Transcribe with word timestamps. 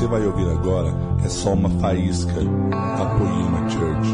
você 0.00 0.06
vai 0.06 0.26
ouvir 0.26 0.48
agora 0.48 0.88
é 1.22 1.28
só 1.28 1.52
uma 1.52 1.68
faísca 1.78 2.32
da 2.32 3.18
Poema 3.18 3.68
Church. 3.68 4.08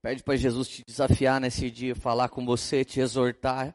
Pede 0.00 0.22
para 0.22 0.36
Jesus 0.36 0.68
te 0.68 0.84
desafiar 0.86 1.40
nesse 1.40 1.68
dia, 1.68 1.96
falar 1.96 2.28
com 2.28 2.46
você, 2.46 2.84
te 2.84 3.00
exortar, 3.00 3.74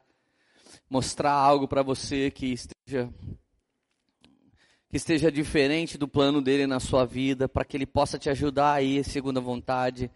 mostrar 0.88 1.32
algo 1.32 1.68
para 1.68 1.82
você 1.82 2.30
que 2.30 2.46
esteja 2.46 3.12
que 4.88 4.96
esteja 4.96 5.30
diferente 5.30 5.98
do 5.98 6.08
plano 6.08 6.40
dele 6.40 6.66
na 6.66 6.80
sua 6.80 7.04
vida, 7.04 7.46
para 7.46 7.62
que 7.62 7.76
ele 7.76 7.84
possa 7.84 8.18
te 8.18 8.30
ajudar 8.30 8.72
aí 8.72 9.04
segundo 9.04 9.36
a 9.36 9.42
vontade. 9.42 10.10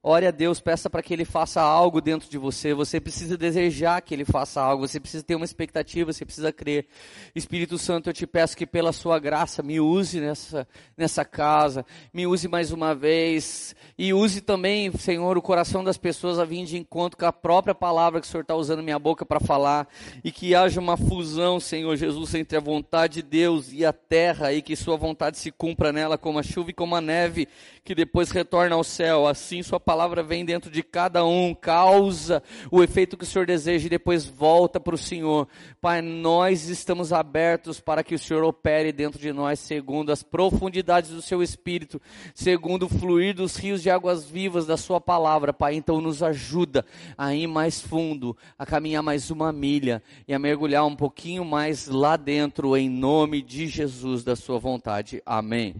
Ore 0.00 0.26
a 0.26 0.30
Deus, 0.30 0.60
peça 0.60 0.88
para 0.88 1.02
que 1.02 1.12
Ele 1.12 1.24
faça 1.24 1.60
algo 1.60 2.00
dentro 2.00 2.30
de 2.30 2.38
você. 2.38 2.72
Você 2.72 3.00
precisa 3.00 3.36
desejar 3.36 4.00
que 4.00 4.14
Ele 4.14 4.24
faça 4.24 4.60
algo. 4.60 4.86
Você 4.86 5.00
precisa 5.00 5.24
ter 5.24 5.34
uma 5.34 5.44
expectativa. 5.44 6.12
Você 6.12 6.24
precisa 6.24 6.52
crer. 6.52 6.86
Espírito 7.34 7.76
Santo, 7.76 8.08
eu 8.08 8.12
te 8.12 8.24
peço 8.24 8.56
que 8.56 8.64
pela 8.64 8.92
Sua 8.92 9.18
graça 9.18 9.60
me 9.60 9.80
use 9.80 10.20
nessa, 10.20 10.68
nessa 10.96 11.24
casa. 11.24 11.84
Me 12.14 12.28
use 12.28 12.46
mais 12.46 12.70
uma 12.70 12.94
vez. 12.94 13.74
E 13.98 14.14
use 14.14 14.40
também, 14.40 14.92
Senhor, 14.92 15.36
o 15.36 15.42
coração 15.42 15.82
das 15.82 15.98
pessoas 15.98 16.38
a 16.38 16.44
vir 16.44 16.64
de 16.64 16.78
encontro 16.78 17.18
com 17.18 17.26
a 17.26 17.32
própria 17.32 17.74
palavra 17.74 18.20
que 18.20 18.26
o 18.26 18.30
Senhor 18.30 18.42
está 18.42 18.54
usando 18.54 18.84
minha 18.84 19.00
boca 19.00 19.26
para 19.26 19.40
falar. 19.40 19.88
E 20.22 20.30
que 20.30 20.54
haja 20.54 20.80
uma 20.80 20.96
fusão, 20.96 21.58
Senhor 21.58 21.96
Jesus, 21.96 22.36
entre 22.36 22.56
a 22.56 22.60
vontade 22.60 23.14
de 23.14 23.22
Deus 23.22 23.72
e 23.72 23.84
a 23.84 23.92
terra. 23.92 24.52
E 24.52 24.62
que 24.62 24.76
Sua 24.76 24.96
vontade 24.96 25.38
se 25.38 25.50
cumpra 25.50 25.92
nela 25.92 26.16
como 26.16 26.38
a 26.38 26.42
chuva 26.44 26.70
e 26.70 26.74
como 26.74 26.94
a 26.94 27.00
neve. 27.00 27.48
Que 27.82 27.96
depois 27.96 28.30
retorna 28.30 28.76
ao 28.76 28.84
céu. 28.84 29.26
Assim, 29.26 29.60
Sua 29.60 29.80
palavra 29.88 30.22
vem 30.22 30.44
dentro 30.44 30.70
de 30.70 30.82
cada 30.82 31.24
um, 31.24 31.54
causa 31.54 32.42
o 32.70 32.82
efeito 32.82 33.16
que 33.16 33.24
o 33.24 33.26
Senhor 33.26 33.46
deseja 33.46 33.86
e 33.86 33.88
depois 33.88 34.26
volta 34.26 34.78
para 34.78 34.94
o 34.94 34.98
Senhor. 34.98 35.48
Pai, 35.80 36.02
nós 36.02 36.68
estamos 36.68 37.10
abertos 37.10 37.80
para 37.80 38.04
que 38.04 38.14
o 38.14 38.18
Senhor 38.18 38.44
opere 38.44 38.92
dentro 38.92 39.18
de 39.18 39.32
nós 39.32 39.58
segundo 39.58 40.12
as 40.12 40.22
profundidades 40.22 41.08
do 41.10 41.22
seu 41.22 41.42
espírito, 41.42 42.02
segundo 42.34 42.82
o 42.82 42.88
fluir 42.90 43.34
dos 43.34 43.56
rios 43.56 43.82
de 43.82 43.88
águas 43.88 44.26
vivas 44.26 44.66
da 44.66 44.76
sua 44.76 45.00
palavra, 45.00 45.54
Pai. 45.54 45.76
Então 45.76 46.02
nos 46.02 46.22
ajuda 46.22 46.84
a 47.16 47.34
ir 47.34 47.46
mais 47.46 47.80
fundo, 47.80 48.36
a 48.58 48.66
caminhar 48.66 49.02
mais 49.02 49.30
uma 49.30 49.50
milha 49.54 50.02
e 50.28 50.34
a 50.34 50.38
mergulhar 50.38 50.84
um 50.84 50.94
pouquinho 50.94 51.46
mais 51.46 51.88
lá 51.88 52.14
dentro 52.18 52.76
em 52.76 52.90
nome 52.90 53.40
de 53.40 53.66
Jesus 53.66 54.22
da 54.22 54.36
sua 54.36 54.58
vontade. 54.58 55.22
Amém. 55.24 55.76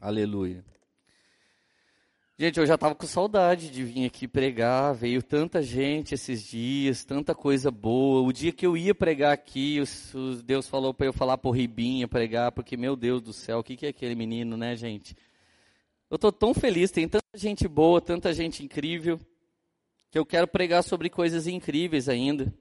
Aleluia. 0.00 0.64
Gente, 2.40 2.60
eu 2.60 2.66
já 2.66 2.76
estava 2.76 2.94
com 2.94 3.04
saudade 3.04 3.68
de 3.68 3.82
vir 3.82 4.06
aqui 4.06 4.28
pregar. 4.28 4.94
Veio 4.94 5.20
tanta 5.20 5.60
gente 5.60 6.14
esses 6.14 6.40
dias, 6.44 7.04
tanta 7.04 7.34
coisa 7.34 7.68
boa. 7.68 8.22
O 8.22 8.32
dia 8.32 8.52
que 8.52 8.64
eu 8.64 8.76
ia 8.76 8.94
pregar 8.94 9.32
aqui, 9.32 9.82
Deus 10.44 10.68
falou 10.68 10.94
para 10.94 11.06
eu 11.06 11.12
falar 11.12 11.36
por 11.36 11.50
Ribinha 11.50 12.06
pregar, 12.06 12.52
porque, 12.52 12.76
meu 12.76 12.94
Deus 12.94 13.20
do 13.20 13.32
céu, 13.32 13.58
o 13.58 13.64
que, 13.64 13.76
que 13.76 13.86
é 13.86 13.88
aquele 13.88 14.14
menino, 14.14 14.56
né, 14.56 14.76
gente? 14.76 15.16
Eu 16.08 16.14
estou 16.14 16.30
tão 16.30 16.54
feliz, 16.54 16.92
tem 16.92 17.08
tanta 17.08 17.26
gente 17.34 17.66
boa, 17.66 18.00
tanta 18.00 18.32
gente 18.32 18.64
incrível, 18.64 19.18
que 20.08 20.16
eu 20.16 20.24
quero 20.24 20.46
pregar 20.46 20.84
sobre 20.84 21.10
coisas 21.10 21.48
incríveis 21.48 22.08
ainda. 22.08 22.54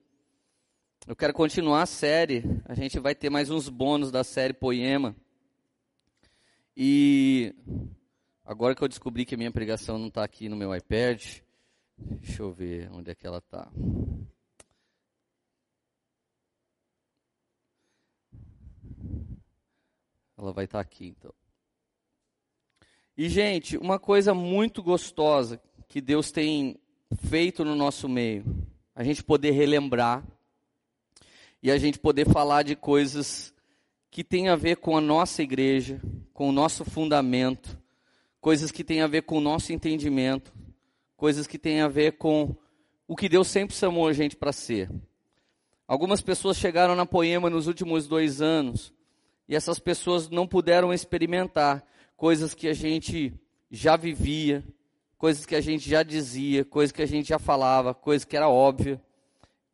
Eu 1.06 1.16
quero 1.16 1.34
continuar 1.34 1.84
a 1.84 1.86
série. 1.86 2.44
A 2.66 2.74
gente 2.74 2.98
vai 2.98 3.14
ter 3.14 3.30
mais 3.30 3.52
uns 3.52 3.70
bônus 3.70 4.10
da 4.10 4.24
série 4.24 4.54
Poema. 4.54 5.16
E 6.76 7.54
Agora 8.48 8.74
que 8.74 8.82
eu 8.82 8.88
descobri 8.88 9.26
que 9.26 9.36
a 9.36 9.38
minha 9.38 9.52
pregação 9.52 10.00
não 10.00 10.08
está 10.08 10.24
aqui 10.24 10.48
no 10.48 10.56
meu 10.56 10.74
iPad, 10.74 11.22
deixa 11.98 12.42
eu 12.42 12.50
ver 12.50 12.90
onde 12.94 13.12
é 13.12 13.14
que 13.14 13.28
ela 13.28 13.40
está. 13.40 13.70
Ela 20.38 20.54
vai 20.54 20.64
estar 20.64 20.78
tá 20.78 20.82
aqui, 20.82 21.08
então. 21.08 21.34
E, 23.18 23.28
gente, 23.28 23.76
uma 23.78 24.00
coisa 24.00 24.34
muito 24.34 24.82
gostosa 24.82 25.62
que 25.90 26.00
Deus 26.00 26.32
tem 26.32 26.80
feito 27.26 27.66
no 27.66 27.76
nosso 27.76 28.08
meio, 28.08 28.46
a 28.96 29.04
gente 29.04 29.22
poder 29.22 29.52
relembrar 29.52 30.26
e 31.62 31.70
a 31.70 31.78
gente 31.78 32.00
poder 32.00 32.26
falar 32.30 32.64
de 32.64 32.78
coisas 32.78 33.54
que 34.10 34.24
têm 34.24 34.48
a 34.48 34.56
ver 34.56 34.78
com 34.78 34.96
a 34.96 35.02
nossa 35.02 35.44
igreja, 35.44 36.00
com 36.34 36.48
o 36.48 36.54
nosso 36.54 36.86
fundamento, 36.86 37.78
coisas 38.48 38.72
que 38.72 38.82
têm 38.82 39.02
a 39.02 39.08
ver 39.08 39.24
com 39.24 39.40
o 39.40 39.42
nosso 39.42 39.74
entendimento, 39.74 40.54
coisas 41.18 41.46
que 41.46 41.60
têm 41.60 41.82
a 41.82 41.90
ver 41.90 42.14
com 42.14 42.56
o 43.06 43.14
que 43.14 43.28
Deus 43.28 43.50
sempre 43.50 43.76
chamou 43.76 44.08
a 44.08 44.14
gente 44.14 44.38
para 44.38 44.54
ser. 44.54 44.90
Algumas 45.86 46.22
pessoas 46.22 46.56
chegaram 46.56 46.96
na 46.96 47.06
Poema 47.06 47.50
nos 47.50 47.68
últimos 47.68 48.08
dois 48.08 48.42
anos 48.42 48.94
e 49.50 49.54
essas 49.54 49.80
pessoas 49.80 50.30
não 50.30 50.48
puderam 50.48 50.94
experimentar 50.94 51.86
coisas 52.16 52.54
que 52.54 52.70
a 52.70 52.74
gente 52.74 53.34
já 53.70 53.98
vivia, 53.98 54.64
coisas 55.18 55.46
que 55.46 55.54
a 55.54 55.60
gente 55.60 55.90
já 55.90 56.02
dizia, 56.02 56.64
coisas 56.64 56.94
que 56.94 57.02
a 57.02 57.06
gente 57.06 57.28
já 57.28 57.38
falava, 57.38 57.94
coisas 57.94 58.24
que 58.24 58.38
era 58.38 58.48
óbvia. 58.48 59.02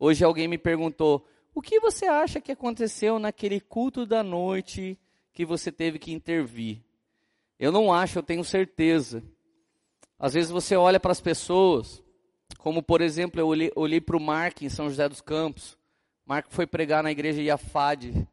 Hoje 0.00 0.24
alguém 0.24 0.48
me 0.48 0.58
perguntou: 0.58 1.24
o 1.54 1.62
que 1.62 1.78
você 1.78 2.06
acha 2.06 2.40
que 2.40 2.50
aconteceu 2.50 3.20
naquele 3.20 3.60
culto 3.60 4.04
da 4.04 4.24
noite 4.24 4.98
que 5.32 5.44
você 5.44 5.70
teve 5.70 5.96
que 5.96 6.12
intervir? 6.12 6.82
Eu 7.58 7.70
não 7.70 7.92
acho, 7.92 8.18
eu 8.18 8.22
tenho 8.22 8.44
certeza. 8.44 9.22
Às 10.18 10.34
vezes 10.34 10.50
você 10.50 10.76
olha 10.76 10.98
para 10.98 11.12
as 11.12 11.20
pessoas, 11.20 12.02
como 12.58 12.82
por 12.82 13.00
exemplo, 13.00 13.40
eu 13.40 13.46
olhei, 13.46 13.70
olhei 13.76 14.00
para 14.00 14.16
o 14.16 14.20
Mark 14.20 14.62
em 14.62 14.68
São 14.68 14.88
José 14.88 15.08
dos 15.08 15.20
Campos. 15.20 15.78
Mark 16.24 16.46
foi 16.50 16.66
pregar 16.66 17.02
na 17.02 17.10
igreja 17.10 17.42
Iafade. 17.42 18.26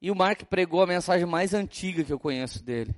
E 0.00 0.10
o 0.10 0.14
Mark 0.14 0.42
pregou 0.44 0.82
a 0.82 0.86
mensagem 0.86 1.26
mais 1.26 1.54
antiga 1.54 2.04
que 2.04 2.12
eu 2.12 2.18
conheço 2.18 2.62
dele. 2.62 2.94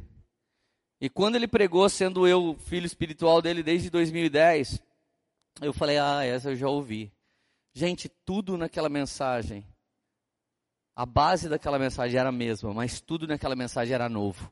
E 1.00 1.08
quando 1.08 1.36
ele 1.36 1.46
pregou, 1.46 1.88
sendo 1.88 2.26
eu 2.26 2.56
filho 2.58 2.86
espiritual 2.86 3.40
dele 3.40 3.62
desde 3.62 3.88
2010, 3.88 4.82
eu 5.62 5.72
falei: 5.72 5.98
Ah, 5.98 6.24
essa 6.24 6.50
eu 6.50 6.56
já 6.56 6.68
ouvi. 6.68 7.12
Gente, 7.72 8.08
tudo 8.08 8.58
naquela 8.58 8.88
mensagem, 8.88 9.64
a 10.96 11.06
base 11.06 11.48
daquela 11.48 11.78
mensagem 11.78 12.18
era 12.18 12.30
a 12.30 12.32
mesma, 12.32 12.74
mas 12.74 13.00
tudo 13.00 13.28
naquela 13.28 13.54
mensagem 13.54 13.94
era 13.94 14.08
novo. 14.08 14.50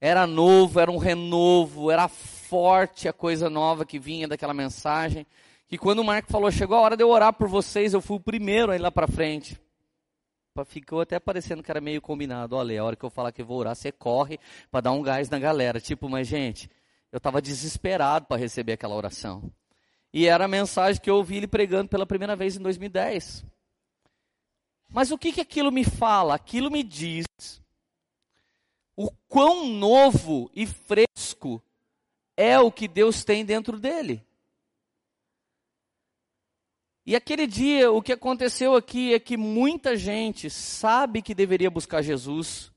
Era 0.00 0.26
novo, 0.26 0.78
era 0.78 0.90
um 0.90 0.96
renovo, 0.96 1.90
era 1.90 2.06
forte 2.06 3.08
a 3.08 3.12
coisa 3.12 3.50
nova 3.50 3.84
que 3.84 3.98
vinha 3.98 4.28
daquela 4.28 4.54
mensagem. 4.54 5.26
Que 5.66 5.76
quando 5.76 5.98
o 5.98 6.04
Marco 6.04 6.30
falou, 6.30 6.50
chegou 6.50 6.76
a 6.76 6.80
hora 6.80 6.96
de 6.96 7.02
eu 7.02 7.10
orar 7.10 7.32
por 7.32 7.48
vocês, 7.48 7.92
eu 7.92 8.00
fui 8.00 8.16
o 8.16 8.20
primeiro 8.20 8.72
a 8.72 8.76
ir 8.76 8.78
lá 8.78 8.90
para 8.90 9.08
frente. 9.08 9.60
Ficou 10.66 11.00
até 11.00 11.20
parecendo 11.20 11.62
que 11.62 11.70
era 11.70 11.80
meio 11.80 12.00
combinado. 12.00 12.56
Olha, 12.56 12.80
a 12.80 12.84
hora 12.84 12.96
que 12.96 13.04
eu 13.04 13.10
falar 13.10 13.30
que 13.30 13.42
eu 13.42 13.46
vou 13.46 13.58
orar, 13.58 13.76
você 13.76 13.92
corre 13.92 14.40
para 14.70 14.80
dar 14.80 14.92
um 14.92 15.02
gás 15.02 15.30
na 15.30 15.38
galera. 15.38 15.80
Tipo, 15.80 16.08
mas 16.08 16.26
gente, 16.26 16.70
eu 17.12 17.18
estava 17.18 17.40
desesperado 17.40 18.26
para 18.26 18.36
receber 18.36 18.72
aquela 18.72 18.94
oração. 18.94 19.52
E 20.12 20.26
era 20.26 20.46
a 20.46 20.48
mensagem 20.48 21.00
que 21.00 21.10
eu 21.10 21.16
ouvi 21.16 21.36
ele 21.36 21.46
pregando 21.46 21.88
pela 21.88 22.06
primeira 22.06 22.34
vez 22.34 22.56
em 22.56 22.62
2010. 22.62 23.44
Mas 24.88 25.10
o 25.10 25.18
que, 25.18 25.32
que 25.32 25.40
aquilo 25.40 25.70
me 25.70 25.84
fala? 25.84 26.34
Aquilo 26.34 26.70
me 26.70 26.82
diz 26.82 27.26
o 29.00 29.12
quão 29.28 29.68
novo 29.68 30.50
e 30.52 30.66
fresco 30.66 31.62
é 32.36 32.58
o 32.58 32.72
que 32.72 32.88
Deus 32.88 33.22
tem 33.22 33.44
dentro 33.44 33.78
dele. 33.78 34.26
E 37.06 37.14
aquele 37.14 37.46
dia, 37.46 37.92
o 37.92 38.02
que 38.02 38.12
aconteceu 38.12 38.74
aqui 38.74 39.14
é 39.14 39.20
que 39.20 39.36
muita 39.36 39.96
gente 39.96 40.50
sabe 40.50 41.22
que 41.22 41.32
deveria 41.32 41.70
buscar 41.70 42.02
Jesus, 42.02 42.72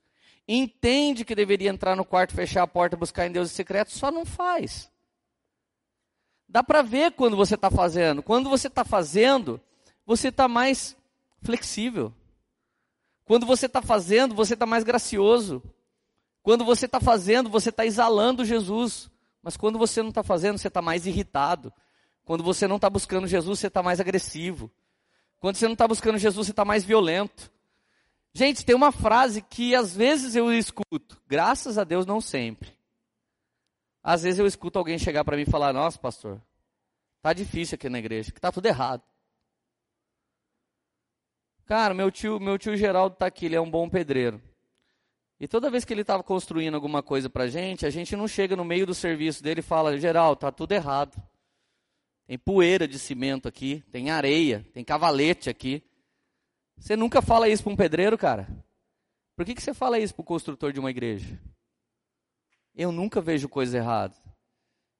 entende 0.47 1.25
que 1.25 1.33
deveria 1.33 1.71
entrar 1.71 1.95
no 1.95 2.05
quarto, 2.05 2.35
fechar 2.35 2.61
a 2.61 2.67
porta, 2.67 2.95
buscar 2.95 3.25
em 3.25 3.31
Deus 3.31 3.49
em 3.49 3.55
secreto, 3.55 3.89
só 3.89 4.11
não 4.11 4.23
faz. 4.23 4.91
Dá 6.47 6.63
para 6.63 6.83
ver 6.83 7.13
quando 7.13 7.35
você 7.35 7.55
está 7.55 7.71
fazendo. 7.71 8.21
Quando 8.21 8.47
você 8.47 8.67
está 8.67 8.85
fazendo, 8.85 9.59
você 10.05 10.27
está 10.27 10.47
mais 10.47 10.95
flexível. 11.41 12.13
Quando 13.25 13.47
você 13.47 13.65
está 13.65 13.81
fazendo, 13.81 14.35
você 14.35 14.53
está 14.53 14.67
mais 14.67 14.83
gracioso. 14.83 15.63
Quando 16.43 16.65
você 16.65 16.85
está 16.85 16.99
fazendo, 16.99 17.49
você 17.49 17.69
está 17.69 17.85
exalando 17.85 18.45
Jesus. 18.45 19.09
Mas 19.41 19.57
quando 19.57 19.77
você 19.77 20.01
não 20.01 20.09
está 20.09 20.23
fazendo, 20.23 20.57
você 20.57 20.67
está 20.67 20.81
mais 20.81 21.05
irritado. 21.05 21.73
Quando 22.23 22.43
você 22.43 22.67
não 22.67 22.75
está 22.75 22.89
buscando 22.89 23.27
Jesus, 23.27 23.59
você 23.59 23.67
está 23.67 23.81
mais 23.81 23.99
agressivo. 23.99 24.71
Quando 25.39 25.55
você 25.55 25.65
não 25.65 25.73
está 25.73 25.87
buscando 25.87 26.17
Jesus, 26.17 26.47
você 26.47 26.51
está 26.51 26.63
mais 26.63 26.83
violento. 26.83 27.51
Gente, 28.33 28.63
tem 28.63 28.75
uma 28.75 28.91
frase 28.91 29.41
que 29.41 29.75
às 29.75 29.95
vezes 29.95 30.35
eu 30.35 30.53
escuto, 30.53 31.19
graças 31.27 31.77
a 31.77 31.83
Deus 31.83 32.05
não 32.05 32.21
sempre. 32.21 32.71
Às 34.03 34.23
vezes 34.23 34.39
eu 34.39 34.47
escuto 34.47 34.79
alguém 34.79 34.97
chegar 34.97 35.25
para 35.25 35.35
mim 35.35 35.43
e 35.43 35.51
falar: 35.51 35.73
Nossa, 35.73 35.97
pastor, 35.97 36.41
tá 37.21 37.33
difícil 37.33 37.75
aqui 37.75 37.89
na 37.89 37.99
igreja, 37.99 38.31
que 38.31 38.39
tá 38.39 38.51
tudo 38.51 38.67
errado. 38.67 39.03
Cara, 41.65 41.93
meu 41.93 42.11
tio, 42.11 42.39
meu 42.39 42.57
tio 42.57 42.77
Geraldo 42.77 43.13
está 43.13 43.25
aqui, 43.25 43.47
ele 43.47 43.55
é 43.55 43.61
um 43.61 43.69
bom 43.69 43.89
pedreiro. 43.89 44.41
E 45.41 45.47
toda 45.47 45.71
vez 45.71 45.83
que 45.83 45.91
ele 45.91 46.01
estava 46.01 46.21
construindo 46.21 46.75
alguma 46.75 47.01
coisa 47.01 47.27
para 47.27 47.45
a 47.45 47.47
gente, 47.47 47.83
a 47.83 47.89
gente 47.89 48.15
não 48.15 48.27
chega 48.27 48.55
no 48.55 48.63
meio 48.63 48.85
do 48.85 48.93
serviço 48.93 49.41
dele 49.41 49.61
e 49.61 49.63
fala, 49.63 49.97
geral, 49.97 50.35
tá 50.35 50.51
tudo 50.51 50.71
errado. 50.71 51.19
tem 52.27 52.37
poeira 52.37 52.87
de 52.87 52.99
cimento 52.99 53.47
aqui, 53.47 53.83
tem 53.91 54.11
areia, 54.11 54.63
tem 54.71 54.83
cavalete 54.83 55.49
aqui. 55.49 55.81
Você 56.77 56.95
nunca 56.95 57.23
fala 57.23 57.49
isso 57.49 57.63
para 57.63 57.73
um 57.73 57.75
pedreiro, 57.75 58.19
cara? 58.19 58.47
Por 59.35 59.43
que, 59.43 59.55
que 59.55 59.63
você 59.63 59.73
fala 59.73 59.97
isso 59.97 60.13
para 60.13 60.21
o 60.21 60.25
construtor 60.25 60.71
de 60.71 60.79
uma 60.79 60.91
igreja? 60.91 61.41
Eu 62.75 62.91
nunca 62.91 63.19
vejo 63.19 63.49
coisa 63.49 63.79
errada. 63.79 64.15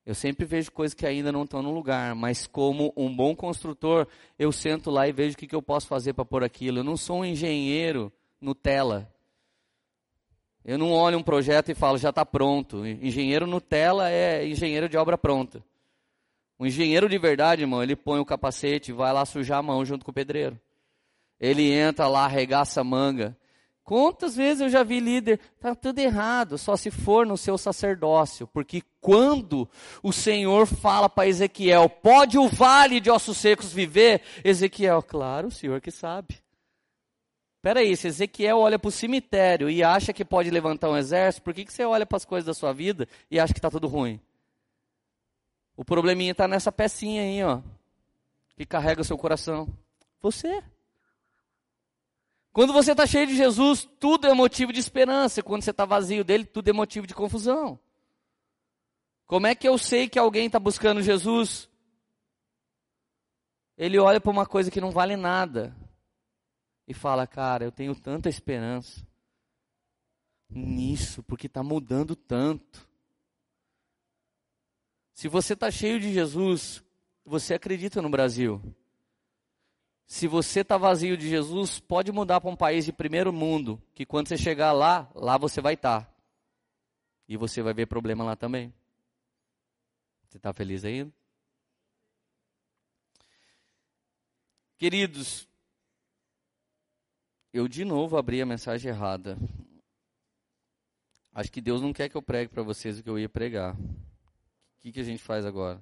Eu 0.04 0.16
sempre 0.16 0.44
vejo 0.44 0.72
coisas 0.72 0.96
que 0.96 1.06
ainda 1.06 1.32
não 1.32 1.44
estão 1.44 1.62
no 1.62 1.70
lugar, 1.70 2.16
mas 2.16 2.48
como 2.48 2.92
um 2.98 3.16
bom 3.16 3.36
construtor, 3.36 4.08
eu 4.40 4.52
sento 4.52 4.90
lá 4.90 5.08
e 5.08 5.12
vejo 5.12 5.36
o 5.36 5.38
que, 5.38 5.46
que 5.46 5.56
eu 5.56 5.62
posso 5.62 5.86
fazer 5.86 6.14
para 6.14 6.26
pôr 6.26 6.44
aquilo. 6.44 6.80
Eu 6.80 6.84
não 6.84 6.98
sou 6.98 7.20
um 7.20 7.26
engenheiro 7.26 8.12
Nutella. 8.42 9.08
Eu 10.64 10.78
não 10.78 10.92
olho 10.92 11.18
um 11.18 11.24
projeto 11.24 11.70
e 11.70 11.76
falo, 11.76 11.98
já 11.98 12.10
está 12.10 12.26
pronto. 12.26 12.86
Engenheiro 12.86 13.48
Nutella 13.48 14.10
é 14.10 14.48
engenheiro 14.48 14.88
de 14.88 14.98
obra 14.98 15.18
pronta. 15.18 15.64
O 16.58 16.66
engenheiro 16.66 17.10
de 17.10 17.18
verdade, 17.18 17.64
irmão, 17.64 17.82
ele 17.82 17.96
põe 17.96 18.20
o 18.20 18.26
capacete 18.26 18.92
e 18.92 18.94
vai 18.94 19.12
lá 19.12 19.26
sujar 19.26 19.58
a 19.58 19.64
mão 19.64 19.84
junto 19.84 20.06
com 20.06 20.12
o 20.12 20.14
pedreiro. 20.14 20.60
Ele 21.40 21.72
entra 21.72 22.08
lá, 22.08 22.26
arregaça 22.26 22.82
a 22.82 22.84
manga. 22.84 23.36
Quantas 23.84 24.36
vezes 24.36 24.62
eu 24.62 24.70
já 24.70 24.84
vi 24.84 25.00
líder, 25.00 25.40
está 25.56 25.74
tudo 25.74 25.98
errado, 25.98 26.58
só 26.58 26.78
se 26.78 26.92
for 26.92 27.26
no 27.26 27.36
seu 27.36 27.58
sacerdócio, 27.58 28.48
porque 28.48 28.84
quando 29.02 29.68
o 30.04 30.14
Senhor 30.14 30.68
fala 30.68 31.10
para 31.10 31.28
Ezequiel, 31.28 31.90
pode 31.90 32.38
o 32.38 32.48
vale 32.48 33.00
de 33.00 33.10
ossos 33.10 33.38
secos 33.38 33.74
viver? 33.74 34.22
Ezequiel, 34.44 35.02
claro, 35.02 35.48
o 35.48 35.52
Senhor 35.52 35.82
que 35.82 35.90
sabe. 35.90 36.36
Peraí, 37.62 37.96
se 37.96 38.08
Ezequiel 38.08 38.58
olha 38.58 38.80
para 38.80 38.90
o 38.90 38.92
cemitério 38.92 39.70
e 39.70 39.84
acha 39.84 40.12
que 40.12 40.26
pode 40.26 40.50
levantar 40.50 40.90
um 40.90 40.98
exército, 40.98 41.44
por 41.44 41.54
que, 41.54 41.64
que 41.64 41.72
você 41.72 41.86
olha 41.86 42.08
para 42.08 42.18
as 42.18 42.26
coisas 42.26 42.46
da 42.46 42.54
sua 42.56 42.74
vida 42.74 43.08
e 43.30 43.40
acha 43.40 43.54
que 43.54 43.60
está 43.60 43.70
tudo 43.70 43.88
ruim? 43.88 44.20
O 45.78 45.86
probleminha 45.86 46.32
está 46.32 46.48
nessa 46.48 46.72
pecinha 46.72 47.22
aí, 47.22 47.44
ó, 47.44 47.62
que 48.58 48.66
carrega 48.66 49.02
o 49.02 49.06
seu 49.06 49.18
coração. 49.18 49.68
Você. 50.22 50.64
Quando 52.52 52.74
você 52.74 52.92
está 52.92 53.06
cheio 53.06 53.28
de 53.28 53.36
Jesus, 53.36 53.88
tudo 54.00 54.28
é 54.28 54.34
motivo 54.34 54.74
de 54.74 54.80
esperança. 54.80 55.44
Quando 55.44 55.62
você 55.62 55.72
está 55.72 55.86
vazio 55.86 56.24
dele, 56.24 56.46
tudo 56.46 56.68
é 56.68 56.74
motivo 56.74 57.06
de 57.06 57.14
confusão. 57.14 57.80
Como 59.28 59.48
é 59.48 59.54
que 59.54 59.68
eu 59.68 59.78
sei 59.78 60.10
que 60.10 60.20
alguém 60.20 60.48
está 60.48 60.60
buscando 60.60 61.02
Jesus? 61.02 61.70
Ele 63.78 64.00
olha 64.00 64.20
para 64.20 64.32
uma 64.32 64.46
coisa 64.46 64.70
que 64.70 64.82
não 64.82 64.92
vale 64.92 65.16
nada 65.16 65.76
e 66.92 66.94
fala: 66.94 67.26
Cara, 67.26 67.64
eu 67.64 67.72
tenho 67.72 67.96
tanta 67.96 68.30
esperança 68.30 69.06
nisso, 70.50 71.24
porque 71.24 71.48
está 71.48 71.64
mudando 71.64 72.16
tanto. 72.16 72.88
Se 75.14 75.28
você 75.28 75.54
está 75.54 75.72
cheio 75.72 76.00
de 76.00 76.12
Jesus, 76.12 76.84
você 77.26 77.54
acredita 77.54 78.02
no 78.02 78.10
Brasil. 78.10 78.62
Se 80.06 80.28
você 80.28 80.60
está 80.60 80.78
vazio 80.78 81.16
de 81.16 81.30
Jesus, 81.30 81.80
pode 81.80 82.12
mudar 82.12 82.42
para 82.42 82.50
um 82.50 82.56
país 82.56 82.84
de 82.84 82.92
primeiro 82.92 83.32
mundo, 83.32 83.82
que 83.94 84.06
quando 84.06 84.28
você 84.28 84.38
chegar 84.38 84.74
lá, 84.74 85.10
lá 85.16 85.38
você 85.38 85.62
vai 85.62 85.76
estar. 85.76 86.04
Tá. 86.04 86.14
E 87.30 87.38
você 87.38 87.62
vai 87.62 87.74
ver 87.74 87.86
problema 87.86 88.26
lá 88.26 88.36
também. 88.36 88.74
Você 90.28 90.36
está 90.36 90.52
feliz 90.52 90.84
ainda? 90.84 91.14
Queridos, 94.78 95.48
eu 97.54 97.68
de 97.68 97.84
novo 97.84 98.18
abri 98.18 98.42
a 98.42 98.46
mensagem 98.46 98.90
errada. 98.90 99.38
Acho 101.34 101.52
que 101.52 101.62
Deus 101.62 101.82
não 101.82 101.94
quer 101.94 102.10
que 102.10 102.16
eu 102.16 102.22
pregue 102.22 102.52
para 102.52 102.64
vocês 102.64 103.00
o 103.00 103.04
que 103.04 103.10
eu 103.10 103.20
ia 103.20 103.30
pregar. 103.30 103.76
O 103.76 104.82
que, 104.82 104.92
que 104.92 105.00
a 105.00 105.04
gente 105.04 105.22
faz 105.22 105.46
agora? 105.46 105.82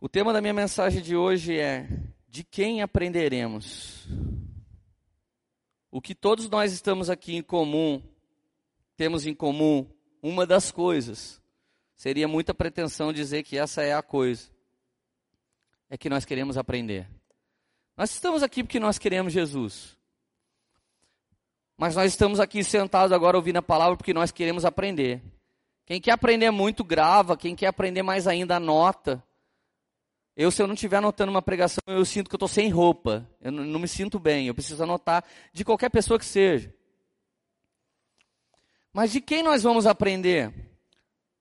O 0.00 0.08
tema 0.08 0.32
da 0.32 0.40
minha 0.40 0.54
mensagem 0.54 1.02
de 1.02 1.16
hoje 1.16 1.58
é: 1.58 1.88
de 2.28 2.44
quem 2.44 2.82
aprenderemos? 2.82 4.06
O 5.90 6.00
que 6.00 6.14
todos 6.14 6.48
nós 6.48 6.72
estamos 6.72 7.08
aqui 7.08 7.34
em 7.34 7.42
comum, 7.42 8.02
temos 8.96 9.26
em 9.26 9.34
comum, 9.34 9.90
uma 10.22 10.46
das 10.46 10.70
coisas, 10.70 11.42
seria 11.96 12.28
muita 12.28 12.52
pretensão 12.52 13.12
dizer 13.12 13.42
que 13.42 13.56
essa 13.56 13.82
é 13.82 13.94
a 13.94 14.02
coisa, 14.02 14.50
é 15.90 15.96
que 15.96 16.08
nós 16.08 16.24
queremos 16.24 16.56
aprender. 16.56 17.08
Nós 17.96 18.10
estamos 18.10 18.42
aqui 18.42 18.62
porque 18.62 18.78
nós 18.78 18.98
queremos 18.98 19.32
Jesus. 19.32 19.96
Mas 21.76 21.94
nós 21.94 22.12
estamos 22.12 22.40
aqui 22.40 22.62
sentados 22.62 23.12
agora 23.12 23.36
ouvindo 23.36 23.58
a 23.58 23.62
palavra 23.62 23.96
porque 23.96 24.12
nós 24.14 24.30
queremos 24.30 24.64
aprender. 24.64 25.22
Quem 25.86 26.00
quer 26.00 26.12
aprender 26.12 26.50
muito, 26.50 26.84
grava. 26.84 27.36
Quem 27.36 27.56
quer 27.56 27.68
aprender 27.68 28.02
mais 28.02 28.26
ainda, 28.26 28.56
anota. 28.56 29.22
Eu, 30.36 30.50
se 30.50 30.62
eu 30.62 30.66
não 30.66 30.74
estiver 30.74 30.98
anotando 30.98 31.30
uma 31.30 31.42
pregação, 31.42 31.82
eu 31.86 32.04
sinto 32.04 32.28
que 32.28 32.34
eu 32.34 32.36
estou 32.36 32.48
sem 32.48 32.68
roupa. 32.68 33.28
Eu 33.40 33.50
não, 33.50 33.64
não 33.64 33.80
me 33.80 33.88
sinto 33.88 34.18
bem. 34.18 34.46
Eu 34.46 34.54
preciso 34.54 34.82
anotar 34.82 35.24
de 35.52 35.64
qualquer 35.64 35.88
pessoa 35.88 36.18
que 36.18 36.24
seja. 36.24 36.72
Mas 38.92 39.10
de 39.10 39.20
quem 39.20 39.42
nós 39.42 39.62
vamos 39.62 39.86
aprender? 39.86 40.67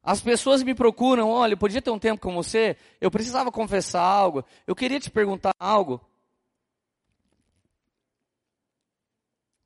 As 0.08 0.22
pessoas 0.22 0.64
me 0.64 0.74
procuram, 0.74 1.30
olha, 1.30 1.58
podia 1.58 1.82
ter 1.82 1.92
um 1.92 2.00
tempo 2.00 2.22
com 2.22 2.34
você, 2.34 2.78
eu 3.02 3.12
precisava 3.12 3.52
confessar 3.52 4.02
algo, 4.02 4.42
eu 4.66 4.74
queria 4.74 5.02
te 5.02 5.12
perguntar 5.12 5.54
algo. 5.60 6.00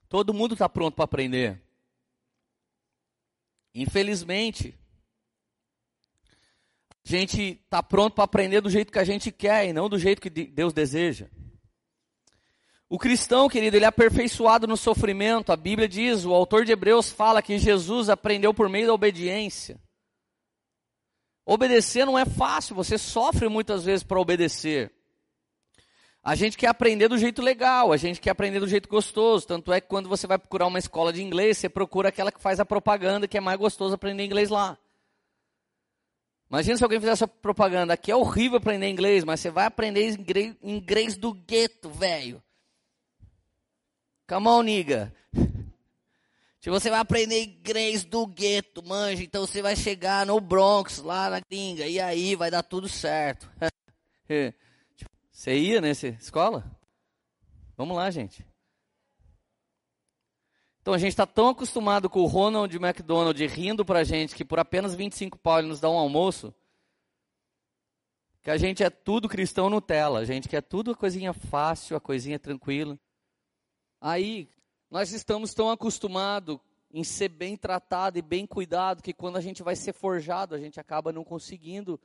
Todo 0.10 0.34
mundo 0.34 0.54
está 0.54 0.68
pronto 0.68 0.96
para 0.96 1.06
aprender. 1.06 1.62
Infelizmente, 3.76 4.76
a 7.06 7.08
gente 7.08 7.62
está 7.64 7.84
pronto 7.84 8.16
para 8.16 8.24
aprender 8.24 8.62
do 8.62 8.70
jeito 8.72 8.92
que 8.92 8.98
a 8.98 9.04
gente 9.04 9.32
quer 9.32 9.68
e 9.68 9.74
não 9.74 9.88
do 9.88 10.00
jeito 10.00 10.20
que 10.20 10.30
Deus 10.32 10.74
deseja. 10.74 11.30
O 12.90 12.98
cristão, 12.98 13.48
querido, 13.48 13.78
ele 13.78 13.86
é 13.86 13.90
aperfeiçoado 13.90 14.66
no 14.66 14.76
sofrimento. 14.76 15.52
A 15.52 15.56
Bíblia 15.56 15.88
diz, 15.88 16.26
o 16.26 16.34
autor 16.34 16.66
de 16.66 16.72
Hebreus 16.72 17.12
fala 17.12 17.44
que 17.44 17.60
Jesus 17.60 18.10
aprendeu 18.10 18.56
por 18.56 18.68
meio 18.68 18.88
da 18.88 18.94
obediência. 18.96 19.80
Obedecer 21.54 22.06
não 22.06 22.18
é 22.18 22.24
fácil, 22.24 22.74
você 22.74 22.98
sofre 22.98 23.50
muitas 23.50 23.84
vezes 23.84 24.04
para 24.04 24.18
obedecer. 24.18 24.90
A 26.24 26.34
gente 26.34 26.58
quer 26.58 26.68
aprender 26.68 27.10
do 27.10 27.18
jeito 27.18 27.42
legal, 27.42 27.92
a 27.92 27.98
gente 27.98 28.22
quer 28.22 28.30
aprender 28.30 28.62
do 28.62 28.70
jeito 28.70 28.88
gostoso. 28.88 29.48
Tanto 29.48 29.74
é 29.74 29.82
que 29.82 29.90
quando 29.90 30.08
você 30.08 30.26
vai 30.26 30.38
procurar 30.38 30.68
uma 30.68 30.80
escola 30.80 31.12
de 31.12 31.22
inglês, 31.22 31.58
você 31.58 31.68
procura 31.68 32.08
aquela 32.08 32.32
que 32.32 32.40
faz 32.40 32.62
a 32.62 32.66
propaganda, 32.66 33.28
que 33.28 33.38
é 33.38 33.42
mais 33.42 33.60
gostoso 33.60 33.94
aprender 33.94 34.24
inglês 34.24 34.50
lá. 34.50 34.78
Imagina 36.50 36.78
se 36.78 36.84
alguém 36.86 37.02
fizesse 37.02 37.26
essa 37.26 37.28
propaganda. 37.28 37.96
Aqui 37.96 38.14
é 38.14 38.16
horrível 38.16 38.58
aprender 38.58 38.88
inglês, 38.88 39.26
mas 39.26 39.42
você 39.42 39.50
vai 39.50 39.66
aprender 39.66 40.18
inglês 40.64 41.18
do 41.18 41.34
gueto, 41.34 41.90
velho. 41.90 42.42
Come 44.26 44.48
on, 44.48 44.62
nigga. 44.62 45.14
Se 46.62 46.70
você 46.70 46.92
vai 46.92 47.00
aprender 47.00 47.44
inglês 47.44 48.06
do 48.06 48.28
gueto, 48.28 48.84
manja, 48.86 49.24
então 49.24 49.48
você 49.48 49.64
vai 49.64 49.76
chegar 49.76 50.28
no 50.28 50.40
Bronx, 50.40 51.00
lá 51.00 51.28
na 51.28 51.40
gringa, 51.40 51.88
e 51.88 52.00
aí 52.00 52.36
vai 52.36 52.52
dar 52.52 52.62
tudo 52.62 52.88
certo. 52.88 53.50
Você 55.32 55.58
ia 55.58 55.82
nessa 55.82 56.08
escola? 56.08 56.64
Vamos 57.76 57.98
lá, 57.98 58.12
gente. 58.12 58.46
Então 60.82 60.94
a 60.94 61.00
gente 61.00 61.10
está 61.10 61.26
tão 61.26 61.50
acostumado 61.50 62.08
com 62.08 62.20
o 62.20 62.28
Ronald 62.28 62.76
McDonald 62.76 63.44
rindo 63.48 63.84
para 63.84 64.00
a 64.00 64.04
gente 64.04 64.36
que 64.36 64.46
por 64.46 64.60
apenas 64.60 64.94
25 64.94 65.40
pau 65.40 65.58
ele 65.58 65.68
nos 65.68 65.80
dá 65.80 65.90
um 65.90 65.98
almoço, 65.98 66.54
que 68.44 68.52
a 68.52 68.58
gente 68.58 68.84
é 68.84 68.90
tudo 68.92 69.28
cristão 69.28 69.68
Nutella, 69.68 70.20
a 70.20 70.26
gente 70.26 70.48
quer 70.48 70.62
tudo 70.62 70.92
a 70.92 70.96
coisinha 70.96 71.34
fácil, 71.34 71.98
a 71.98 72.00
coisinha 72.00 72.38
tranquila. 72.38 73.00
Aí 74.00 74.48
nós 74.92 75.14
estamos 75.14 75.54
tão 75.54 75.72
acostumados 75.72 76.60
em 76.94 77.02
ser 77.02 77.30
bem 77.30 77.56
tratado 77.56 78.20
e 78.20 78.22
bem 78.22 78.46
cuidado 78.46 79.02
que 79.02 79.14
quando 79.14 79.38
a 79.38 79.42
gente 79.42 79.64
vai 79.64 79.74
ser 79.74 79.94
forjado, 79.94 80.54
a 80.54 80.60
gente 80.60 80.82
acaba 80.82 81.14
não 81.14 81.24
conseguindo 81.24 81.98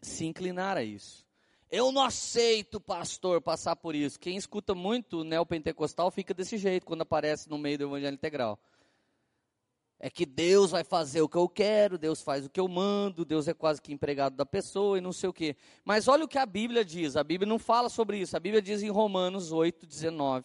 se 0.00 0.24
inclinar 0.24 0.76
a 0.76 0.84
isso. 0.84 1.26
Eu 1.68 1.90
não 1.90 2.02
aceito, 2.02 2.80
pastor, 2.80 3.40
passar 3.40 3.74
por 3.74 3.96
isso. 3.96 4.20
Quem 4.20 4.36
escuta 4.36 4.72
muito 4.72 5.24
neopentecostal 5.24 6.12
fica 6.12 6.32
desse 6.32 6.56
jeito 6.56 6.86
quando 6.86 7.02
aparece 7.02 7.50
no 7.50 7.58
meio 7.58 7.78
do 7.78 7.84
evangelho 7.84 8.14
integral. 8.14 8.58
É 9.98 10.08
que 10.08 10.24
Deus 10.24 10.70
vai 10.70 10.84
fazer 10.84 11.20
o 11.20 11.28
que 11.28 11.36
eu 11.36 11.48
quero, 11.48 11.98
Deus 11.98 12.22
faz 12.22 12.46
o 12.46 12.50
que 12.50 12.58
eu 12.58 12.66
mando, 12.66 13.24
Deus 13.24 13.48
é 13.48 13.52
quase 13.52 13.82
que 13.82 13.92
empregado 13.92 14.34
da 14.34 14.46
pessoa 14.46 14.96
e 14.96 15.00
não 15.00 15.12
sei 15.12 15.28
o 15.28 15.32
quê. 15.32 15.56
Mas 15.84 16.08
olha 16.08 16.24
o 16.24 16.28
que 16.28 16.38
a 16.38 16.46
Bíblia 16.46 16.84
diz. 16.84 17.16
A 17.16 17.24
Bíblia 17.24 17.48
não 17.48 17.58
fala 17.58 17.88
sobre 17.88 18.18
isso. 18.18 18.36
A 18.36 18.40
Bíblia 18.40 18.62
diz 18.62 18.82
em 18.82 18.90
Romanos 18.90 19.52
8, 19.52 19.86
19. 19.86 20.44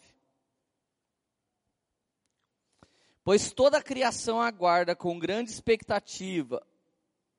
Pois 3.25 3.51
toda 3.51 3.79
a 3.79 3.83
criação 3.83 4.39
aguarda 4.39 4.95
com 4.95 5.17
grande 5.17 5.49
expectativa 5.49 6.63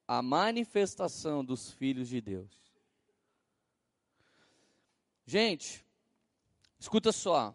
a 0.07 0.21
manifestação 0.21 1.45
dos 1.45 1.71
filhos 1.71 2.09
de 2.09 2.21
Deus. 2.21 2.51
Gente, 5.25 5.87
escuta 6.77 7.13
só. 7.13 7.55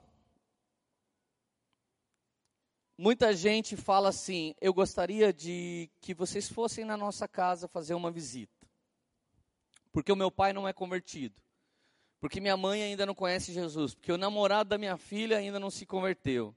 Muita 2.97 3.35
gente 3.35 3.75
fala 3.75 4.07
assim: 4.07 4.55
eu 4.61 4.73
gostaria 4.73 5.33
de 5.33 5.89
que 5.99 6.13
vocês 6.13 6.47
fossem 6.47 6.85
na 6.85 6.95
nossa 6.95 7.27
casa 7.27 7.67
fazer 7.67 7.95
uma 7.95 8.11
visita. 8.11 8.65
Porque 9.91 10.09
o 10.09 10.15
meu 10.15 10.31
pai 10.31 10.53
não 10.53 10.65
é 10.65 10.71
convertido. 10.71 11.35
Porque 12.21 12.39
minha 12.39 12.55
mãe 12.55 12.81
ainda 12.81 13.05
não 13.05 13.13
conhece 13.13 13.51
Jesus. 13.51 13.93
Porque 13.93 14.13
o 14.13 14.17
namorado 14.17 14.69
da 14.69 14.77
minha 14.77 14.95
filha 14.95 15.37
ainda 15.37 15.59
não 15.59 15.69
se 15.69 15.85
converteu. 15.85 16.55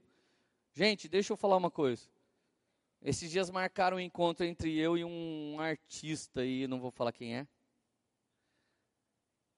Gente, 0.75 1.07
deixa 1.07 1.33
eu 1.33 1.37
falar 1.37 1.57
uma 1.57 1.71
coisa. 1.71 2.07
Esses 3.01 3.31
dias 3.31 3.49
marcaram 3.49 3.97
um 3.97 3.99
encontro 3.99 4.45
entre 4.45 4.77
eu 4.77 4.97
e 4.97 5.03
um 5.03 5.59
artista 5.59 6.41
aí, 6.41 6.67
não 6.67 6.79
vou 6.79 6.91
falar 6.91 7.11
quem 7.11 7.37
é. 7.37 7.47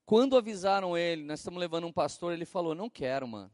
Quando 0.05 0.37
avisaram 0.37 0.97
ele, 0.97 1.23
nós 1.23 1.39
estamos 1.39 1.59
levando 1.59 1.87
um 1.87 1.91
pastor, 1.91 2.31
ele 2.31 2.45
falou: 2.45 2.73
Não 2.73 2.89
quero, 2.89 3.27
mano 3.27 3.51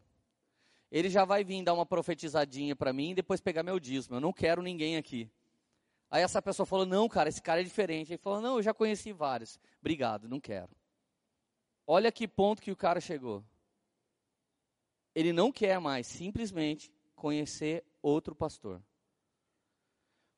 ele 0.94 1.10
já 1.10 1.26
vai 1.26 1.44
vir 1.44 1.64
dar 1.64 1.74
uma 1.74 1.88
profetizadinha 1.88 2.76
para 2.76 2.94
mim 2.94 3.10
e 3.10 3.16
depois 3.16 3.42
pegar 3.42 3.64
meu 3.64 3.80
dízimo. 3.80 4.16
Eu 4.16 4.20
não 4.22 4.32
quero 4.32 4.62
ninguém 4.62 4.96
aqui. 4.96 5.28
Aí 6.08 6.22
essa 6.22 6.40
pessoa 6.40 6.68
falou: 6.68 6.86
Não, 6.86 7.10
cara, 7.10 7.28
esse 7.28 7.42
cara 7.42 7.62
é 7.62 7.64
diferente. 7.64 8.12
Ele 8.12 8.20
falou: 8.20 8.40
Não, 8.40 8.58
eu 8.58 8.62
já 8.62 8.76
conheci 8.76 9.12
vários. 9.12 9.60
Obrigado, 9.80 10.30
não 10.30 10.40
quero. 10.40 10.70
Olha 11.88 12.12
que 12.12 12.28
ponto 12.28 12.62
que 12.62 12.72
o 12.72 12.76
cara 12.76 13.02
chegou. 13.02 13.44
Ele 15.16 15.34
não 15.34 15.52
quer 15.52 15.80
mais 15.80 16.06
simplesmente 16.06 16.92
conhecer 17.24 17.86
outro 18.02 18.36
pastor. 18.36 18.84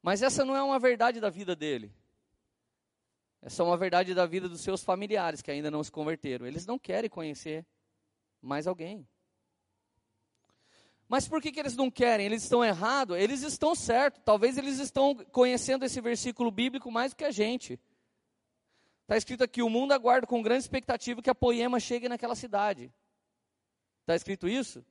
Mas 0.03 0.21
essa 0.21 0.45
não 0.45 0.55
é 0.55 0.61
uma 0.61 0.77
verdade 0.77 1.19
da 1.19 1.31
vida 1.31 1.55
dele. 1.55 1.91
Essa 3.41 3.63
é 3.63 3.65
uma 3.65 3.75
verdade 3.75 4.13
da 4.13 4.27
vida 4.27 4.47
dos 4.47 4.61
seus 4.61 4.83
familiares 4.83 5.41
que 5.41 5.49
ainda 5.49 5.71
não 5.71 5.83
se 5.83 5.91
converteram. 5.91 6.45
Eles 6.45 6.67
não 6.67 6.77
querem 6.77 7.09
conhecer 7.09 7.65
mais 8.39 8.67
alguém. 8.67 9.07
Mas 11.09 11.27
por 11.27 11.41
que, 11.41 11.51
que 11.51 11.59
eles 11.59 11.75
não 11.75 11.89
querem? 11.89 12.27
Eles 12.27 12.43
estão 12.43 12.63
errados? 12.63 13.17
Eles 13.17 13.41
estão 13.41 13.73
certos. 13.73 14.21
Talvez 14.23 14.55
eles 14.55 14.77
estão 14.77 15.15
conhecendo 15.31 15.85
esse 15.85 15.99
versículo 15.99 16.51
bíblico 16.51 16.91
mais 16.91 17.13
do 17.13 17.15
que 17.15 17.25
a 17.25 17.31
gente. 17.31 17.79
Está 19.01 19.17
escrito 19.17 19.43
aqui: 19.43 19.63
o 19.63 19.71
mundo 19.71 19.91
aguarda 19.91 20.27
com 20.27 20.39
grande 20.39 20.61
expectativa 20.61 21.19
que 21.19 21.31
a 21.31 21.35
poema 21.35 21.79
chegue 21.79 22.07
naquela 22.07 22.35
cidade. 22.35 22.93
Está 24.01 24.15
escrito 24.15 24.47
isso? 24.47 24.85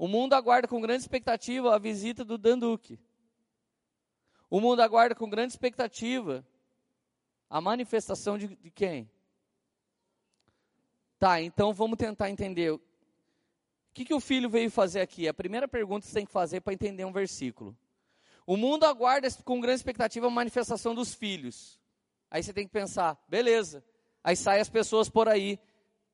O 0.00 0.08
mundo 0.08 0.32
aguarda 0.32 0.66
com 0.66 0.80
grande 0.80 1.02
expectativa 1.02 1.74
a 1.74 1.78
visita 1.78 2.24
do 2.24 2.38
Danduque. 2.38 2.98
O 4.48 4.58
mundo 4.58 4.80
aguarda 4.80 5.14
com 5.14 5.28
grande 5.28 5.52
expectativa 5.52 6.42
a 7.50 7.60
manifestação 7.60 8.38
de, 8.38 8.48
de 8.48 8.70
quem? 8.70 9.10
Tá, 11.18 11.42
então 11.42 11.74
vamos 11.74 11.98
tentar 11.98 12.30
entender 12.30 12.72
o 12.72 12.80
que, 13.92 14.06
que 14.06 14.14
o 14.14 14.20
filho 14.20 14.48
veio 14.48 14.70
fazer 14.70 15.02
aqui? 15.02 15.28
A 15.28 15.34
primeira 15.34 15.68
pergunta 15.68 16.06
que 16.06 16.08
você 16.08 16.14
tem 16.14 16.24
que 16.24 16.32
fazer 16.32 16.62
para 16.62 16.72
entender 16.72 17.04
um 17.04 17.12
versículo. 17.12 17.76
O 18.46 18.56
mundo 18.56 18.84
aguarda 18.84 19.28
com 19.44 19.60
grande 19.60 19.80
expectativa 19.80 20.28
a 20.28 20.30
manifestação 20.30 20.94
dos 20.94 21.12
filhos. 21.12 21.78
Aí 22.30 22.42
você 22.42 22.54
tem 22.54 22.66
que 22.66 22.72
pensar, 22.72 23.22
beleza. 23.28 23.84
Aí 24.24 24.34
saem 24.34 24.62
as 24.62 24.70
pessoas 24.70 25.10
por 25.10 25.28
aí 25.28 25.60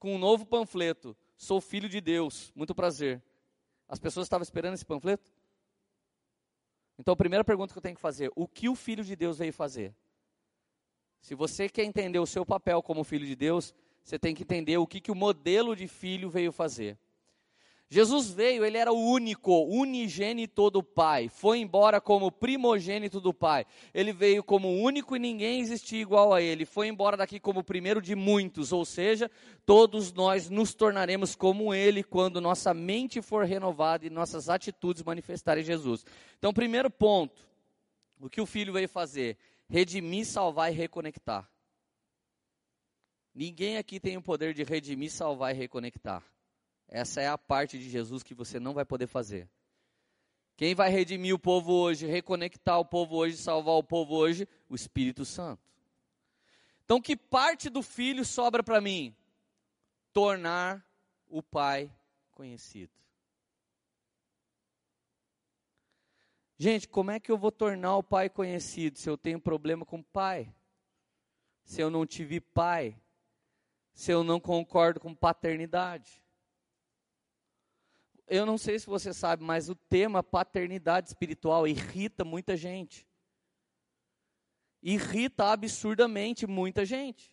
com 0.01 0.17
um 0.17 0.19
novo 0.19 0.45
panfleto. 0.45 1.17
Sou 1.37 1.61
filho 1.61 1.89
de 1.89 2.01
Deus, 2.01 2.51
muito 2.57 2.75
prazer. 2.75 3.23
As 3.89 3.99
pessoas 3.99 4.27
estavam 4.27 4.43
esperando 4.43 4.75
esse 4.75 4.85
panfleto? 4.85 5.31
Então 6.99 7.13
a 7.13 7.17
primeira 7.17 7.45
pergunta 7.45 7.73
que 7.73 7.79
eu 7.79 7.83
tenho 7.83 7.95
que 7.95 8.01
fazer, 8.01 8.31
o 8.35 8.49
que 8.49 8.69
o 8.69 8.75
filho 8.75 9.05
de 9.05 9.15
Deus 9.15 9.39
veio 9.39 9.53
fazer? 9.53 9.95
Se 11.21 11.35
você 11.35 11.69
quer 11.69 11.85
entender 11.85 12.19
o 12.19 12.27
seu 12.27 12.45
papel 12.45 12.83
como 12.83 13.05
filho 13.05 13.27
de 13.27 13.37
Deus, 13.37 13.75
você 14.03 14.19
tem 14.19 14.35
que 14.35 14.43
entender 14.45 14.79
o 14.79 14.87
que, 14.87 15.01
que 15.01 15.11
o 15.11 15.15
modelo 15.15 15.75
de 15.75 15.89
filho 15.89 16.31
veio 16.31 16.53
fazer. 16.53 16.99
Jesus 17.89 18.31
veio, 18.31 18.65
ele 18.65 18.77
era 18.77 18.93
o 18.93 18.99
único, 18.99 19.65
unigênito 19.65 20.71
do 20.71 20.83
Pai. 20.83 21.29
Foi 21.29 21.61
embora 21.61 22.01
como 22.01 22.33
primogênito 22.33 23.21
do 23.21 23.33
Pai. 23.33 23.65
Ele 23.95 24.13
veio 24.13 24.43
como 24.43 24.69
único 24.83 25.15
e 25.15 25.21
ninguém 25.21 25.61
existia 25.61 26.01
igual 26.01 26.35
a 26.35 26.43
ele. 26.43 26.65
Foi 26.65 26.89
embora 26.89 27.17
daqui 27.17 27.39
como 27.39 27.63
primeiro 27.63 28.03
de 28.03 28.17
muitos, 28.17 28.73
ou 28.73 28.85
seja, 28.85 29.31
todos 29.65 30.13
nós 30.13 30.51
nos 30.51 30.75
tornaremos 30.75 31.37
como 31.37 31.73
ele 31.73 32.03
quando 32.03 32.41
nossa 32.41 32.75
mente 32.75 33.23
for 33.23 33.45
renovada 33.45 34.05
e 34.05 34.11
nossas 34.11 34.49
atitudes 34.49 35.05
manifestarem 35.05 35.63
Jesus. 35.63 36.05
Então, 36.39 36.53
primeiro 36.53 36.91
ponto, 36.91 37.47
o 38.21 38.29
que 38.29 38.41
o 38.41 38.47
filho 38.47 38.73
veio 38.73 38.89
fazer? 38.89 39.39
Redimir, 39.69 40.27
salvar 40.27 40.73
e 40.73 40.75
reconectar. 40.75 41.49
Ninguém 43.33 43.77
aqui 43.77 44.01
tem 44.01 44.17
o 44.17 44.23
poder 44.23 44.55
de 44.55 44.65
redimir, 44.65 45.13
salvar 45.13 45.55
e 45.55 45.59
reconectar. 45.59 46.25
Essa 46.89 47.21
é 47.21 47.29
a 47.29 47.37
parte 47.37 47.79
de 47.79 47.89
Jesus 47.89 48.23
que 48.23 48.35
você 48.35 48.61
não 48.61 48.73
vai 48.73 48.85
poder 48.85 49.07
fazer. 49.07 49.49
Quem 50.57 50.75
vai 50.75 50.89
redimir 50.89 51.35
o 51.35 51.39
povo 51.39 51.73
hoje, 51.73 52.07
reconectar 52.07 52.79
o 52.79 52.85
povo 52.85 53.17
hoje, 53.17 53.37
salvar 53.37 53.75
o 53.75 53.85
povo 53.85 54.15
hoje? 54.15 54.49
O 54.69 54.75
Espírito 54.75 55.25
Santo. 55.25 55.63
Então, 56.85 57.01
que 57.01 57.17
parte 57.17 57.69
do 57.69 57.83
filho 57.83 58.25
sobra 58.25 58.63
para 58.63 58.81
mim? 58.81 59.15
Tornar 60.13 60.87
o 61.29 61.43
pai 61.43 61.93
conhecido. 62.33 62.93
Gente, 66.57 66.89
como 66.89 67.11
é 67.11 67.21
que 67.21 67.31
eu 67.31 67.37
vou 67.37 67.53
tornar 67.53 67.97
o 67.99 68.03
pai 68.03 68.31
conhecido 68.31 68.99
se 68.99 69.11
eu 69.11 69.19
tenho 69.19 69.39
problema 69.39 69.85
com 69.85 69.99
o 69.99 70.05
pai? 70.05 70.55
Se 71.65 71.83
eu 71.83 71.91
não 71.91 72.07
tive 72.07 72.41
pai? 72.41 72.99
Se 73.93 74.11
eu 74.11 74.25
não 74.25 74.41
concordo 74.41 75.01
com 75.01 75.15
paternidade? 75.15 76.23
Eu 78.29 78.45
não 78.45 78.59
sei 78.59 78.79
se 78.79 78.87
você 78.87 79.13
sabe, 79.13 79.45
mas 79.45 79.69
o 79.69 79.75
tema 79.75 80.23
paternidade 80.23 81.09
espiritual 81.09 81.67
irrita 81.67 82.25
muita 82.25 82.57
gente. 82.57 83.07
Irrita 84.83 85.53
absurdamente 85.53 86.47
muita 86.47 86.85
gente. 86.85 87.33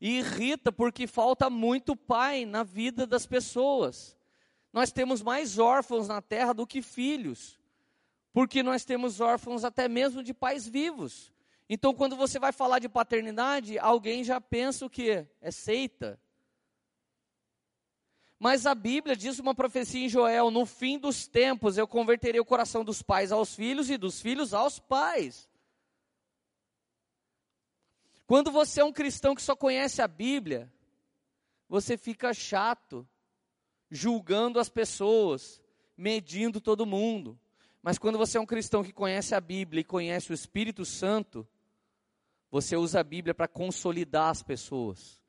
E 0.00 0.18
irrita 0.18 0.72
porque 0.72 1.06
falta 1.06 1.48
muito 1.48 1.94
pai 1.94 2.44
na 2.44 2.64
vida 2.64 3.06
das 3.06 3.24
pessoas. 3.24 4.18
Nós 4.72 4.90
temos 4.90 5.22
mais 5.22 5.58
órfãos 5.58 6.08
na 6.08 6.20
terra 6.20 6.52
do 6.52 6.66
que 6.66 6.82
filhos. 6.82 7.60
Porque 8.32 8.62
nós 8.62 8.84
temos 8.84 9.20
órfãos 9.20 9.64
até 9.64 9.86
mesmo 9.88 10.22
de 10.22 10.34
pais 10.34 10.66
vivos. 10.66 11.32
Então, 11.68 11.94
quando 11.94 12.16
você 12.16 12.38
vai 12.38 12.50
falar 12.50 12.78
de 12.78 12.88
paternidade, 12.88 13.78
alguém 13.78 14.24
já 14.24 14.40
pensa 14.40 14.84
o 14.84 14.90
que? 14.90 15.26
É 15.40 15.50
seita. 15.50 16.18
Mas 18.42 18.66
a 18.66 18.74
Bíblia 18.74 19.14
diz 19.14 19.38
uma 19.38 19.54
profecia 19.54 20.04
em 20.04 20.08
Joel: 20.08 20.50
no 20.50 20.66
fim 20.66 20.98
dos 20.98 21.28
tempos 21.28 21.78
eu 21.78 21.86
converterei 21.86 22.40
o 22.40 22.44
coração 22.44 22.84
dos 22.84 23.00
pais 23.00 23.30
aos 23.30 23.54
filhos 23.54 23.88
e 23.88 23.96
dos 23.96 24.20
filhos 24.20 24.52
aos 24.52 24.80
pais. 24.80 25.48
Quando 28.26 28.50
você 28.50 28.80
é 28.80 28.84
um 28.84 28.92
cristão 28.92 29.36
que 29.36 29.42
só 29.42 29.54
conhece 29.54 30.02
a 30.02 30.08
Bíblia, 30.08 30.68
você 31.68 31.96
fica 31.96 32.34
chato, 32.34 33.08
julgando 33.88 34.58
as 34.58 34.68
pessoas, 34.68 35.62
medindo 35.96 36.60
todo 36.60 36.84
mundo. 36.84 37.38
Mas 37.80 37.96
quando 37.96 38.18
você 38.18 38.38
é 38.38 38.40
um 38.40 38.46
cristão 38.46 38.82
que 38.82 38.92
conhece 38.92 39.36
a 39.36 39.40
Bíblia 39.40 39.82
e 39.82 39.84
conhece 39.84 40.32
o 40.32 40.34
Espírito 40.34 40.84
Santo, 40.84 41.46
você 42.50 42.76
usa 42.76 42.98
a 42.98 43.04
Bíblia 43.04 43.34
para 43.34 43.46
consolidar 43.46 44.30
as 44.30 44.42
pessoas. 44.42 45.21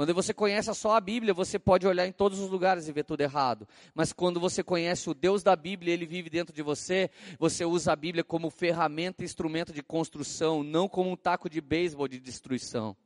Quando 0.00 0.14
você 0.14 0.32
conhece 0.32 0.74
só 0.74 0.96
a 0.96 1.00
Bíblia, 1.00 1.34
você 1.34 1.58
pode 1.58 1.86
olhar 1.86 2.06
em 2.06 2.12
todos 2.12 2.38
os 2.38 2.48
lugares 2.48 2.88
e 2.88 2.92
ver 2.92 3.04
tudo 3.04 3.20
errado. 3.20 3.68
Mas 3.94 4.14
quando 4.14 4.40
você 4.40 4.62
conhece 4.62 5.10
o 5.10 5.12
Deus 5.12 5.42
da 5.42 5.54
Bíblia, 5.54 5.92
ele 5.92 6.06
vive 6.06 6.30
dentro 6.30 6.54
de 6.54 6.62
você, 6.62 7.10
você 7.38 7.66
usa 7.66 7.92
a 7.92 7.96
Bíblia 7.96 8.24
como 8.24 8.48
ferramenta 8.48 9.22
e 9.22 9.26
instrumento 9.26 9.74
de 9.74 9.82
construção, 9.82 10.62
não 10.62 10.88
como 10.88 11.10
um 11.10 11.16
taco 11.16 11.50
de 11.50 11.60
beisebol 11.60 12.08
de 12.08 12.18
destruição. 12.18 12.96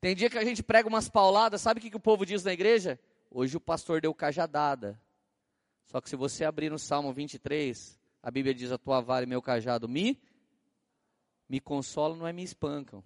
Tem 0.00 0.14
dia 0.14 0.30
que 0.30 0.38
a 0.38 0.44
gente 0.44 0.62
prega 0.62 0.88
umas 0.88 1.08
pauladas, 1.08 1.60
sabe 1.60 1.80
o 1.80 1.82
que, 1.82 1.90
que 1.90 1.96
o 1.96 2.00
povo 2.00 2.24
diz 2.24 2.44
na 2.44 2.52
igreja? 2.52 2.96
Hoje 3.28 3.56
o 3.56 3.60
pastor 3.60 4.00
deu 4.00 4.14
cajadada. 4.14 5.02
Só 5.86 6.00
que 6.00 6.08
se 6.08 6.14
você 6.14 6.44
abrir 6.44 6.70
no 6.70 6.78
Salmo 6.78 7.12
23, 7.12 7.98
a 8.22 8.30
Bíblia 8.30 8.54
diz: 8.54 8.70
A 8.70 8.78
tua 8.78 9.00
vara 9.00 9.24
e 9.24 9.28
meu 9.28 9.42
cajado 9.42 9.88
me, 9.88 10.22
me 11.48 11.58
consolam, 11.58 12.18
não 12.18 12.26
é 12.28 12.32
me 12.32 12.44
espancam. 12.44 13.02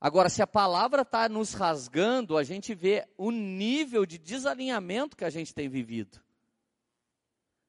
Agora, 0.00 0.30
se 0.30 0.40
a 0.40 0.46
palavra 0.46 1.02
está 1.02 1.28
nos 1.28 1.52
rasgando, 1.52 2.38
a 2.38 2.42
gente 2.42 2.74
vê 2.74 3.06
o 3.18 3.30
nível 3.30 4.06
de 4.06 4.16
desalinhamento 4.16 5.14
que 5.14 5.26
a 5.26 5.30
gente 5.30 5.54
tem 5.54 5.68
vivido. 5.68 6.18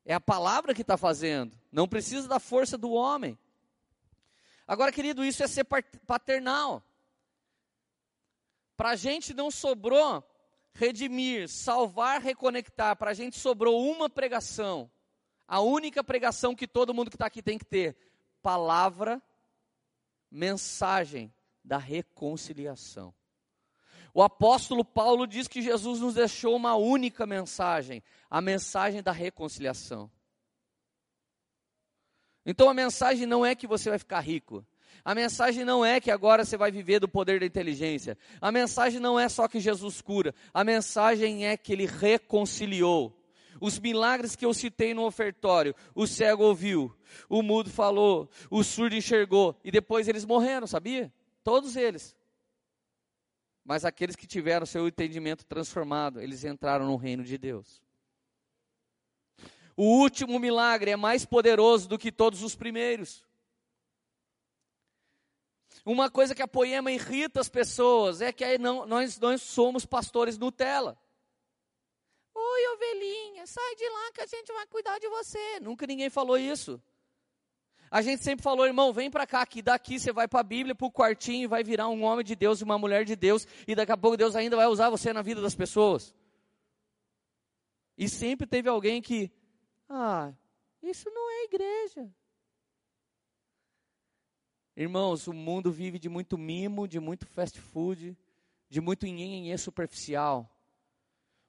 É 0.06 0.14
a 0.14 0.22
palavra 0.22 0.74
que 0.74 0.82
está 0.82 0.96
fazendo, 0.96 1.60
não 1.70 1.90
precisa 1.90 2.30
da 2.30 2.40
força 2.40 2.78
do 2.78 2.92
homem. 2.92 3.38
Agora, 4.66 4.94
querido, 4.94 5.26
isso 5.26 5.44
é 5.44 5.48
ser 5.48 5.66
paternal. 6.08 6.82
Para 8.78 8.92
a 8.92 8.96
gente 8.96 9.34
não 9.34 9.52
sobrou 9.52 10.24
redimir, 10.74 11.50
salvar, 11.50 12.22
reconectar. 12.22 12.96
Para 12.96 13.12
a 13.12 13.14
gente 13.14 13.38
sobrou 13.38 13.86
uma 13.92 14.10
pregação. 14.10 14.90
A 15.46 15.60
única 15.60 16.02
pregação 16.02 16.56
que 16.56 16.66
todo 16.66 16.94
mundo 16.94 17.10
que 17.10 17.18
está 17.18 17.26
aqui 17.26 17.42
tem 17.42 17.58
que 17.58 17.66
ter: 17.66 17.98
palavra, 18.42 19.22
mensagem 20.32 21.32
da 21.64 21.78
reconciliação. 21.78 23.14
O 24.14 24.22
apóstolo 24.22 24.84
Paulo 24.84 25.26
diz 25.26 25.48
que 25.48 25.62
Jesus 25.62 26.02
nos 26.02 26.16
deixou 26.16 26.56
uma 26.56 26.76
única 26.76 27.26
mensagem, 27.26 28.04
a 28.30 28.42
mensagem 28.42 29.02
da 29.02 29.12
reconciliação. 29.12 30.12
Então 32.46 32.70
a 32.70 32.74
mensagem 32.74 33.26
não 33.26 33.46
é 33.46 33.56
que 33.56 33.68
você 33.68 33.90
vai 33.90 34.00
ficar 34.00 34.20
rico. 34.20 34.66
A 35.04 35.16
mensagem 35.16 35.64
não 35.64 35.84
é 35.84 36.00
que 36.00 36.12
agora 36.12 36.44
você 36.44 36.58
vai 36.58 36.72
viver 36.72 37.00
do 37.00 37.08
poder 37.08 37.40
da 37.40 37.46
inteligência. 37.46 38.18
A 38.40 38.52
mensagem 38.52 39.00
não 39.00 39.20
é 39.20 39.30
só 39.30 39.48
que 39.48 39.60
Jesus 39.60 40.02
cura. 40.02 40.34
A 40.54 40.64
mensagem 40.64 41.48
é 41.48 41.56
que 41.56 41.74
ele 41.74 41.86
reconciliou. 41.86 43.18
Os 43.60 43.80
milagres 43.80 44.36
que 44.36 44.46
eu 44.46 44.54
citei 44.54 44.94
no 44.94 45.06
ofertório, 45.06 45.76
o 45.94 46.08
cego 46.08 46.44
ouviu, 46.44 46.96
o 47.30 47.44
mudo 47.44 47.70
falou, 47.70 48.28
o 48.50 48.64
surdo 48.64 48.96
enxergou 48.96 49.56
e 49.64 49.70
depois 49.70 50.08
eles 50.08 50.26
morreram, 50.26 50.66
sabia? 50.66 51.14
Todos 51.44 51.76
eles. 51.76 52.16
Mas 53.64 53.86
aqueles 53.86 54.16
que 54.16 54.28
tiveram 54.28 54.66
seu 54.66 54.88
entendimento 54.88 55.46
transformado, 55.46 56.20
eles 56.20 56.44
entraram 56.44 56.86
no 56.86 56.96
reino 56.96 57.24
de 57.24 57.38
Deus. 57.38 57.82
O 59.76 59.84
último 59.84 60.40
milagre 60.40 60.92
é 60.92 60.96
mais 60.96 61.26
poderoso 61.26 61.88
do 61.88 61.98
que 61.98 62.12
todos 62.12 62.44
os 62.44 62.56
primeiros. 62.56 63.26
Uma 65.86 66.10
coisa 66.10 66.36
que 66.36 66.42
a 66.42 66.48
poema 66.48 66.92
irrita 66.92 67.40
as 67.40 67.50
pessoas 67.50 68.22
é 68.22 68.32
que 68.32 68.58
não, 68.58 68.86
nós, 68.86 69.20
nós 69.20 69.42
somos 69.42 69.86
pastores 69.86 70.38
Nutella. 70.38 70.98
Oi, 72.34 72.68
ovelhinha, 72.76 73.48
sai 73.48 73.76
de 73.76 73.90
lá 73.90 74.12
que 74.14 74.22
a 74.22 74.26
gente 74.26 74.52
vai 74.54 74.68
cuidar 74.68 75.00
de 75.00 75.08
você. 75.08 75.60
Nunca 75.60 75.88
ninguém 75.88 76.10
falou 76.10 76.38
isso. 76.38 76.82
A 77.92 78.02
gente 78.02 78.24
sempre 78.24 78.42
falou, 78.42 78.66
irmão, 78.66 78.94
vem 78.94 79.12
para 79.12 79.28
cá, 79.28 79.46
que 79.46 79.62
daqui 79.62 80.00
você 80.00 80.14
vai 80.14 80.26
para 80.26 80.40
a 80.40 80.44
Bíblia, 80.44 80.74
para 80.74 80.88
o 80.88 80.92
quartinho, 80.92 81.44
e 81.44 81.48
vai 81.48 81.62
virar 81.62 81.90
um 81.90 82.04
homem 82.04 82.24
de 82.24 82.38
Deus 82.38 82.62
e 82.62 82.64
uma 82.64 82.78
mulher 82.78 83.04
de 83.04 83.18
Deus, 83.18 83.46
e 83.68 83.76
daqui 83.76 83.92
a 83.92 83.98
pouco 83.98 84.16
Deus 84.16 84.34
ainda 84.34 84.56
vai 84.56 84.66
usar 84.66 84.90
você 84.90 85.12
na 85.12 85.22
vida 85.22 85.42
das 85.42 85.54
pessoas. 85.54 86.16
E 87.98 88.08
sempre 88.08 88.48
teve 88.48 88.70
alguém 88.70 89.02
que, 89.02 89.30
ah, 89.90 90.32
isso 90.82 91.10
não 91.10 91.30
é 91.32 91.44
igreja. 91.44 92.10
Irmãos, 94.74 95.28
o 95.28 95.34
mundo 95.34 95.70
vive 95.70 96.00
de 96.00 96.08
muito 96.08 96.38
mimo, 96.38 96.88
de 96.88 96.98
muito 96.98 97.28
fast 97.28 97.60
food, 97.60 98.18
de 98.70 98.80
muito 98.80 99.06
nhenhenhê 99.06 99.58
superficial. 99.58 100.50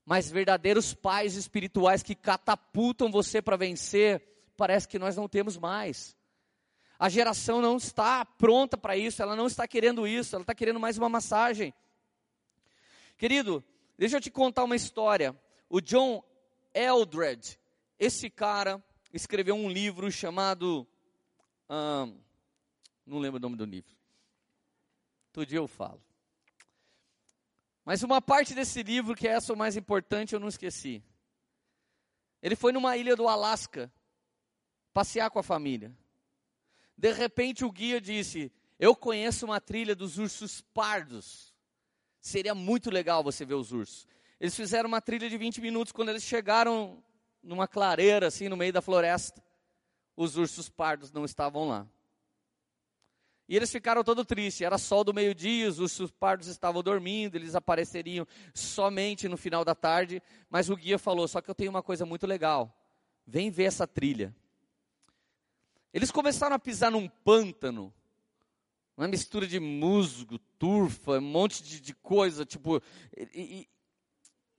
Mas 0.05 0.29
verdadeiros 0.29 0.93
pais 0.93 1.37
espirituais 1.37 2.03
que 2.03 2.17
catapultam 2.17 3.13
você 3.13 3.41
para 3.41 3.57
vencer, 3.57 4.21
parece 4.57 4.89
que 4.89 4.99
nós 4.99 5.17
não 5.17 5.29
temos 5.29 5.57
mais. 5.57 6.21
A 7.03 7.09
geração 7.09 7.61
não 7.61 7.79
está 7.79 8.25
pronta 8.25 8.79
para 8.79 8.97
isso, 8.97 9.21
ela 9.21 9.35
não 9.35 9.49
está 9.49 9.67
querendo 9.67 10.07
isso, 10.07 10.37
ela 10.37 10.45
está 10.45 10.55
querendo 10.55 10.79
mais 10.79 10.97
uma 10.97 11.09
massagem. 11.09 11.75
Querido, 13.19 13.65
deixa 13.99 14.19
eu 14.19 14.21
te 14.21 14.31
contar 14.31 14.63
uma 14.63 14.77
história. 14.77 15.37
O 15.69 15.81
John 15.81 16.23
Eldred, 16.73 17.59
esse 17.99 18.31
cara 18.31 18.81
escreveu 19.13 19.57
um 19.57 19.69
livro 19.69 20.13
chamado. 20.13 20.87
não 23.05 23.19
lembro 23.19 23.39
o 23.39 23.43
nome 23.43 23.57
do 23.57 23.65
livro. 23.65 23.93
Todo 25.33 25.45
dia 25.45 25.59
eu 25.59 25.67
falo. 25.67 26.01
Mas 27.85 28.05
uma 28.05 28.23
parte 28.23 28.55
desse 28.55 28.81
livro, 28.81 29.17
que 29.17 29.27
é 29.27 29.33
essa 29.33 29.53
o 29.53 29.57
mais 29.57 29.77
importante, 29.77 30.35
eu 30.35 30.41
não 30.41 30.47
esqueci. 30.47 31.03
Ele 32.41 32.55
foi 32.55 32.71
numa 32.71 32.97
ilha 32.97 33.17
do 33.17 33.27
Alasca 33.27 33.93
passear 34.93 35.31
com 35.31 35.41
a 35.41 35.43
família. 35.43 35.93
De 36.97 37.13
repente 37.13 37.65
o 37.65 37.71
guia 37.71 38.01
disse: 38.01 38.53
Eu 38.79 38.95
conheço 38.95 39.45
uma 39.45 39.61
trilha 39.61 39.95
dos 39.95 40.19
ursos 40.19 40.61
pardos. 40.61 41.55
Seria 42.21 42.55
muito 42.55 42.91
legal 42.91 43.23
você 43.23 43.45
ver 43.45 43.55
os 43.55 43.73
ursos. 43.73 44.07
Eles 44.39 44.55
fizeram 44.55 44.89
uma 44.89 45.01
trilha 45.01 45.29
de 45.29 45.37
20 45.37 45.61
minutos. 45.61 45.93
Quando 45.93 46.11
eles 46.11 46.23
chegaram 46.23 47.03
numa 47.43 47.66
clareira, 47.66 48.29
assim, 48.29 48.49
no 48.49 48.57
meio 48.57 48.73
da 48.73 48.81
floresta, 48.81 49.43
os 50.16 50.37
ursos 50.37 50.69
pardos 50.69 51.11
não 51.11 51.25
estavam 51.25 51.66
lá. 51.66 51.87
E 53.49 53.57
eles 53.57 53.71
ficaram 53.71 54.03
todo 54.03 54.25
tristes. 54.25 54.62
Era 54.62 54.79
sol 54.79 55.05
do 55.05 55.12
meio-dia, 55.12 55.69
os 55.69 55.79
ursos 55.79 56.11
pardos 56.11 56.47
estavam 56.47 56.83
dormindo, 56.83 57.37
eles 57.37 57.55
apareceriam 57.55 58.27
somente 58.55 59.29
no 59.29 59.37
final 59.37 59.64
da 59.64 59.75
tarde. 59.75 60.23
Mas 60.49 60.71
o 60.71 60.77
guia 60.77 60.99
falou: 60.99 61.27
Só 61.29 61.40
que 61.40 61.51
eu 61.51 61.55
tenho 61.55 61.71
uma 61.71 61.83
coisa 61.83 62.07
muito 62.07 62.27
legal. 62.27 62.75
Vem 63.27 63.51
ver 63.51 63.64
essa 63.64 63.87
trilha. 63.87 64.35
Eles 65.92 66.11
começaram 66.11 66.57
a 66.57 66.59
pisar 66.59 66.90
num 66.90 67.09
pântano, 67.09 67.92
uma 68.96 69.07
mistura 69.07 69.46
de 69.46 69.61
musgo, 69.61 70.38
turfa, 70.59 71.18
um 71.18 71.20
monte 71.20 71.62
de, 71.62 71.81
de 71.81 71.94
coisa, 71.94 72.46
tipo. 72.46 72.81
E, 73.16 73.28
e, 73.35 73.68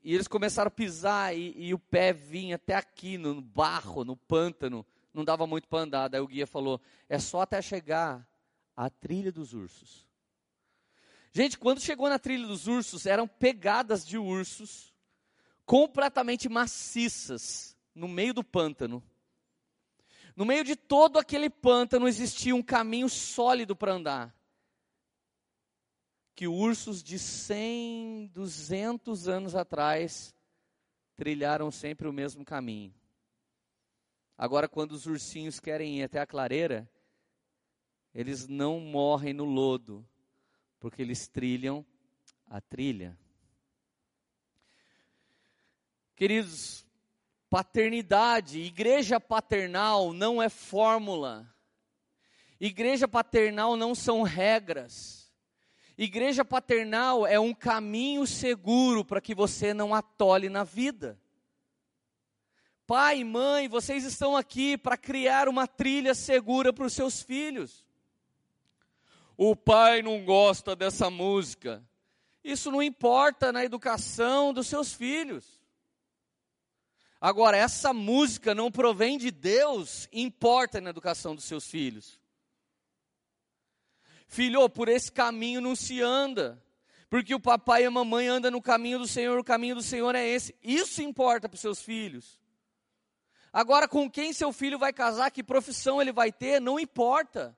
e, 0.04 0.14
eles 0.14 0.28
começaram 0.28 0.68
a 0.68 0.72
pisar 0.72 1.36
e, 1.36 1.54
e, 1.56 1.74
o 1.74 1.80
pé 1.80 2.14
vinha 2.14 2.56
até 2.56 2.76
aqui, 2.76 3.18
no 3.18 3.42
barro, 3.42 4.04
no 4.04 4.16
pântano. 4.16 4.86
Não 5.14 5.24
dava 5.24 5.48
muito 5.48 5.68
para 5.68 5.80
andar. 5.80 6.08
Daí 6.08 6.22
o 6.22 6.28
guia 6.28 6.46
falou: 6.46 6.80
é 7.10 7.18
só 7.18 7.42
até 7.42 7.62
chegar 7.62 8.28
à 8.76 8.90
trilha 8.90 9.32
dos 9.32 9.54
ursos. 9.54 10.08
Gente, 11.32 11.58
quando 11.58 11.82
chegou 11.82 12.10
na 12.10 12.20
trilha 12.20 12.46
dos 12.46 12.68
ursos, 12.68 13.08
eram 13.08 13.28
pegadas 13.28 14.06
de 14.06 14.20
ursos 14.20 14.94
completamente 15.66 16.48
maciças 16.48 17.76
no 17.96 18.08
meio 18.08 18.36
do 18.36 18.44
pântano. 18.44 19.02
No 20.36 20.46
meio 20.46 20.64
de 20.64 20.76
todo 20.76 21.20
aquele 21.20 21.50
pântano 21.50 22.08
existia 22.08 22.56
um 22.56 22.64
caminho 22.64 23.08
sólido 23.08 23.76
para 23.76 23.94
andar. 23.94 24.36
Que 26.36 26.48
ursos 26.48 27.04
de 27.04 27.20
100, 27.20 28.28
200 28.34 29.28
anos 29.28 29.56
atrás 29.56 30.36
trilharam 31.16 31.70
sempre 31.70 32.08
o 32.08 32.14
mesmo 32.14 32.44
caminho. 32.44 32.94
Agora, 34.36 34.68
quando 34.68 34.94
os 34.94 35.06
ursinhos 35.06 35.60
querem 35.60 36.00
ir 36.00 36.04
até 36.04 36.20
a 36.20 36.26
clareira, 36.26 36.90
eles 38.14 38.48
não 38.48 38.80
morrem 38.80 39.34
no 39.34 39.46
lodo, 39.46 40.08
porque 40.80 41.02
eles 41.02 41.28
trilham 41.28 41.86
a 42.48 42.60
trilha. 42.60 43.18
Queridos, 46.16 46.86
Paternidade, 47.54 48.62
igreja 48.62 49.20
paternal 49.20 50.12
não 50.12 50.42
é 50.42 50.50
fórmula. 50.50 51.48
Igreja 52.60 53.08
paternal 53.08 53.78
não 53.78 53.94
são 53.94 54.24
regras. 54.24 55.32
Igreja 55.96 56.44
paternal 56.44 57.28
é 57.28 57.40
um 57.40 57.54
caminho 57.54 58.26
seguro 58.26 59.06
para 59.06 59.22
que 59.22 59.36
você 59.36 59.72
não 59.72 59.94
atole 59.94 60.50
na 60.50 60.64
vida. 60.64 61.22
Pai 62.88 63.24
mãe, 63.24 63.68
vocês 63.68 64.04
estão 64.04 64.36
aqui 64.36 64.76
para 64.76 64.98
criar 64.98 65.48
uma 65.48 65.68
trilha 65.68 66.16
segura 66.16 66.74
para 66.74 66.86
os 66.88 66.94
seus 66.94 67.22
filhos. 67.22 67.86
O 69.38 69.56
pai 69.56 70.02
não 70.02 70.26
gosta 70.26 70.76
dessa 70.76 71.08
música. 71.12 71.88
Isso 72.44 72.72
não 72.72 72.82
importa 72.82 73.52
na 73.52 73.64
educação 73.64 74.52
dos 74.52 74.66
seus 74.66 74.92
filhos. 74.92 75.63
Agora, 77.26 77.56
essa 77.56 77.94
música 77.94 78.54
não 78.54 78.70
provém 78.70 79.18
de 79.18 79.32
Deus, 79.32 80.10
importa 80.12 80.82
na 80.82 80.90
educação 80.90 81.34
dos 81.34 81.46
seus 81.46 81.66
filhos. 81.66 82.20
Filho, 84.28 84.68
por 84.70 84.90
esse 84.90 85.10
caminho 85.10 85.62
não 85.62 85.74
se 85.74 86.02
anda, 86.02 86.62
porque 87.10 87.34
o 87.34 87.40
papai 87.40 87.84
e 87.84 87.86
a 87.86 87.92
mamãe 87.92 88.28
andam 88.28 88.52
no 88.52 88.62
caminho 88.62 89.00
do 89.00 89.08
Senhor, 89.08 89.40
o 89.40 89.44
caminho 89.44 89.76
do 89.76 89.82
Senhor 89.82 90.14
é 90.16 90.28
esse. 90.28 90.54
Isso 90.62 91.02
importa 91.02 91.48
para 91.48 91.56
os 91.56 91.62
seus 91.62 91.82
filhos. 91.82 92.38
Agora, 93.54 93.88
com 93.88 94.12
quem 94.12 94.34
seu 94.34 94.52
filho 94.52 94.78
vai 94.78 94.92
casar, 94.92 95.32
que 95.32 95.42
profissão 95.42 96.02
ele 96.02 96.12
vai 96.12 96.30
ter, 96.30 96.60
não 96.60 96.78
importa. 96.78 97.58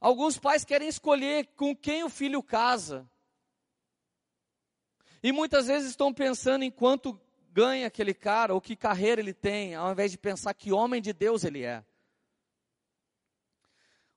Alguns 0.00 0.36
pais 0.36 0.64
querem 0.64 0.88
escolher 0.88 1.46
com 1.54 1.76
quem 1.76 2.02
o 2.02 2.10
filho 2.10 2.42
casa. 2.42 3.08
E 5.22 5.30
muitas 5.30 5.66
vezes 5.66 5.90
estão 5.90 6.12
pensando 6.12 6.64
em 6.64 6.70
quanto 6.70 7.18
ganha 7.52 7.86
aquele 7.86 8.14
cara, 8.14 8.54
ou 8.54 8.60
que 8.60 8.74
carreira 8.74 9.20
ele 9.20 9.34
tem, 9.34 9.74
ao 9.74 9.92
invés 9.92 10.10
de 10.10 10.18
pensar 10.18 10.52
que 10.54 10.72
homem 10.72 11.00
de 11.00 11.12
Deus 11.12 11.44
ele 11.44 11.62
é. 11.62 11.84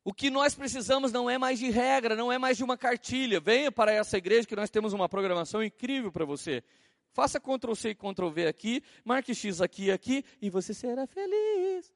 O 0.04 0.13
que 0.13 0.30
nós 0.30 0.54
precisamos 0.54 1.12
não 1.12 1.30
é 1.30 1.38
mais 1.38 1.58
de 1.60 1.70
regra, 1.70 2.15
não 2.15 2.32
é 2.32 2.38
mais 2.38 2.58
de 2.58 2.63
uma 2.63 2.78
cartilha. 2.78 3.39
Venha 3.39 3.72
para 3.72 3.91
essa 3.91 4.18
igreja 4.18 4.48
que 4.48 4.56
nós 4.56 4.70
temos 4.70 4.94
uma 4.94 5.10
programação 5.10 5.63
incrível 5.63 6.12
para 6.12 6.24
você. 6.24 6.63
Faça 7.12 7.39
Ctrl 7.39 7.74
C 7.74 7.89
e 7.89 7.96
Ctrl 7.96 8.30
V 8.30 8.48
aqui, 8.48 8.84
marque 9.04 9.34
X 9.34 9.62
aqui 9.62 9.86
e 9.86 9.91
aqui, 9.91 10.24
e 10.41 10.50
você 10.50 10.74
será 10.74 11.08
feliz. 11.08 11.91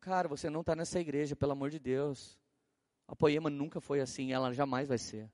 Cara, 0.00 0.28
você 0.28 0.50
não 0.50 0.60
está 0.60 0.74
nessa 0.74 0.98
igreja, 0.98 1.36
pelo 1.36 1.52
amor 1.52 1.70
de 1.70 1.78
Deus. 1.78 2.36
A 3.06 3.14
Poema 3.14 3.48
nunca 3.48 3.80
foi 3.80 4.00
assim, 4.00 4.32
ela 4.32 4.52
jamais 4.52 4.88
vai 4.88 4.98
ser. 4.98 5.30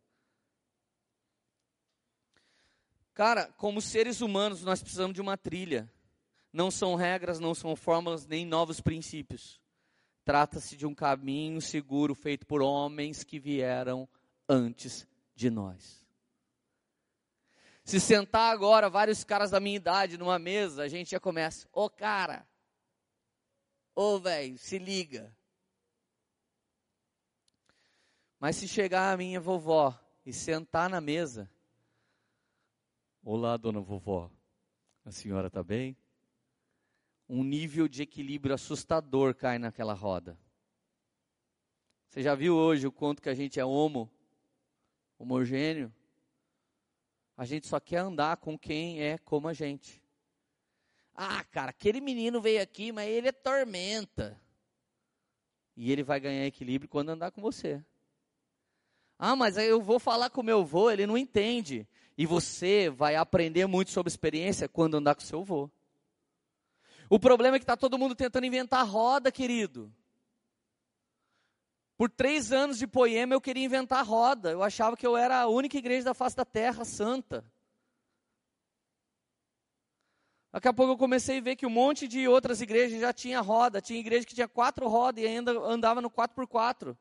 Cara, 3.15 3.47
como 3.57 3.81
seres 3.81 4.21
humanos, 4.21 4.65
nós 4.65 4.83
precisamos 4.83 5.15
de 5.15 5.21
uma 5.21 5.37
trilha. 5.37 5.89
Não 6.53 6.71
são 6.71 6.97
regras, 6.97 7.39
não 7.39 7.55
são 7.55 7.77
fórmulas, 7.77 8.27
nem 8.27 8.45
novos 8.45 8.81
princípios. 8.81 9.61
Trata-se 10.25 10.77
de 10.77 10.85
um 10.85 10.95
caminho 10.95 11.61
seguro 11.61 12.15
feito 12.15 12.45
por 12.45 12.61
homens 12.61 13.23
que 13.23 13.39
vieram 13.39 14.09
antes 14.49 15.07
de 15.35 15.49
nós. 15.49 16.05
Se 17.85 18.01
sentar 18.01 18.53
agora 18.53 18.89
vários 18.89 19.23
caras 19.23 19.51
da 19.51 19.61
minha 19.61 19.77
idade 19.77 20.17
numa 20.19 20.39
mesa, 20.39 20.83
a 20.83 20.89
gente 20.89 21.11
já 21.11 21.21
começa, 21.21 21.69
ô 21.73 21.91
cara, 21.91 22.47
ô 23.95 24.19
velho, 24.19 24.57
se 24.59 24.79
liga. 24.79 25.37
Mas 28.41 28.57
se 28.57 28.67
chegar 28.67 29.13
a 29.13 29.17
minha 29.17 29.39
vovó 29.39 29.99
e 30.25 30.33
sentar 30.33 30.89
na 30.89 31.01
mesa, 31.01 31.51
olá 33.25 33.57
dona 33.57 33.81
vovó, 33.81 34.31
a 35.03 35.11
senhora 35.11 35.47
está 35.47 35.63
bem? 35.63 35.97
Um 37.27 37.43
nível 37.43 37.89
de 37.89 38.03
equilíbrio 38.03 38.55
assustador 38.55 39.35
cai 39.35 39.59
naquela 39.59 39.95
roda. 39.95 40.39
Você 42.11 42.23
já 42.23 42.35
viu 42.35 42.55
hoje 42.55 42.87
o 42.87 42.93
quanto 42.93 43.23
que 43.23 43.31
a 43.31 43.35
gente 43.35 43.59
é 43.59 43.65
homo, 43.65 44.11
homogêneo? 45.19 45.93
A 47.35 47.47
gente 47.47 47.67
só 47.67 47.81
quer 47.81 47.99
andar 47.99 48.37
com 48.37 48.59
quem 48.59 49.03
é 49.03 49.17
como 49.17 49.49
a 49.49 49.55
gente. 49.55 50.03
Ah, 51.15 51.43
cara, 51.45 51.71
aquele 51.71 52.01
menino 52.01 52.43
veio 52.43 52.63
aqui, 52.63 52.93
mas 52.93 53.09
ele 53.09 53.29
é 53.29 53.33
tormenta. 53.33 54.39
E 55.75 55.91
ele 55.91 56.03
vai 56.03 56.21
ganhar 56.21 56.47
equilíbrio 56.47 56.89
quando 56.89 57.09
andar 57.09 57.31
com 57.31 57.41
você. 57.41 57.83
Ah, 59.19 59.35
mas 59.35 59.57
eu 59.57 59.81
vou 59.81 59.99
falar 59.99 60.29
com 60.29 60.43
meu 60.43 60.61
avô, 60.61 60.91
ele 60.91 61.07
não 61.07 61.17
entende. 61.17 61.89
E 62.17 62.27
você 62.27 62.89
vai 62.89 63.17
aprender 63.17 63.67
muito 63.67 63.91
sobre 63.91 64.09
experiência 64.09 64.69
quando 64.69 64.97
andar 64.97 65.15
com 65.15 65.21
seu 65.21 65.41
avô. 65.41 65.71
O 67.11 67.19
problema 67.19 67.57
é 67.57 67.59
que 67.59 67.65
está 67.65 67.77
todo 67.77 67.99
mundo 67.99 68.15
tentando 68.15 68.47
inventar 68.47 68.87
roda, 68.87 69.31
querido. 69.33 69.93
Por 71.97 72.11
três 72.11 72.51
anos 72.51 72.79
de 72.79 72.87
poema 72.87 73.35
eu 73.35 73.41
queria 73.41 73.65
inventar 73.65 74.05
roda. 74.05 74.51
Eu 74.51 74.63
achava 74.63 74.97
que 74.97 75.07
eu 75.07 75.17
era 75.17 75.41
a 75.41 75.47
única 75.47 75.77
igreja 75.77 76.05
da 76.05 76.15
face 76.15 76.37
da 76.37 76.45
terra 76.45 76.85
santa. 76.85 77.45
Daqui 80.53 80.69
a 80.69 80.73
pouco 80.73 80.93
eu 80.93 80.97
comecei 80.97 81.39
a 81.39 81.41
ver 81.41 81.57
que 81.57 81.67
um 81.67 81.71
monte 81.71 82.07
de 82.07 82.29
outras 82.29 82.61
igrejas 82.61 83.01
já 83.01 83.13
tinha 83.13 83.41
roda. 83.41 83.81
Tinha 83.81 83.99
igreja 83.99 84.27
que 84.27 84.35
tinha 84.35 84.49
quatro 84.49 84.89
rodas 84.89 85.23
e 85.23 85.27
ainda 85.27 85.53
andava 85.53 86.01
no 86.01 86.11
4x4. 86.11 86.97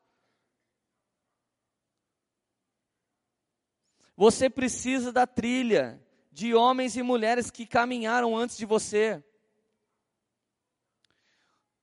Você 4.16 4.48
precisa 4.48 5.12
da 5.12 5.26
trilha 5.26 6.00
de 6.30 6.54
homens 6.54 6.96
e 6.96 7.02
mulheres 7.02 7.50
que 7.50 7.66
caminharam 7.66 8.36
antes 8.36 8.56
de 8.56 8.64
você. 8.64 9.22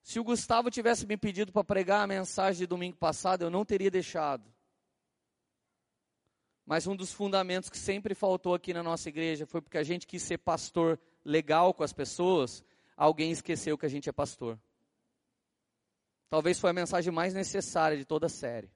Se 0.02 0.20
o 0.20 0.24
Gustavo 0.24 0.72
tivesse 0.72 1.06
me 1.06 1.18
pedido 1.18 1.52
para 1.52 1.64
pregar 1.64 2.04
a 2.04 2.08
mensagem 2.08 2.60
de 2.60 2.68
domingo 2.68 2.98
passado, 2.98 3.44
eu 3.44 3.50
não 3.50 3.66
teria 3.66 3.92
deixado. 3.92 4.52
Mas 6.66 6.88
um 6.88 6.96
dos 6.96 7.12
fundamentos 7.12 7.70
que 7.70 7.78
sempre 7.78 8.16
faltou 8.16 8.54
aqui 8.54 8.74
na 8.74 8.84
nossa 8.84 9.10
igreja 9.10 9.46
foi 9.46 9.62
porque 9.62 9.78
a 9.78 9.84
gente 9.84 10.08
quis 10.08 10.22
ser 10.22 10.38
pastor 10.38 11.00
legal 11.24 11.74
com 11.74 11.84
as 11.84 11.92
pessoas, 11.92 12.64
alguém 12.96 13.32
esqueceu 13.32 13.78
que 13.78 13.86
a 13.86 13.90
gente 13.90 14.08
é 14.08 14.12
pastor. 14.14 14.60
Talvez 16.30 16.60
foi 16.60 16.70
a 16.70 16.74
mensagem 16.74 17.12
mais 17.12 17.34
necessária 17.34 17.98
de 17.98 18.06
toda 18.06 18.28
a 18.28 18.30
série 18.30 18.72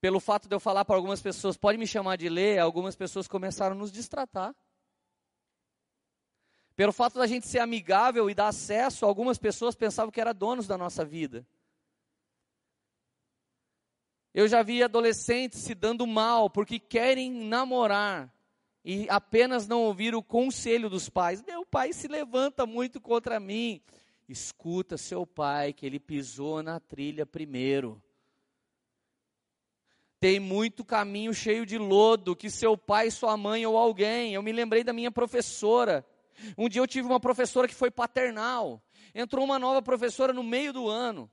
pelo 0.00 0.18
fato 0.18 0.48
de 0.48 0.54
eu 0.54 0.60
falar 0.60 0.84
para 0.84 0.96
algumas 0.96 1.20
pessoas, 1.20 1.56
pode 1.56 1.76
me 1.76 1.86
chamar 1.86 2.16
de 2.16 2.28
ler, 2.28 2.58
algumas 2.58 2.96
pessoas 2.96 3.28
começaram 3.28 3.76
a 3.76 3.78
nos 3.78 3.92
distratar. 3.92 4.54
Pelo 6.74 6.92
fato 6.92 7.18
da 7.18 7.26
gente 7.26 7.46
ser 7.46 7.58
amigável 7.58 8.30
e 8.30 8.34
dar 8.34 8.48
acesso, 8.48 9.04
algumas 9.04 9.36
pessoas 9.36 9.74
pensavam 9.74 10.10
que 10.10 10.20
era 10.20 10.32
donos 10.32 10.66
da 10.66 10.78
nossa 10.78 11.04
vida. 11.04 11.46
Eu 14.32 14.48
já 14.48 14.62
vi 14.62 14.82
adolescentes 14.82 15.58
se 15.58 15.74
dando 15.74 16.06
mal 16.06 16.48
porque 16.48 16.78
querem 16.78 17.30
namorar 17.30 18.32
e 18.82 19.06
apenas 19.10 19.66
não 19.66 19.82
ouvir 19.82 20.14
o 20.14 20.22
conselho 20.22 20.88
dos 20.88 21.08
pais. 21.08 21.42
Meu 21.42 21.66
pai 21.66 21.92
se 21.92 22.08
levanta 22.08 22.64
muito 22.64 23.00
contra 23.00 23.38
mim. 23.38 23.82
Escuta 24.28 24.96
seu 24.96 25.26
pai, 25.26 25.72
que 25.72 25.84
ele 25.84 25.98
pisou 25.98 26.62
na 26.62 26.78
trilha 26.78 27.26
primeiro. 27.26 28.00
Tem 30.20 30.38
muito 30.38 30.84
caminho 30.84 31.32
cheio 31.32 31.64
de 31.64 31.78
lodo 31.78 32.36
que 32.36 32.50
seu 32.50 32.76
pai, 32.76 33.10
sua 33.10 33.38
mãe 33.38 33.64
ou 33.64 33.78
alguém. 33.78 34.34
Eu 34.34 34.42
me 34.42 34.52
lembrei 34.52 34.84
da 34.84 34.92
minha 34.92 35.10
professora. 35.10 36.04
Um 36.58 36.68
dia 36.68 36.82
eu 36.82 36.86
tive 36.86 37.08
uma 37.08 37.18
professora 37.18 37.66
que 37.66 37.74
foi 37.74 37.90
paternal. 37.90 38.82
Entrou 39.14 39.42
uma 39.42 39.58
nova 39.58 39.80
professora 39.80 40.34
no 40.34 40.42
meio 40.42 40.74
do 40.74 40.90
ano. 40.90 41.30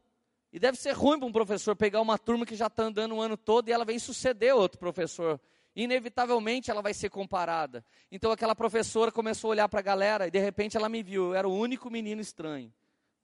E 0.53 0.57
deve 0.57 0.77
ser 0.77 0.93
ruim 0.93 1.19
para 1.19 1.27
um 1.27 1.33
professor 1.33 1.75
pegar 1.75 1.99
uma 1.99 2.17
turma 2.17 2.45
que 2.45 2.55
já 2.55 2.67
está 2.67 2.83
andando 2.83 3.15
o 3.15 3.21
ano 3.21 3.35
todo 3.35 3.67
e 3.67 3.73
ela 3.73 3.83
vem 3.83 3.99
suceder 3.99 4.55
outro 4.55 4.79
professor. 4.79 5.37
Inevitavelmente 5.75 6.71
ela 6.71 6.81
vai 6.81 6.93
ser 6.93 7.09
comparada. 7.09 7.85
Então 8.09 8.31
aquela 8.31 8.55
professora 8.55 9.11
começou 9.11 9.49
a 9.49 9.51
olhar 9.51 9.69
para 9.69 9.81
a 9.81 9.83
galera 9.83 10.27
e 10.27 10.31
de 10.31 10.39
repente 10.39 10.77
ela 10.77 10.87
me 10.87 11.03
viu. 11.03 11.25
Eu 11.27 11.35
era 11.35 11.47
o 11.47 11.53
único 11.53 11.89
menino 11.89 12.21
estranho. 12.21 12.73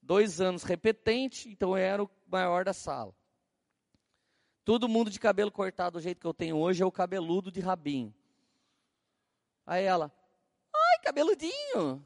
Dois 0.02 0.42
anos 0.42 0.62
repetente, 0.62 1.48
então 1.48 1.70
eu 1.70 1.76
era 1.76 2.02
o 2.02 2.10
maior 2.30 2.66
da 2.66 2.74
sala. 2.74 3.14
Todo 4.64 4.88
mundo 4.88 5.10
de 5.10 5.20
cabelo 5.20 5.52
cortado 5.52 5.98
do 5.98 6.02
jeito 6.02 6.20
que 6.20 6.26
eu 6.26 6.32
tenho 6.32 6.56
hoje 6.56 6.82
é 6.82 6.86
o 6.86 6.92
cabeludo 6.92 7.52
de 7.52 7.60
rabinho. 7.60 8.14
Aí 9.66 9.84
ela, 9.84 10.10
ai, 10.74 10.98
cabeludinho. 11.02 12.04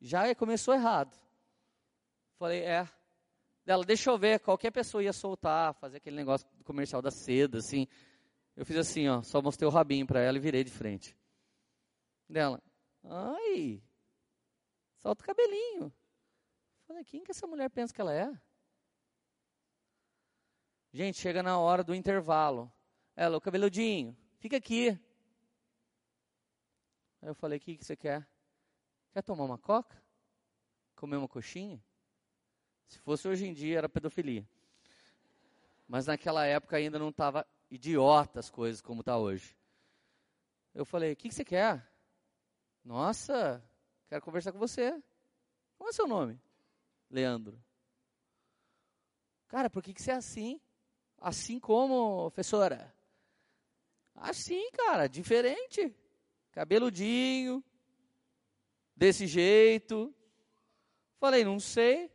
Já 0.00 0.34
começou 0.34 0.74
errado. 0.74 1.18
Falei, 2.38 2.62
é. 2.62 2.86
Dela, 3.64 3.84
deixa 3.84 4.10
eu 4.10 4.18
ver, 4.18 4.40
qualquer 4.40 4.70
pessoa 4.70 5.02
ia 5.02 5.12
soltar, 5.12 5.74
fazer 5.74 5.96
aquele 5.96 6.16
negócio 6.16 6.46
comercial 6.64 7.00
da 7.00 7.10
seda, 7.10 7.58
assim. 7.58 7.88
Eu 8.54 8.64
fiz 8.64 8.76
assim, 8.76 9.08
ó, 9.08 9.22
só 9.22 9.40
mostrei 9.40 9.66
o 9.66 9.72
rabinho 9.72 10.06
para 10.06 10.20
ela 10.20 10.36
e 10.36 10.40
virei 10.40 10.62
de 10.62 10.70
frente. 10.70 11.16
Dela, 12.28 12.62
ai, 13.04 13.82
solta 14.98 15.22
o 15.22 15.26
cabelinho. 15.26 15.92
Falei, 16.86 17.04
quem 17.04 17.24
que 17.24 17.30
essa 17.30 17.46
mulher 17.46 17.70
pensa 17.70 17.92
que 17.92 18.00
ela 18.00 18.14
é? 18.14 18.30
Gente, 20.92 21.18
chega 21.18 21.42
na 21.42 21.58
hora 21.58 21.84
do 21.84 21.94
intervalo. 21.94 22.72
Ela, 23.14 23.36
o 23.36 23.40
cabeludinho, 23.40 24.16
fica 24.38 24.56
aqui. 24.56 24.90
Aí 27.20 27.28
eu 27.28 27.34
falei, 27.34 27.58
o 27.58 27.60
que, 27.60 27.76
que 27.76 27.84
você 27.84 27.96
quer? 27.96 28.26
Quer 29.12 29.22
tomar 29.22 29.44
uma 29.44 29.58
coca? 29.58 30.00
Comer 30.94 31.16
uma 31.16 31.28
coxinha? 31.28 31.82
Se 32.86 32.98
fosse 32.98 33.26
hoje 33.26 33.46
em 33.46 33.52
dia, 33.52 33.78
era 33.78 33.88
pedofilia. 33.88 34.48
Mas 35.88 36.06
naquela 36.06 36.44
época 36.44 36.76
ainda 36.76 36.98
não 36.98 37.08
estava 37.10 37.46
idiota 37.70 38.40
as 38.40 38.50
coisas 38.50 38.80
como 38.80 39.00
está 39.00 39.18
hoje. 39.18 39.56
Eu 40.74 40.84
falei, 40.84 41.12
o 41.12 41.16
que, 41.16 41.28
que 41.28 41.34
você 41.34 41.44
quer? 41.44 41.86
Nossa, 42.84 43.64
quero 44.08 44.22
conversar 44.22 44.52
com 44.52 44.58
você. 44.58 44.90
Qual 45.76 45.88
é 45.88 45.90
o 45.90 45.94
seu 45.94 46.06
nome? 46.06 46.40
Leandro. 47.10 47.62
Cara, 49.48 49.70
por 49.70 49.82
que, 49.82 49.94
que 49.94 50.02
você 50.02 50.10
é 50.10 50.14
assim? 50.14 50.60
Assim 51.28 51.58
como, 51.58 52.30
professora? 52.30 52.94
Assim, 54.14 54.70
cara, 54.70 55.08
diferente. 55.08 55.92
Cabeludinho, 56.52 57.64
desse 58.94 59.26
jeito. 59.26 60.14
Falei, 61.18 61.44
não 61.44 61.58
sei. 61.58 62.08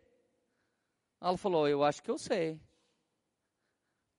Ela 1.20 1.38
falou, 1.38 1.68
eu 1.68 1.84
acho 1.84 2.02
que 2.02 2.10
eu 2.10 2.18
sei. 2.18 2.58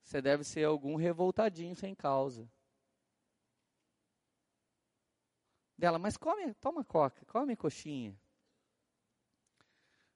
Você 0.03 0.21
deve 0.21 0.43
ser 0.43 0.63
algum 0.63 0.95
revoltadinho 0.95 1.75
sem 1.75 1.95
causa. 1.95 2.47
Dela, 5.75 5.97
mas 5.97 6.17
come, 6.17 6.53
toma 6.53 6.85
coca, 6.85 7.25
come 7.25 7.55
coxinha. 7.55 8.15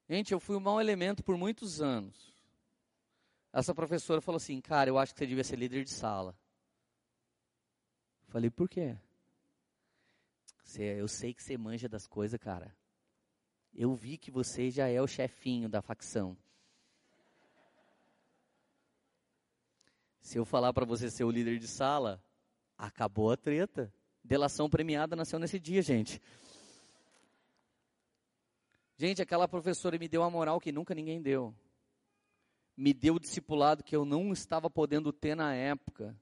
Gente, 0.08 0.34
eu 0.34 0.40
fui 0.40 0.56
um 0.56 0.60
mau 0.60 0.80
elemento 0.80 1.24
por 1.24 1.36
muitos 1.36 1.82
anos. 1.82 2.37
Essa 3.58 3.74
professora 3.74 4.22
falou 4.22 4.38
assim: 4.38 4.62
Cara, 4.62 4.88
eu 4.88 5.00
acho 5.00 5.14
que 5.14 5.18
você 5.18 5.26
devia 5.26 5.44
ser 5.44 5.56
líder 5.56 5.84
de 5.84 5.90
sala. 5.90 6.38
Falei: 8.28 8.52
Por 8.52 8.70
quê? 8.70 8.96
Você, 10.64 10.84
eu 10.84 11.08
sei 11.08 11.34
que 11.34 11.42
você 11.42 11.58
manja 11.58 11.90
das 11.90 12.06
coisas, 12.06 12.40
cara. 12.40 12.78
Eu 13.74 13.96
vi 13.96 14.16
que 14.16 14.30
você 14.30 14.70
já 14.70 14.88
é 14.88 15.02
o 15.02 15.08
chefinho 15.08 15.68
da 15.68 15.82
facção. 15.82 16.38
Se 20.22 20.38
eu 20.38 20.46
falar 20.46 20.72
para 20.72 20.86
você 20.86 21.10
ser 21.10 21.24
o 21.24 21.32
líder 21.32 21.58
de 21.58 21.68
sala, 21.68 22.24
acabou 22.78 23.32
a 23.32 23.38
treta. 23.38 23.92
Delação 24.24 24.70
premiada 24.70 25.16
nasceu 25.16 25.40
nesse 25.40 25.60
dia, 25.60 25.82
gente. 25.82 26.22
Gente, 28.98 29.20
aquela 29.20 29.48
professora 29.48 29.98
me 29.98 30.08
deu 30.08 30.22
uma 30.22 30.30
moral 30.30 30.60
que 30.60 30.72
nunca 30.72 30.94
ninguém 30.94 31.20
deu 31.20 31.56
me 32.78 32.94
deu 32.94 33.16
o 33.16 33.20
discipulado 33.20 33.84
que 33.84 33.96
eu 33.96 34.06
não 34.06 34.32
estava 34.32 34.70
podendo 34.70 35.12
ter 35.12 35.36
na 35.36 35.56
época. 35.56 36.16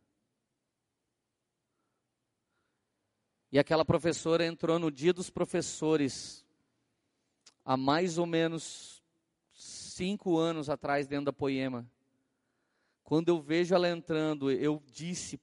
E 3.51 3.59
aquela 3.59 3.83
professora 3.83 4.45
entrou 4.45 4.79
no 4.79 4.89
dia 4.89 5.13
dos 5.13 5.29
professores, 5.29 6.45
há 7.63 7.75
mais 7.75 8.17
ou 8.17 8.25
menos 8.25 9.03
cinco 9.51 10.37
anos 10.37 10.69
atrás 10.69 11.07
dentro 11.07 11.25
da 11.25 11.33
Poema. 11.33 11.85
Quando 13.03 13.29
eu 13.29 13.41
vejo 13.41 13.75
ela 13.75 13.89
entrando, 13.89 14.49
eu 14.49 14.81
disse 14.87 15.39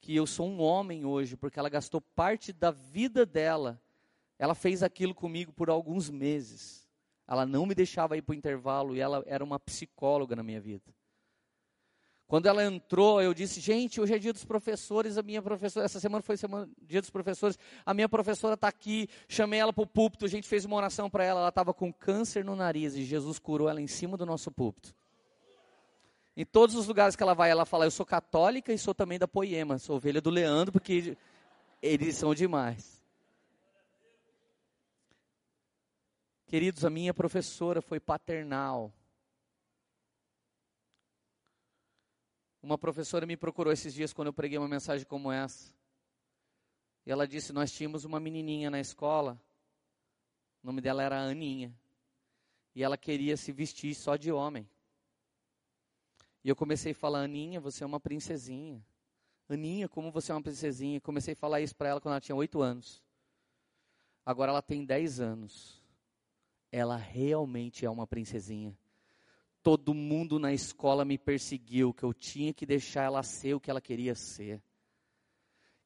que 0.00 0.14
eu 0.16 0.26
sou 0.26 0.48
um 0.48 0.60
homem 0.60 1.04
hoje, 1.04 1.36
porque 1.36 1.58
ela 1.58 1.68
gastou 1.68 2.00
parte 2.00 2.52
da 2.52 2.70
vida 2.70 3.26
dela. 3.26 3.80
Ela 4.38 4.54
fez 4.54 4.82
aquilo 4.82 5.14
comigo 5.14 5.52
por 5.52 5.68
alguns 5.68 6.08
meses. 6.08 6.79
Ela 7.30 7.46
não 7.46 7.64
me 7.64 7.76
deixava 7.76 8.16
ir 8.16 8.22
para 8.22 8.32
o 8.32 8.36
intervalo 8.36 8.96
e 8.96 9.00
ela 9.00 9.22
era 9.24 9.44
uma 9.44 9.60
psicóloga 9.60 10.34
na 10.34 10.42
minha 10.42 10.60
vida. 10.60 10.92
Quando 12.26 12.46
ela 12.46 12.64
entrou, 12.64 13.22
eu 13.22 13.32
disse: 13.32 13.60
gente, 13.60 14.00
hoje 14.00 14.12
é 14.14 14.18
dia 14.18 14.32
dos 14.32 14.44
professores. 14.44 15.16
A 15.16 15.22
minha 15.22 15.40
professora, 15.40 15.86
essa 15.86 16.00
semana 16.00 16.22
foi 16.22 16.36
semana, 16.36 16.68
dia 16.82 17.00
dos 17.00 17.08
professores. 17.08 17.56
A 17.86 17.94
minha 17.94 18.08
professora 18.08 18.54
está 18.54 18.66
aqui. 18.66 19.08
Chamei 19.28 19.60
ela 19.60 19.72
para 19.72 19.84
o 19.84 19.86
púlpito. 19.86 20.24
A 20.24 20.28
gente 20.28 20.48
fez 20.48 20.64
uma 20.64 20.74
oração 20.74 21.08
para 21.08 21.22
ela. 21.22 21.38
Ela 21.38 21.48
estava 21.50 21.72
com 21.72 21.92
câncer 21.92 22.44
no 22.44 22.56
nariz 22.56 22.96
e 22.96 23.04
Jesus 23.04 23.38
curou 23.38 23.68
ela 23.68 23.80
em 23.80 23.86
cima 23.86 24.16
do 24.16 24.26
nosso 24.26 24.50
púlpito. 24.50 24.92
Em 26.36 26.44
todos 26.44 26.74
os 26.74 26.88
lugares 26.88 27.14
que 27.14 27.22
ela 27.22 27.34
vai, 27.34 27.48
ela 27.48 27.64
fala: 27.64 27.84
Eu 27.84 27.92
sou 27.92 28.04
católica 28.04 28.72
e 28.72 28.78
sou 28.78 28.92
também 28.92 29.20
da 29.20 29.28
Poema. 29.28 29.78
Sou 29.78 29.96
ovelha 29.96 30.20
do 30.20 30.30
Leandro, 30.30 30.72
porque 30.72 31.16
eles 31.80 32.16
são 32.16 32.34
demais. 32.34 32.99
Queridos, 36.50 36.84
a 36.84 36.90
minha 36.90 37.14
professora 37.14 37.80
foi 37.80 38.00
paternal. 38.00 38.92
Uma 42.60 42.76
professora 42.76 43.24
me 43.24 43.36
procurou 43.36 43.72
esses 43.72 43.94
dias 43.94 44.12
quando 44.12 44.26
eu 44.26 44.32
preguei 44.32 44.58
uma 44.58 44.66
mensagem 44.66 45.06
como 45.06 45.30
essa. 45.30 45.72
E 47.06 47.12
ela 47.12 47.24
disse: 47.24 47.52
Nós 47.52 47.70
tínhamos 47.70 48.04
uma 48.04 48.18
menininha 48.18 48.68
na 48.68 48.80
escola, 48.80 49.40
o 50.60 50.66
nome 50.66 50.80
dela 50.80 51.04
era 51.04 51.22
Aninha. 51.22 51.72
E 52.74 52.82
ela 52.82 52.98
queria 52.98 53.36
se 53.36 53.52
vestir 53.52 53.94
só 53.94 54.16
de 54.16 54.32
homem. 54.32 54.68
E 56.42 56.48
eu 56.48 56.56
comecei 56.56 56.90
a 56.90 56.96
falar: 56.96 57.20
Aninha, 57.20 57.60
você 57.60 57.84
é 57.84 57.86
uma 57.86 58.00
princesinha. 58.00 58.84
Aninha, 59.48 59.88
como 59.88 60.10
você 60.10 60.32
é 60.32 60.34
uma 60.34 60.42
princesinha. 60.42 61.00
Comecei 61.00 61.34
a 61.34 61.36
falar 61.36 61.60
isso 61.60 61.76
para 61.76 61.90
ela 61.90 62.00
quando 62.00 62.14
ela 62.14 62.20
tinha 62.20 62.34
oito 62.34 62.60
anos. 62.60 63.00
Agora 64.26 64.50
ela 64.50 64.60
tem 64.60 64.84
dez 64.84 65.20
anos. 65.20 65.79
Ela 66.70 66.96
realmente 66.96 67.84
é 67.84 67.90
uma 67.90 68.06
princesinha. 68.06 68.76
Todo 69.62 69.92
mundo 69.92 70.38
na 70.38 70.52
escola 70.52 71.04
me 71.04 71.18
perseguiu, 71.18 71.92
que 71.92 72.02
eu 72.02 72.14
tinha 72.14 72.52
que 72.54 72.64
deixar 72.64 73.04
ela 73.04 73.22
ser 73.22 73.54
o 73.54 73.60
que 73.60 73.70
ela 73.70 73.80
queria 73.80 74.14
ser. 74.14 74.62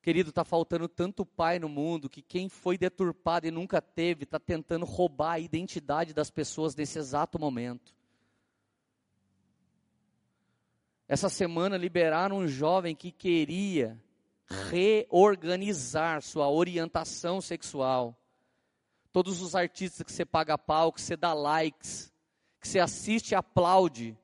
Querido, 0.05 0.29
está 0.29 0.45
faltando 0.45 0.87
tanto 0.87 1.25
pai 1.25 1.59
no 1.59 1.67
mundo 1.67 2.11
que 2.11 2.21
quem 2.21 2.49
foi 2.49 2.77
deturpado 2.77 3.47
e 3.47 3.51
nunca 3.51 3.81
teve 3.81 4.25
está 4.25 4.39
tentando 4.39 4.85
roubar 4.85 5.33
a 5.33 5.41
identidade 5.41 6.13
das 6.13 6.31
pessoas 6.31 6.77
nesse 6.77 6.99
exato 6.99 7.39
momento. 7.39 7.95
Essa 11.09 11.31
semana 11.31 11.79
liberaram 11.79 12.37
um 12.37 12.47
jovem 12.47 12.95
que 12.95 13.11
queria 13.11 13.99
reorganizar 14.71 16.23
sua 16.23 16.51
orientação 16.51 17.41
sexual. 17.41 18.15
Todos 19.15 19.41
os 19.41 19.55
artistas 19.55 20.03
que 20.03 20.11
você 20.11 20.25
paga 20.25 20.59
pau, 20.59 20.93
que 20.93 21.01
você 21.01 21.17
dá 21.17 21.33
likes, 21.33 22.13
que 22.61 22.67
você 22.67 22.81
assiste 22.81 23.31
e 23.31 23.35
aplaude, 23.37 24.19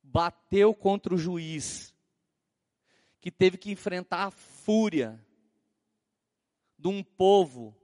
bateu 0.00 0.72
contra 0.72 1.12
o 1.12 1.18
juiz, 1.18 1.92
que 3.20 3.32
teve 3.32 3.58
que 3.58 3.72
enfrentar 3.72 4.26
a 4.26 4.30
fúria 4.30 5.20
de 6.78 6.86
um 6.86 7.02
povo. 7.02 7.76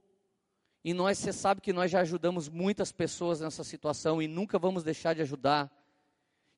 E 0.85 0.95
nós, 0.95 1.19
você 1.19 1.33
sabe 1.33 1.61
que 1.61 1.73
nós 1.73 1.91
já 1.91 2.03
ajudamos 2.03 2.49
muitas 2.49 2.93
pessoas 2.93 3.41
nessa 3.41 3.65
situação 3.65 4.23
e 4.23 4.29
nunca 4.29 4.61
vamos 4.61 4.85
deixar 4.85 5.13
de 5.13 5.23
ajudar. 5.23 5.69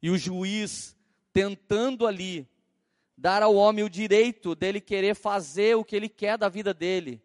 E 0.03 0.11
o 0.11 0.19
juiz 0.19 0.95
tentando 1.33 2.07
ali 2.07 2.47
dar 3.17 3.43
ao 3.43 3.55
homem 3.55 3.83
o 3.83 3.89
direito 3.89 4.55
dele 4.55 4.79
querer 4.79 5.15
fazer 5.15 5.75
o 5.75 5.85
que 5.87 5.97
ele 5.97 6.11
quer 6.11 6.37
da 6.37 6.51
vida 6.51 6.75
dele. 6.75 7.23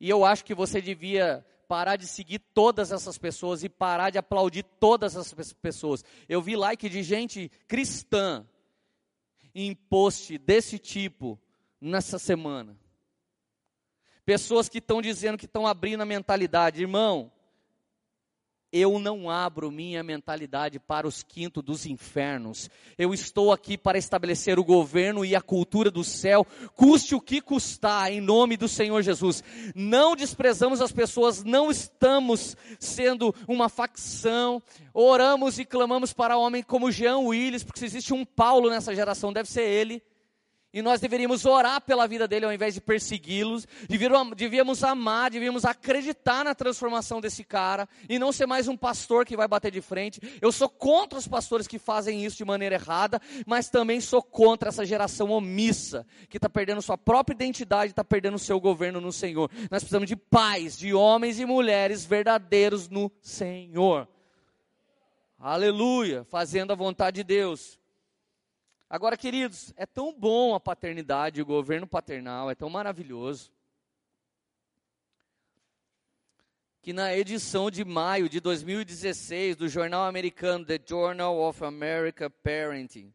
E 0.00 0.08
eu 0.08 0.24
acho 0.24 0.44
que 0.44 0.54
você 0.54 0.80
devia 0.80 1.44
parar 1.68 1.96
de 1.96 2.08
seguir 2.08 2.38
todas 2.38 2.90
essas 2.90 3.18
pessoas 3.18 3.62
e 3.62 3.68
parar 3.68 4.10
de 4.10 4.18
aplaudir 4.18 4.64
todas 4.64 5.14
essas 5.14 5.52
pessoas. 5.52 6.04
Eu 6.28 6.42
vi 6.42 6.56
like 6.56 6.88
de 6.88 7.02
gente 7.02 7.48
cristã 7.68 8.44
em 9.54 9.74
post 9.74 10.36
desse 10.38 10.78
tipo 10.78 11.38
nessa 11.80 12.18
semana. 12.18 12.76
Pessoas 14.24 14.68
que 14.68 14.78
estão 14.78 15.00
dizendo 15.02 15.38
que 15.38 15.46
estão 15.46 15.66
abrindo 15.66 16.00
a 16.00 16.06
mentalidade. 16.06 16.80
Irmão, 16.80 17.30
eu 18.72 18.98
não 18.98 19.28
abro 19.28 19.70
minha 19.70 20.02
mentalidade 20.02 20.78
para 20.78 21.06
os 21.06 21.22
quintos 21.22 21.62
dos 21.62 21.86
infernos. 21.86 22.70
Eu 22.96 23.12
estou 23.12 23.52
aqui 23.52 23.76
para 23.76 23.98
estabelecer 23.98 24.58
o 24.58 24.64
governo 24.64 25.24
e 25.24 25.34
a 25.34 25.40
cultura 25.40 25.90
do 25.90 26.04
céu, 26.04 26.46
custe 26.74 27.14
o 27.14 27.20
que 27.20 27.40
custar, 27.40 28.12
em 28.12 28.20
nome 28.20 28.56
do 28.56 28.68
Senhor 28.68 29.02
Jesus. 29.02 29.42
Não 29.74 30.14
desprezamos 30.14 30.80
as 30.80 30.92
pessoas, 30.92 31.42
não 31.42 31.70
estamos 31.70 32.56
sendo 32.78 33.34
uma 33.48 33.68
facção. 33.68 34.62
Oramos 34.94 35.58
e 35.58 35.64
clamamos 35.64 36.12
para 36.12 36.38
homem 36.38 36.62
como 36.62 36.92
Jean 36.92 37.18
Willis, 37.18 37.64
porque 37.64 37.80
se 37.80 37.86
existe 37.86 38.14
um 38.14 38.24
Paulo 38.24 38.70
nessa 38.70 38.94
geração, 38.94 39.32
deve 39.32 39.48
ser 39.48 39.62
ele. 39.62 40.02
E 40.72 40.80
nós 40.82 41.00
deveríamos 41.00 41.44
orar 41.44 41.80
pela 41.80 42.06
vida 42.06 42.28
dele 42.28 42.46
ao 42.46 42.52
invés 42.52 42.74
de 42.74 42.80
persegui-los. 42.80 43.66
Devíamos 44.36 44.84
amar, 44.84 45.28
devíamos 45.28 45.64
acreditar 45.64 46.44
na 46.44 46.54
transformação 46.54 47.20
desse 47.20 47.42
cara 47.42 47.88
e 48.08 48.20
não 48.20 48.30
ser 48.30 48.46
mais 48.46 48.68
um 48.68 48.76
pastor 48.76 49.26
que 49.26 49.36
vai 49.36 49.48
bater 49.48 49.72
de 49.72 49.80
frente. 49.80 50.20
Eu 50.40 50.52
sou 50.52 50.68
contra 50.68 51.18
os 51.18 51.26
pastores 51.26 51.66
que 51.66 51.76
fazem 51.76 52.24
isso 52.24 52.36
de 52.36 52.44
maneira 52.44 52.76
errada, 52.76 53.20
mas 53.46 53.68
também 53.68 54.00
sou 54.00 54.22
contra 54.22 54.68
essa 54.68 54.86
geração 54.86 55.30
omissa 55.30 56.06
que 56.28 56.36
está 56.36 56.48
perdendo 56.48 56.80
sua 56.80 56.96
própria 56.96 57.34
identidade, 57.34 57.90
está 57.90 58.04
perdendo 58.04 58.34
o 58.36 58.38
seu 58.38 58.60
governo 58.60 59.00
no 59.00 59.12
Senhor. 59.12 59.50
Nós 59.72 59.82
precisamos 59.82 60.06
de 60.06 60.14
pais, 60.14 60.78
de 60.78 60.94
homens 60.94 61.40
e 61.40 61.44
mulheres 61.44 62.04
verdadeiros 62.04 62.88
no 62.88 63.10
Senhor. 63.20 64.06
Aleluia, 65.36 66.22
fazendo 66.22 66.72
a 66.72 66.76
vontade 66.76 67.16
de 67.16 67.24
Deus. 67.24 67.79
Agora, 68.92 69.16
queridos, 69.16 69.72
é 69.76 69.86
tão 69.86 70.12
bom 70.12 70.52
a 70.52 70.58
paternidade, 70.58 71.40
o 71.40 71.46
governo 71.46 71.86
paternal, 71.86 72.50
é 72.50 72.56
tão 72.56 72.68
maravilhoso. 72.68 73.52
Que 76.82 76.92
na 76.92 77.14
edição 77.14 77.70
de 77.70 77.84
maio 77.84 78.28
de 78.28 78.40
2016 78.40 79.54
do 79.54 79.68
jornal 79.68 80.02
americano 80.02 80.64
The 80.64 80.80
Journal 80.84 81.38
of 81.38 81.62
American 81.64 82.30
Parenting, 82.42 83.14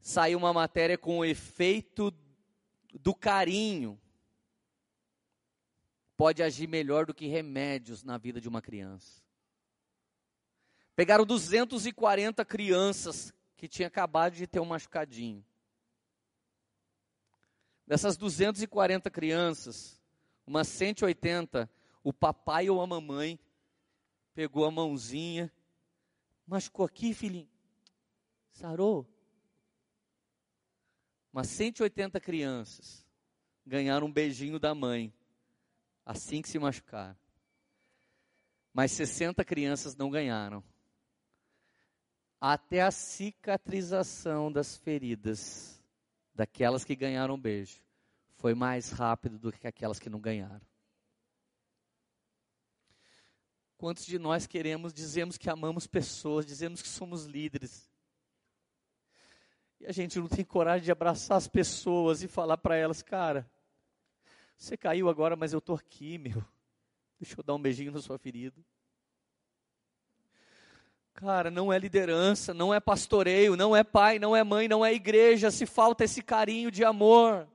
saiu 0.00 0.38
uma 0.38 0.52
matéria 0.54 0.96
com 0.96 1.18
o 1.18 1.24
efeito 1.24 2.10
do 2.94 3.14
carinho. 3.14 4.00
Pode 6.16 6.42
agir 6.42 6.66
melhor 6.66 7.04
do 7.04 7.12
que 7.12 7.26
remédios 7.26 8.02
na 8.02 8.16
vida 8.16 8.40
de 8.40 8.48
uma 8.48 8.62
criança. 8.62 9.22
Pegaram 10.94 11.26
240 11.26 12.42
crianças 12.46 13.35
que 13.56 13.66
tinha 13.66 13.88
acabado 13.88 14.34
de 14.34 14.46
ter 14.46 14.60
um 14.60 14.66
machucadinho. 14.66 15.44
Dessas 17.86 18.16
240 18.16 19.10
crianças, 19.10 20.00
umas 20.46 20.68
180, 20.68 21.70
o 22.02 22.12
papai 22.12 22.68
ou 22.68 22.80
a 22.80 22.86
mamãe 22.86 23.38
pegou 24.34 24.64
a 24.64 24.70
mãozinha, 24.70 25.52
machucou 26.46 26.84
aqui, 26.84 27.14
filhinho, 27.14 27.48
sarou. 28.50 29.08
Umas 31.32 31.48
180 31.48 32.20
crianças 32.20 33.06
ganharam 33.64 34.06
um 34.06 34.12
beijinho 34.12 34.58
da 34.58 34.74
mãe, 34.74 35.12
assim 36.04 36.42
que 36.42 36.48
se 36.48 36.58
machucaram. 36.58 37.16
Mas 38.72 38.92
60 38.92 39.44
crianças 39.44 39.96
não 39.96 40.10
ganharam 40.10 40.62
até 42.40 42.82
a 42.82 42.90
cicatrização 42.90 44.52
das 44.52 44.76
feridas 44.76 45.82
daquelas 46.34 46.84
que 46.84 46.94
ganharam 46.94 47.38
beijo 47.38 47.80
foi 48.36 48.54
mais 48.54 48.90
rápido 48.90 49.38
do 49.38 49.52
que 49.52 49.66
aquelas 49.66 49.98
que 49.98 50.10
não 50.10 50.20
ganharam. 50.20 50.60
Quantos 53.78 54.06
de 54.06 54.18
nós 54.18 54.46
queremos, 54.46 54.92
dizemos 54.92 55.36
que 55.36 55.50
amamos 55.50 55.86
pessoas, 55.86 56.46
dizemos 56.46 56.80
que 56.80 56.88
somos 56.88 57.24
líderes, 57.24 57.90
e 59.80 59.86
a 59.86 59.92
gente 59.92 60.18
não 60.18 60.28
tem 60.28 60.44
coragem 60.44 60.84
de 60.84 60.92
abraçar 60.92 61.36
as 61.36 61.48
pessoas 61.48 62.22
e 62.22 62.28
falar 62.28 62.56
para 62.56 62.76
elas, 62.76 63.02
cara, 63.02 63.50
você 64.56 64.76
caiu 64.76 65.08
agora, 65.08 65.36
mas 65.36 65.52
eu 65.52 65.58
estou 65.58 65.76
aqui, 65.76 66.16
meu. 66.16 66.42
Deixa 67.20 67.38
eu 67.38 67.44
dar 67.44 67.54
um 67.54 67.60
beijinho 67.60 67.92
na 67.92 68.00
sua 68.00 68.18
ferida. 68.18 68.64
Cara, 71.16 71.50
não 71.50 71.72
é 71.72 71.78
liderança, 71.78 72.52
não 72.52 72.74
é 72.74 72.78
pastoreio, 72.78 73.56
não 73.56 73.74
é 73.74 73.82
pai, 73.82 74.18
não 74.18 74.36
é 74.36 74.44
mãe, 74.44 74.68
não 74.68 74.84
é 74.84 74.92
igreja, 74.92 75.50
se 75.50 75.64
falta 75.64 76.04
esse 76.04 76.20
carinho 76.22 76.70
de 76.70 76.84
amor. 76.84 77.48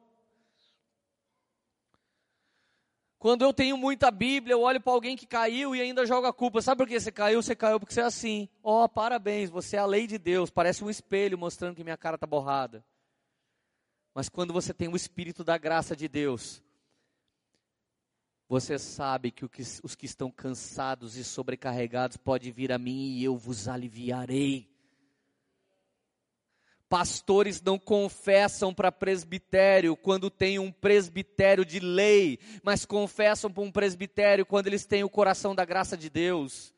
Quando 3.20 3.44
eu 3.44 3.54
tenho 3.54 3.78
muita 3.78 4.10
Bíblia, 4.10 4.56
eu 4.56 4.62
olho 4.62 4.82
para 4.82 4.92
alguém 4.92 5.16
que 5.16 5.28
caiu 5.28 5.76
e 5.76 5.82
ainda 5.82 6.08
joga 6.08 6.30
a 6.30 6.34
culpa. 6.34 6.60
Sabe 6.60 6.80
por 6.80 6.88
que 6.88 7.00
você 7.00 7.12
caiu? 7.12 7.40
Você 7.40 7.56
caiu 7.56 7.80
porque 7.80 7.94
você 7.94 8.02
é 8.02 8.06
assim. 8.06 8.50
Ó, 8.64 8.84
oh, 8.84 8.90
parabéns, 8.90 9.52
você 9.52 9.76
é 9.76 9.80
a 9.80 9.86
lei 9.86 10.08
de 10.08 10.18
Deus. 10.18 10.50
Parece 10.50 10.84
um 10.84 10.90
espelho 10.90 11.38
mostrando 11.38 11.76
que 11.76 11.84
minha 11.84 11.96
cara 11.98 12.16
está 12.16 12.26
borrada. 12.26 12.84
Mas 14.12 14.28
quando 14.28 14.52
você 14.52 14.74
tem 14.74 14.88
o 14.88 14.96
Espírito 14.96 15.44
da 15.44 15.56
graça 15.56 15.96
de 15.96 16.08
Deus, 16.08 16.64
você 18.52 18.78
sabe 18.78 19.32
que 19.32 19.46
os 19.82 19.96
que 19.96 20.06
estão 20.06 20.30
cansados 20.30 21.16
e 21.16 21.24
sobrecarregados 21.24 22.18
podem 22.18 22.52
vir 22.52 22.74
a 22.74 22.78
mim 22.78 23.14
e 23.14 23.24
eu 23.24 23.38
vos 23.38 23.70
aliviarei. 23.70 24.70
Pastores 26.90 27.62
não 27.62 27.80
confessam 27.80 28.74
para 28.74 28.92
presbitério 28.92 29.96
quando 29.96 30.30
tem 30.30 30.60
um 30.60 30.70
presbitério 30.70 31.64
de 31.64 31.80
lei, 31.80 32.40
mas 32.62 32.86
confessam 32.86 33.50
para 33.50 33.64
um 33.64 33.72
presbitério 33.72 34.46
quando 34.46 34.68
eles 34.68 34.86
têm 34.86 35.02
o 35.02 35.10
coração 35.10 35.56
da 35.56 35.64
graça 35.64 35.96
de 35.96 36.10
Deus. 36.10 36.74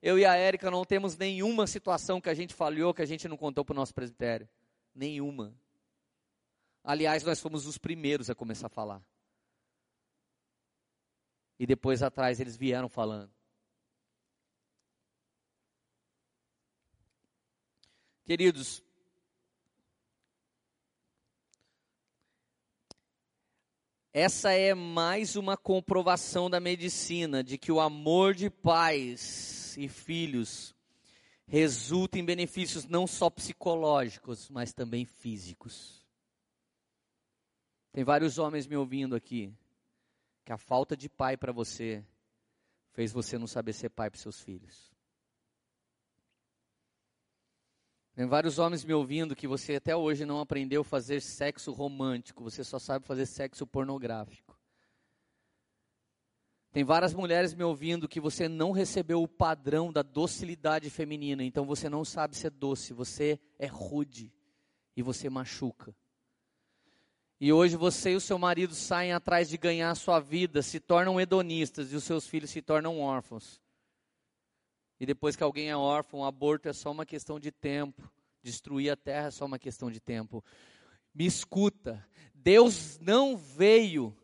Eu 0.00 0.20
e 0.20 0.24
a 0.24 0.36
Érica 0.36 0.70
não 0.70 0.84
temos 0.84 1.16
nenhuma 1.16 1.66
situação 1.66 2.20
que 2.20 2.30
a 2.30 2.34
gente 2.34 2.54
falhou 2.54 2.94
que 2.94 3.02
a 3.02 3.06
gente 3.06 3.26
não 3.26 3.36
contou 3.36 3.64
para 3.64 3.72
o 3.72 3.76
nosso 3.76 3.92
presbitério. 3.92 4.48
Nenhuma. 4.94 5.52
Aliás, 6.84 7.24
nós 7.24 7.40
fomos 7.40 7.66
os 7.66 7.78
primeiros 7.78 8.30
a 8.30 8.34
começar 8.36 8.68
a 8.68 8.70
falar. 8.70 9.02
E 11.58 11.66
depois 11.66 12.02
atrás 12.02 12.40
eles 12.40 12.56
vieram 12.56 12.88
falando. 12.88 13.30
Queridos, 18.24 18.82
Essa 24.18 24.50
é 24.50 24.72
mais 24.72 25.36
uma 25.36 25.58
comprovação 25.58 26.48
da 26.48 26.58
medicina 26.58 27.44
de 27.44 27.58
que 27.58 27.70
o 27.70 27.78
amor 27.78 28.34
de 28.34 28.48
pais 28.48 29.76
e 29.76 29.88
filhos 29.88 30.74
resulta 31.46 32.18
em 32.18 32.24
benefícios 32.24 32.86
não 32.86 33.06
só 33.06 33.28
psicológicos, 33.28 34.48
mas 34.48 34.72
também 34.72 35.04
físicos. 35.04 36.02
Tem 37.92 38.04
vários 38.04 38.38
homens 38.38 38.66
me 38.66 38.74
ouvindo 38.74 39.14
aqui 39.14 39.52
que 40.46 40.52
a 40.52 40.56
falta 40.56 40.96
de 40.96 41.08
pai 41.08 41.36
para 41.36 41.50
você 41.50 42.06
fez 42.92 43.12
você 43.12 43.36
não 43.36 43.48
saber 43.48 43.72
ser 43.72 43.90
pai 43.90 44.08
para 44.08 44.20
seus 44.20 44.40
filhos. 44.40 44.94
Tem 48.14 48.26
vários 48.26 48.56
homens 48.56 48.84
me 48.84 48.94
ouvindo 48.94 49.34
que 49.34 49.48
você 49.48 49.74
até 49.74 49.94
hoje 49.96 50.24
não 50.24 50.38
aprendeu 50.38 50.82
a 50.82 50.84
fazer 50.84 51.20
sexo 51.20 51.72
romântico, 51.72 52.44
você 52.44 52.62
só 52.62 52.78
sabe 52.78 53.04
fazer 53.04 53.26
sexo 53.26 53.66
pornográfico. 53.66 54.56
Tem 56.70 56.84
várias 56.84 57.12
mulheres 57.12 57.52
me 57.52 57.64
ouvindo 57.64 58.08
que 58.08 58.20
você 58.20 58.48
não 58.48 58.70
recebeu 58.70 59.20
o 59.20 59.28
padrão 59.28 59.92
da 59.92 60.02
docilidade 60.02 60.88
feminina, 60.90 61.42
então 61.42 61.66
você 61.66 61.88
não 61.88 62.04
sabe 62.04 62.36
ser 62.36 62.50
doce, 62.50 62.94
você 62.94 63.40
é 63.58 63.66
rude 63.66 64.32
e 64.96 65.02
você 65.02 65.28
machuca. 65.28 65.92
E 67.38 67.52
hoje 67.52 67.76
você 67.76 68.12
e 68.12 68.16
o 68.16 68.20
seu 68.20 68.38
marido 68.38 68.74
saem 68.74 69.12
atrás 69.12 69.48
de 69.48 69.58
ganhar 69.58 69.90
a 69.90 69.94
sua 69.94 70.18
vida, 70.18 70.62
se 70.62 70.80
tornam 70.80 71.20
hedonistas 71.20 71.92
e 71.92 71.96
os 71.96 72.04
seus 72.04 72.26
filhos 72.26 72.50
se 72.50 72.62
tornam 72.62 73.00
órfãos. 73.00 73.60
E 74.98 75.04
depois 75.04 75.36
que 75.36 75.42
alguém 75.42 75.68
é 75.68 75.76
órfão, 75.76 76.24
aborto 76.24 76.68
é 76.68 76.72
só 76.72 76.90
uma 76.90 77.04
questão 77.04 77.38
de 77.38 77.50
tempo. 77.50 78.10
Destruir 78.42 78.90
a 78.90 78.96
terra 78.96 79.26
é 79.26 79.30
só 79.30 79.44
uma 79.44 79.58
questão 79.58 79.90
de 79.90 80.00
tempo. 80.00 80.42
Me 81.14 81.26
escuta. 81.26 82.06
Deus 82.34 82.98
não 83.00 83.36
veio 83.36 84.16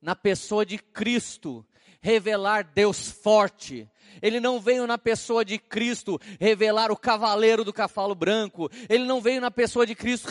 na 0.00 0.16
pessoa 0.16 0.66
de 0.66 0.78
Cristo 0.78 1.64
revelar 2.00 2.64
Deus 2.64 3.10
forte. 3.10 3.88
Ele 4.20 4.40
não 4.40 4.60
veio 4.60 4.86
na 4.86 4.98
pessoa 4.98 5.44
de 5.44 5.58
Cristo 5.58 6.20
revelar 6.40 6.90
o 6.90 6.96
cavaleiro 6.96 7.64
do 7.64 7.72
cavalo 7.72 8.14
branco. 8.14 8.70
Ele 8.88 9.04
não 9.04 9.20
veio 9.20 9.40
na 9.40 9.50
pessoa 9.50 9.86
de 9.86 9.94
Cristo 9.94 10.28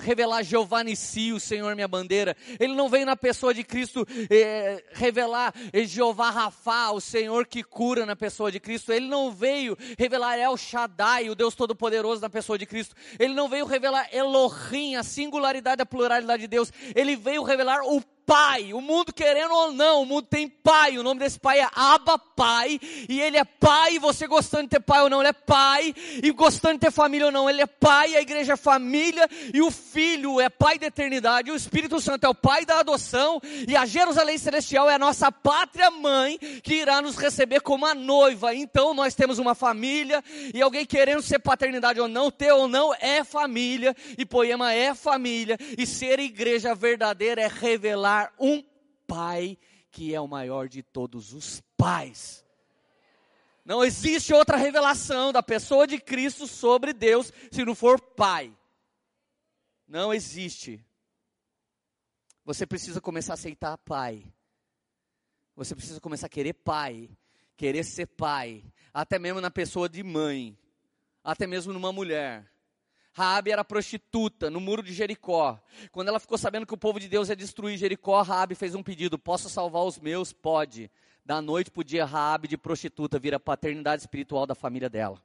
revelar 0.00 0.42
Jeová 0.42 0.82
Nissi, 0.82 1.32
o 1.32 1.40
Senhor 1.40 1.74
minha 1.74 1.88
bandeira. 1.88 2.36
Ele 2.58 2.74
não 2.74 2.88
veio 2.88 3.06
na 3.06 3.16
pessoa 3.16 3.52
de 3.52 3.62
Cristo 3.62 4.06
eh, 4.30 4.82
revelar 4.92 5.52
Jeová 5.84 6.30
Rafa, 6.30 6.92
o 6.92 7.00
Senhor 7.00 7.46
que 7.46 7.62
cura 7.62 8.06
na 8.06 8.16
pessoa 8.16 8.50
de 8.50 8.60
Cristo. 8.60 8.92
Ele 8.92 9.06
não 9.06 9.30
veio 9.30 9.76
revelar 9.98 10.38
El 10.38 10.56
Shaddai, 10.56 11.28
o 11.28 11.34
Deus 11.34 11.54
Todo-Poderoso 11.54 12.22
na 12.22 12.30
pessoa 12.30 12.58
de 12.58 12.66
Cristo. 12.66 12.94
Ele 13.18 13.34
não 13.34 13.48
veio 13.48 13.66
revelar 13.66 14.08
Elohim, 14.12 14.94
a 14.96 15.02
singularidade, 15.02 15.82
a 15.82 15.86
pluralidade 15.86 16.42
de 16.42 16.48
Deus. 16.48 16.72
Ele 16.94 17.16
veio 17.16 17.42
revelar 17.42 17.82
o 17.82 18.02
pai. 18.26 18.74
O 18.74 18.80
mundo 18.80 19.12
querendo 19.12 19.54
ou 19.54 19.72
não, 19.72 20.02
o 20.02 20.04
mundo 20.04 20.26
tem 20.26 20.48
pai. 20.48 20.98
O 20.98 21.02
nome 21.02 21.20
desse 21.20 21.38
pai 21.38 21.60
é 21.60 21.68
Abba 21.72 22.18
Pai. 22.18 22.78
E 23.08 23.20
ele 23.20 23.38
é 23.38 23.44
pai, 23.44 23.98
você 23.98 24.26
gostando 24.26 24.64
de 24.64 24.70
ter 24.70 24.80
pai 24.80 25.00
ou 25.02 25.08
não, 25.08 25.20
ele 25.20 25.28
é 25.28 25.32
pai. 25.32 25.94
E 26.22 26.30
gostando 26.32 26.74
de 26.74 26.80
ter 26.80 26.90
família 26.90 27.26
ou 27.26 27.32
não, 27.32 27.48
ele 27.48 27.62
é 27.62 27.66
pai. 27.66 28.16
A 28.16 28.20
igreja 28.20 28.54
é 28.54 28.56
família. 28.56 29.28
E 29.54 29.62
o 29.62 29.70
filho 29.70 30.40
é 30.40 30.48
pai 30.50 30.78
da 30.78 30.88
eternidade. 30.88 31.48
E 31.48 31.52
o 31.52 31.56
Espírito 31.56 32.00
Santo 32.00 32.24
é 32.24 32.28
o 32.28 32.34
pai 32.34 32.66
da 32.66 32.80
adoção. 32.80 33.40
E 33.66 33.76
a 33.76 33.86
Jerusalém 33.86 34.36
Celestial 34.36 34.90
é 34.90 34.94
a 34.96 34.98
nossa 34.98 35.30
pátria 35.30 35.90
mãe 35.90 36.36
que 36.62 36.74
irá 36.74 37.00
nos 37.00 37.16
receber 37.16 37.60
como 37.60 37.86
a 37.86 37.94
noiva. 37.94 38.52
Então 38.54 38.92
nós 38.92 39.14
temos 39.14 39.38
uma 39.38 39.54
família. 39.54 40.22
E 40.52 40.60
alguém 40.60 40.84
querendo 40.84 41.22
ser 41.22 41.38
paternidade 41.38 42.00
ou 42.00 42.08
não, 42.08 42.30
ter 42.30 42.52
ou 42.52 42.66
não, 42.66 42.92
é 42.94 43.22
família. 43.22 43.94
E 44.18 44.26
poema 44.26 44.72
é 44.72 44.94
família. 44.94 45.56
E 45.78 45.86
ser 45.86 46.18
igreja 46.18 46.74
verdadeira 46.74 47.40
é 47.40 47.48
revelar 47.48 48.15
um 48.38 48.62
pai 49.06 49.58
que 49.90 50.14
é 50.14 50.20
o 50.20 50.28
maior 50.28 50.68
de 50.68 50.82
todos 50.82 51.32
os 51.32 51.62
pais. 51.76 52.44
Não 53.64 53.84
existe 53.84 54.32
outra 54.32 54.56
revelação 54.56 55.32
da 55.32 55.42
pessoa 55.42 55.86
de 55.86 55.98
Cristo 55.98 56.46
sobre 56.46 56.92
Deus 56.92 57.32
se 57.50 57.64
não 57.64 57.74
for 57.74 58.00
pai. 58.00 58.56
Não 59.88 60.12
existe. 60.12 60.84
Você 62.44 62.66
precisa 62.66 63.00
começar 63.00 63.32
a 63.32 63.34
aceitar 63.34 63.76
pai. 63.78 64.24
Você 65.56 65.74
precisa 65.74 66.00
começar 66.00 66.26
a 66.26 66.30
querer 66.30 66.52
pai, 66.52 67.10
querer 67.56 67.82
ser 67.82 68.06
pai, 68.06 68.62
até 68.92 69.18
mesmo 69.18 69.40
na 69.40 69.50
pessoa 69.50 69.88
de 69.88 70.02
mãe, 70.02 70.56
até 71.24 71.46
mesmo 71.46 71.72
numa 71.72 71.92
mulher. 71.92 72.46
Raabe 73.16 73.50
era 73.50 73.64
prostituta 73.64 74.50
no 74.50 74.60
muro 74.60 74.82
de 74.82 74.92
Jericó. 74.92 75.58
Quando 75.90 76.08
ela 76.08 76.20
ficou 76.20 76.36
sabendo 76.36 76.66
que 76.66 76.74
o 76.74 76.76
povo 76.76 77.00
de 77.00 77.08
Deus 77.08 77.30
ia 77.30 77.34
destruir 77.34 77.78
Jericó, 77.78 78.20
Raabe 78.20 78.54
fez 78.54 78.74
um 78.74 78.82
pedido: 78.82 79.18
"Posso 79.18 79.48
salvar 79.48 79.84
os 79.84 79.98
meus?" 79.98 80.34
Pode. 80.34 80.90
Da 81.24 81.40
noite 81.40 81.70
para 81.70 81.80
o 81.80 81.84
dia, 81.84 82.04
Raabe 82.04 82.46
de 82.46 82.58
prostituta 82.58 83.18
vira 83.18 83.40
paternidade 83.40 84.02
espiritual 84.02 84.44
da 84.44 84.54
família 84.54 84.90
dela. 84.90 85.18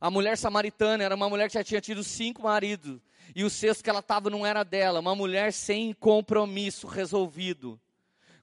A 0.00 0.10
mulher 0.10 0.36
samaritana 0.36 1.04
era 1.04 1.14
uma 1.14 1.28
mulher 1.28 1.46
que 1.46 1.54
já 1.54 1.62
tinha 1.62 1.80
tido 1.80 2.02
cinco 2.02 2.42
maridos. 2.42 3.00
E 3.32 3.44
o 3.44 3.48
sexto 3.48 3.84
que 3.84 3.88
ela 3.88 4.00
estava 4.00 4.28
não 4.28 4.44
era 4.44 4.64
dela. 4.64 4.98
Uma 4.98 5.14
mulher 5.14 5.52
sem 5.52 5.92
compromisso 5.92 6.88
resolvido. 6.88 7.80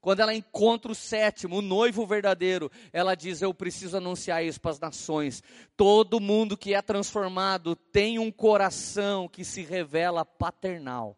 Quando 0.02 0.20
ela 0.22 0.34
encontra 0.34 0.92
o 0.92 0.96
sétimo, 0.96 1.58
o 1.58 1.62
noivo 1.62 2.08
verdadeiro, 2.08 2.72
ela 2.92 3.14
diz: 3.14 3.44
Eu 3.44 3.54
preciso 3.54 3.98
anunciar 3.98 4.44
isso 4.44 4.60
para 4.60 4.72
as 4.72 4.80
nações. 4.80 5.44
Todo 5.78 6.20
mundo 6.20 6.58
que 6.58 6.74
é 6.74 6.82
transformado 6.82 7.76
tem 7.76 8.18
um 8.18 8.32
coração 8.32 9.28
que 9.30 9.46
se 9.46 9.62
revela 9.62 10.26
paternal. 10.26 11.16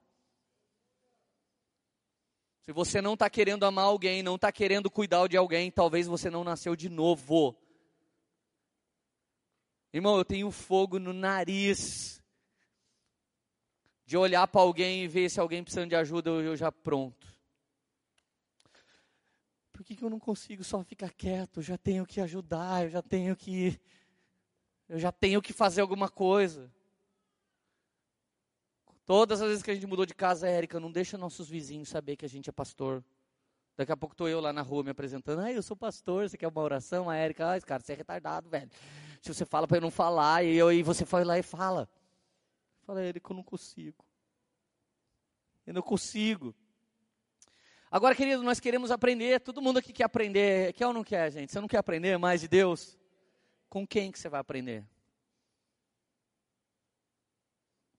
Se 2.63 2.73
você 2.73 3.01
não 3.01 3.13
está 3.13 3.29
querendo 3.29 3.65
amar 3.65 3.85
alguém, 3.85 4.21
não 4.21 4.35
está 4.35 4.51
querendo 4.51 4.91
cuidar 4.91 5.27
de 5.27 5.37
alguém, 5.37 5.71
talvez 5.71 6.05
você 6.05 6.29
não 6.29 6.43
nasceu 6.43 6.75
de 6.75 6.89
novo. 6.89 7.55
Irmão, 9.93 10.17
eu 10.17 10.25
tenho 10.25 10.51
fogo 10.51 10.99
no 10.99 11.13
nariz 11.13 12.21
de 14.05 14.17
olhar 14.17 14.47
para 14.47 14.61
alguém 14.61 15.03
e 15.03 15.07
ver 15.07 15.29
se 15.29 15.39
alguém 15.39 15.63
precisando 15.63 15.89
de 15.89 15.95
ajuda, 15.95 16.29
eu 16.29 16.55
já 16.55 16.71
pronto. 16.71 17.32
Por 19.83 19.87
que, 19.87 19.95
que 19.97 20.03
eu 20.05 20.09
não 20.09 20.17
consigo 20.19 20.63
só 20.63 20.81
ficar 20.81 21.11
quieto? 21.11 21.57
Eu 21.57 21.63
já 21.63 21.77
tenho 21.77 22.05
que 22.05 22.21
ajudar, 22.21 22.85
eu 22.85 22.89
já 22.89 23.01
tenho 23.01 23.35
que. 23.35 23.77
Eu 24.87 24.97
já 24.97 25.11
tenho 25.11 25.41
que 25.41 25.51
fazer 25.51 25.81
alguma 25.81 26.07
coisa. 26.07 26.71
Todas 29.05 29.41
as 29.41 29.47
vezes 29.49 29.61
que 29.61 29.69
a 29.69 29.73
gente 29.73 29.85
mudou 29.85 30.05
de 30.05 30.13
casa, 30.13 30.47
Érica, 30.47 30.79
não 30.79 30.89
deixa 30.89 31.17
nossos 31.17 31.49
vizinhos 31.49 31.89
saber 31.89 32.15
que 32.15 32.23
a 32.23 32.29
gente 32.29 32.49
é 32.49 32.53
pastor. 32.53 33.03
Daqui 33.75 33.91
a 33.91 33.97
pouco 33.97 34.13
estou 34.13 34.29
eu 34.29 34.39
lá 34.39 34.53
na 34.53 34.61
rua 34.61 34.85
me 34.85 34.91
apresentando. 34.91 35.41
Ah, 35.41 35.51
eu 35.51 35.61
sou 35.61 35.75
pastor, 35.75 36.29
você 36.29 36.37
quer 36.37 36.47
uma 36.47 36.61
oração? 36.61 37.09
A 37.09 37.17
Érica, 37.17 37.53
ah, 37.53 37.59
cara, 37.59 37.83
você 37.83 37.91
é 37.91 37.95
retardado, 37.97 38.49
velho. 38.49 38.71
Se 39.21 39.33
você 39.33 39.45
fala 39.45 39.67
para 39.67 39.75
eu 39.75 39.81
não 39.81 39.91
falar, 39.91 40.45
e, 40.45 40.55
eu, 40.55 40.71
e 40.71 40.81
você 40.81 41.05
foi 41.05 41.25
lá 41.25 41.37
e 41.37 41.43
fala. 41.43 41.89
Fala, 42.83 43.01
Érica, 43.01 43.33
eu 43.33 43.35
não 43.35 43.43
consigo. 43.43 44.05
Eu 45.67 45.73
não 45.73 45.81
consigo. 45.81 46.55
Agora, 47.93 48.15
querido, 48.15 48.41
nós 48.41 48.59
queremos 48.59 48.89
aprender, 48.89 49.39
todo 49.39 49.61
mundo 49.61 49.77
aqui 49.77 49.93
quer 49.93 50.05
aprender, 50.05 50.73
quer 50.73 50.87
ou 50.87 50.93
não 50.93 51.03
quer, 51.03 51.31
gente? 51.31 51.51
Você 51.51 51.61
não 51.61 51.67
quer 51.67 51.77
aprender 51.77 52.17
mais 52.17 52.41
de 52.41 52.47
Deus? 52.47 52.97
Com 53.69 53.85
quem 53.85 54.11
que 54.11 54.17
você 54.17 54.27
vai 54.27 54.41
aprender? 54.41 54.83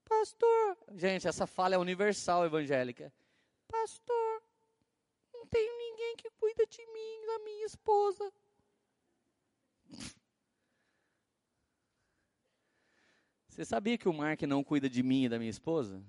Pastor, 0.04 0.76
gente, 0.96 1.28
essa 1.28 1.46
fala 1.46 1.76
é 1.76 1.78
universal 1.78 2.44
evangélica. 2.44 3.12
Pastor, 3.68 4.42
não 5.32 5.46
mãe 5.46 6.16
que 6.16 6.28
cuida 6.40 6.66
de 6.66 6.84
mim, 6.86 7.26
da 7.28 7.38
minha 7.44 7.64
esposa. 7.64 8.32
Você 13.48 13.64
sabia 13.64 13.96
que 13.96 14.08
o 14.08 14.12
Mark 14.12 14.42
não 14.42 14.64
cuida 14.64 14.90
de 14.90 15.04
mim 15.04 15.26
e 15.26 15.28
da 15.28 15.38
minha 15.38 15.52
esposa? 15.52 16.04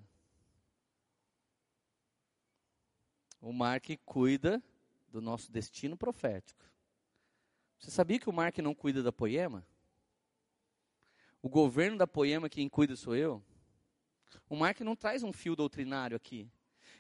O 3.41 3.51
Mark 3.53 3.85
cuida 4.05 4.63
do 5.09 5.21
nosso 5.21 5.51
destino 5.51 5.95
profético. 5.95 6.63
Você 7.79 7.91
sabia 7.91 8.19
que 8.19 8.29
o 8.29 8.33
Mark 8.33 8.57
não 8.59 8.73
cuida 8.73 9.03
da 9.03 9.11
Poema? 9.11 9.65
O 11.41 11.49
governo 11.49 11.97
da 11.97 12.07
Poema, 12.07 12.49
quem 12.49 12.67
cuida 12.67 12.95
sou 12.95 13.15
eu. 13.15 13.43
O 14.49 14.55
Mark 14.55 14.79
não 14.81 14.95
traz 14.95 15.23
um 15.23 15.31
fio 15.31 15.55
doutrinário 15.55 16.17
aqui. 16.17 16.49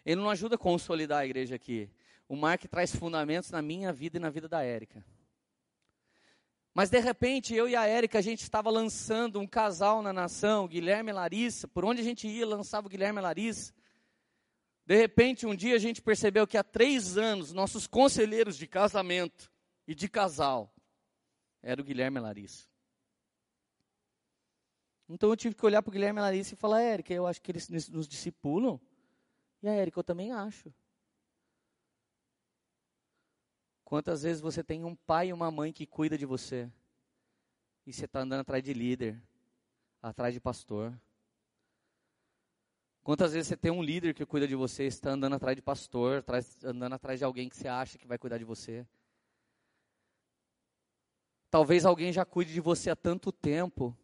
Ele 0.05 0.21
não 0.21 0.29
ajuda 0.29 0.55
a 0.55 0.57
consolidar 0.57 1.19
a 1.19 1.25
igreja 1.25 1.55
aqui. 1.55 1.89
O 2.27 2.35
Mark 2.35 2.63
traz 2.65 2.95
fundamentos 2.95 3.49
na 3.49 3.61
minha 3.61 3.91
vida 3.91 4.17
e 4.17 4.19
na 4.19 4.29
vida 4.29 4.47
da 4.47 4.61
Érica. 4.61 5.03
Mas 6.73 6.89
de 6.89 6.99
repente, 6.99 7.55
eu 7.55 7.69
e 7.69 7.75
a 7.75 7.85
Érica, 7.85 8.19
a 8.19 8.21
gente 8.21 8.43
estava 8.43 8.69
lançando 8.69 9.39
um 9.39 9.47
casal 9.47 10.01
na 10.01 10.11
nação, 10.11 10.67
Guilherme 10.67 11.09
e 11.09 11.13
Larissa. 11.13 11.67
Por 11.67 11.85
onde 11.85 12.01
a 12.01 12.03
gente 12.03 12.27
ia, 12.27 12.45
lançava 12.45 12.87
o 12.87 12.89
Guilherme 12.89 13.19
e 13.19 13.21
Larissa. 13.21 13.73
De 14.85 14.95
repente, 14.95 15.45
um 15.45 15.55
dia 15.55 15.75
a 15.75 15.79
gente 15.79 16.01
percebeu 16.01 16.45
que 16.45 16.57
há 16.57 16.63
três 16.63 17.17
anos, 17.17 17.51
nossos 17.51 17.87
conselheiros 17.87 18.55
de 18.55 18.67
casamento 18.67 19.51
e 19.87 19.95
de 19.95 20.07
casal 20.07 20.71
era 21.61 21.81
o 21.81 21.83
Guilherme 21.83 22.19
e 22.19 22.21
Larissa. 22.21 22.67
Então 25.09 25.29
eu 25.29 25.35
tive 25.35 25.55
que 25.55 25.65
olhar 25.65 25.81
para 25.81 25.89
o 25.89 25.91
Guilherme 25.91 26.19
e 26.19 26.21
Larissa 26.21 26.53
e 26.53 26.57
falar, 26.57 26.81
Érica, 26.81 27.13
eu 27.13 27.25
acho 27.25 27.41
que 27.41 27.51
eles 27.51 27.67
nos 27.89 28.07
discipulam. 28.07 28.79
E 29.63 29.67
a 29.67 29.73
Érica, 29.73 29.99
eu 29.99 30.03
também 30.03 30.31
acho. 30.31 30.71
Quantas 33.83 34.21
vezes 34.23 34.41
você 34.41 34.63
tem 34.63 34.83
um 34.83 34.95
pai 34.95 35.29
e 35.29 35.33
uma 35.33 35.49
mãe 35.49 35.73
que 35.73 35.87
cuida 35.87 36.17
de 36.17 36.25
você? 36.25 36.71
E 37.85 37.93
você 37.93 38.05
está 38.05 38.19
andando 38.19 38.41
atrás 38.41 38.63
de 38.63 38.73
líder, 38.73 39.21
atrás 40.01 40.33
de 40.33 40.39
pastor. 40.39 40.99
Quantas 43.05 43.33
vezes 43.33 43.49
você 43.49 43.55
tem 43.55 43.69
um 43.69 43.83
líder 43.83 44.15
que 44.15 44.25
cuida 44.25 44.47
de 44.47 44.55
você, 44.55 44.85
está 44.85 45.11
andando 45.11 45.35
atrás 45.35 45.55
de 45.55 45.61
pastor, 45.61 46.25
andando 46.63 46.93
atrás 46.93 47.19
de 47.19 47.23
alguém 47.23 47.47
que 47.47 47.55
você 47.55 47.67
acha 47.67 47.99
que 47.99 48.07
vai 48.07 48.17
cuidar 48.17 48.39
de 48.39 48.43
você? 48.43 48.83
Talvez 51.51 51.85
alguém 51.85 52.11
já 52.11 52.25
cuide 52.25 52.51
de 52.51 52.59
você 52.59 52.89
há 52.89 52.95
tanto 52.95 53.31
tempo. 53.31 53.95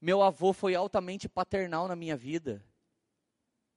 Meu 0.00 0.22
avô 0.22 0.52
foi 0.52 0.76
altamente 0.76 1.28
paternal 1.28 1.88
na 1.88 1.96
minha 1.96 2.16
vida. 2.16 2.64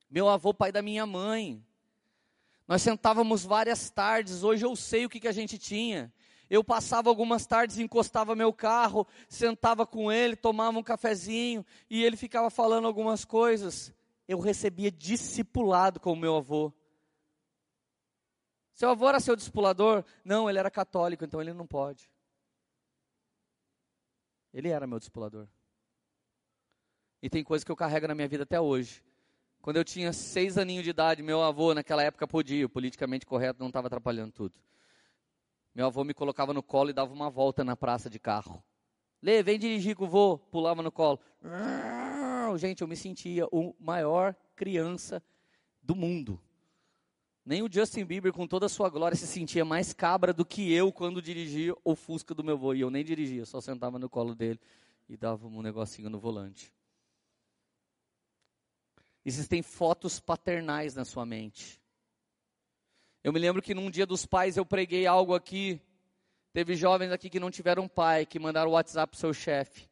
Meu 0.07 0.29
avô, 0.29 0.53
pai 0.53 0.71
da 0.71 0.83
minha 0.83 1.07
mãe. 1.07 1.65
Nós 2.67 2.83
sentávamos 2.83 3.43
várias 3.43 3.89
tardes, 3.89 4.43
hoje 4.43 4.63
eu 4.63 4.75
sei 4.75 5.07
o 5.07 5.09
que, 5.09 5.19
que 5.19 5.27
a 5.27 5.31
gente 5.31 5.57
tinha. 5.57 6.13
Eu 6.51 6.65
passava 6.65 7.07
algumas 7.07 7.45
tardes, 7.45 7.79
encostava 7.79 8.35
meu 8.35 8.51
carro, 8.51 9.07
sentava 9.29 9.87
com 9.87 10.11
ele, 10.11 10.35
tomava 10.35 10.77
um 10.77 10.83
cafezinho 10.83 11.65
e 11.89 12.03
ele 12.03 12.17
ficava 12.17 12.49
falando 12.49 12.85
algumas 12.85 13.23
coisas. 13.23 13.93
Eu 14.27 14.37
recebia 14.37 14.91
discipulado 14.91 15.97
com 15.97 16.11
o 16.11 16.15
meu 16.15 16.35
avô. 16.35 16.73
Seu 18.73 18.89
avô 18.89 19.07
era 19.07 19.21
seu 19.21 19.33
discipulador? 19.33 20.03
Não, 20.25 20.49
ele 20.49 20.59
era 20.59 20.69
católico, 20.69 21.23
então 21.23 21.39
ele 21.39 21.53
não 21.53 21.65
pode. 21.65 22.11
Ele 24.53 24.67
era 24.67 24.85
meu 24.85 24.99
discipulador. 24.99 25.47
E 27.21 27.29
tem 27.29 27.45
coisas 27.45 27.63
que 27.63 27.71
eu 27.71 27.77
carrego 27.77 28.09
na 28.09 28.15
minha 28.15 28.27
vida 28.27 28.43
até 28.43 28.59
hoje. 28.59 29.01
Quando 29.61 29.77
eu 29.77 29.85
tinha 29.85 30.11
seis 30.11 30.57
aninhos 30.57 30.83
de 30.83 30.89
idade, 30.89 31.23
meu 31.23 31.41
avô, 31.41 31.73
naquela 31.73 32.03
época, 32.03 32.27
podia, 32.27 32.67
politicamente 32.67 33.25
correto, 33.25 33.61
não 33.61 33.67
estava 33.67 33.87
atrapalhando 33.87 34.33
tudo. 34.33 34.53
Meu 35.73 35.87
avô 35.87 36.03
me 36.03 36.13
colocava 36.13 36.53
no 36.53 36.61
colo 36.61 36.89
e 36.89 36.93
dava 36.93 37.13
uma 37.13 37.29
volta 37.29 37.63
na 37.63 37.75
praça 37.75 38.09
de 38.09 38.19
carro. 38.19 38.63
Lê, 39.21 39.41
vem 39.41 39.57
dirigir 39.57 39.95
com 39.95 40.05
o 40.05 40.07
vô. 40.07 40.37
Pulava 40.37 40.81
no 40.81 40.91
colo. 40.91 41.19
Gente, 42.57 42.81
eu 42.81 42.87
me 42.87 42.95
sentia 42.95 43.47
o 43.51 43.73
maior 43.79 44.35
criança 44.55 45.23
do 45.81 45.95
mundo. 45.95 46.39
Nem 47.43 47.63
o 47.63 47.71
Justin 47.71 48.05
Bieber, 48.05 48.31
com 48.31 48.45
toda 48.45 48.67
a 48.67 48.69
sua 48.69 48.89
glória, 48.89 49.17
se 49.17 49.25
sentia 49.25 49.65
mais 49.65 49.93
cabra 49.93 50.31
do 50.31 50.45
que 50.45 50.71
eu 50.71 50.91
quando 50.91 51.21
dirigia 51.21 51.73
o 51.83 51.95
Fusca 51.95 52.35
do 52.35 52.43
meu 52.43 52.55
avô. 52.55 52.73
E 52.73 52.81
eu 52.81 52.91
nem 52.91 53.03
dirigia, 53.03 53.45
só 53.45 53.59
sentava 53.59 53.97
no 53.97 54.09
colo 54.09 54.35
dele 54.35 54.59
e 55.09 55.17
dava 55.17 55.47
um 55.47 55.61
negocinho 55.61 56.09
no 56.09 56.19
volante. 56.19 56.71
Existem 59.25 59.61
fotos 59.63 60.19
paternais 60.19 60.93
na 60.93 61.05
sua 61.05 61.25
mente. 61.25 61.80
Eu 63.23 63.31
me 63.31 63.39
lembro 63.39 63.61
que 63.61 63.75
num 63.75 63.89
dia 63.89 64.05
dos 64.05 64.25
pais 64.25 64.57
eu 64.57 64.65
preguei 64.65 65.05
algo 65.05 65.35
aqui. 65.35 65.79
Teve 66.51 66.75
jovens 66.75 67.11
aqui 67.11 67.29
que 67.29 67.39
não 67.39 67.51
tiveram 67.51 67.87
pai, 67.87 68.25
que 68.25 68.39
mandaram 68.39 68.71
o 68.71 68.73
WhatsApp 68.73 69.11
pro 69.11 69.19
seu 69.19 69.33
chefe. 69.33 69.89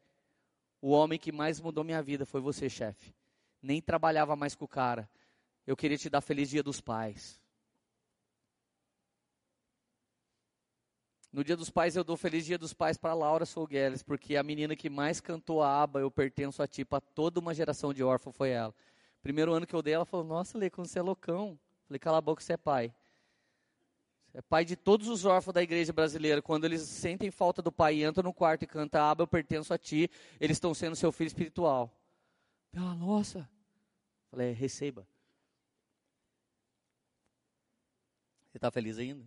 O 0.82 0.92
homem 0.92 1.20
que 1.20 1.32
mais 1.32 1.62
mudou 1.62 1.84
minha 1.84 2.02
vida 2.02 2.26
foi 2.26 2.42
você, 2.42 2.70
chefe. 2.70 3.14
Nem 3.62 3.82
trabalhava 3.82 4.36
mais 4.36 4.56
com 4.56 4.66
o 4.66 4.68
cara. 4.68 5.10
Eu 5.68 5.78
queria 5.78 5.98
te 5.98 6.10
dar 6.10 6.22
feliz 6.22 6.50
dia 6.50 6.64
dos 6.64 6.82
pais. 6.82 7.40
No 11.32 11.44
dia 11.44 11.56
dos 11.56 11.70
pais 11.70 11.96
eu 11.96 12.04
dou 12.04 12.18
feliz 12.18 12.44
dia 12.44 12.58
dos 12.58 12.74
pais 12.74 12.98
para 12.98 13.14
Laura 13.14 13.46
Sougueles, 13.46 14.02
porque 14.02 14.36
a 14.36 14.42
menina 14.42 14.76
que 14.76 14.90
mais 14.90 15.22
cantou 15.22 15.62
a 15.62 15.84
aba, 15.84 16.00
eu 16.00 16.10
pertenço 16.10 16.64
a 16.64 16.68
ti, 16.68 16.84
para 16.84 17.00
toda 17.00 17.40
uma 17.40 17.54
geração 17.54 17.94
de 17.94 18.04
órfãos 18.04 18.36
foi 18.36 18.50
ela. 18.50 18.74
Primeiro 19.22 19.54
ano 19.54 19.68
que 19.68 19.76
eu 19.76 19.84
dei, 19.84 19.94
ela 19.94 20.06
falou: 20.06 20.26
Nossa, 20.26 20.58
Lê, 20.58 20.72
como 20.72 20.88
você 20.88 20.98
é 20.98 21.02
loucão. 21.04 21.60
Falei: 21.88 22.00
Cala 22.00 22.18
a 22.18 22.22
boca, 22.22 22.42
você 22.42 22.54
é 22.54 22.58
pai. 22.58 22.92
É 24.34 24.42
pai 24.42 24.64
de 24.64 24.76
todos 24.76 25.08
os 25.08 25.26
órfãos 25.26 25.54
da 25.54 25.64
igreja 25.64 25.92
brasileira. 25.92 26.42
Quando 26.42 26.66
eles 26.66 26.82
sentem 26.82 27.32
falta 27.32 27.62
do 27.62 27.72
pai 27.72 27.96
e 27.96 28.06
entram 28.06 28.24
no 28.24 28.34
quarto 28.34 28.64
e 28.64 28.68
cantam 28.68 29.02
aba, 29.02 29.24
eu 29.24 29.28
pertenço 29.28 29.74
a 29.74 29.78
ti. 29.78 30.10
Eles 30.40 30.58
estão 30.58 30.74
sendo 30.74 30.96
seu 30.96 31.12
filho 31.12 31.28
espiritual. 31.28 31.92
Ela, 32.72 32.94
nossa. 32.96 33.50
Falei: 34.30 34.54
Receba. 34.54 35.08
Você 38.50 38.58
está 38.58 38.72
feliz 38.72 38.98
ainda? 38.98 39.26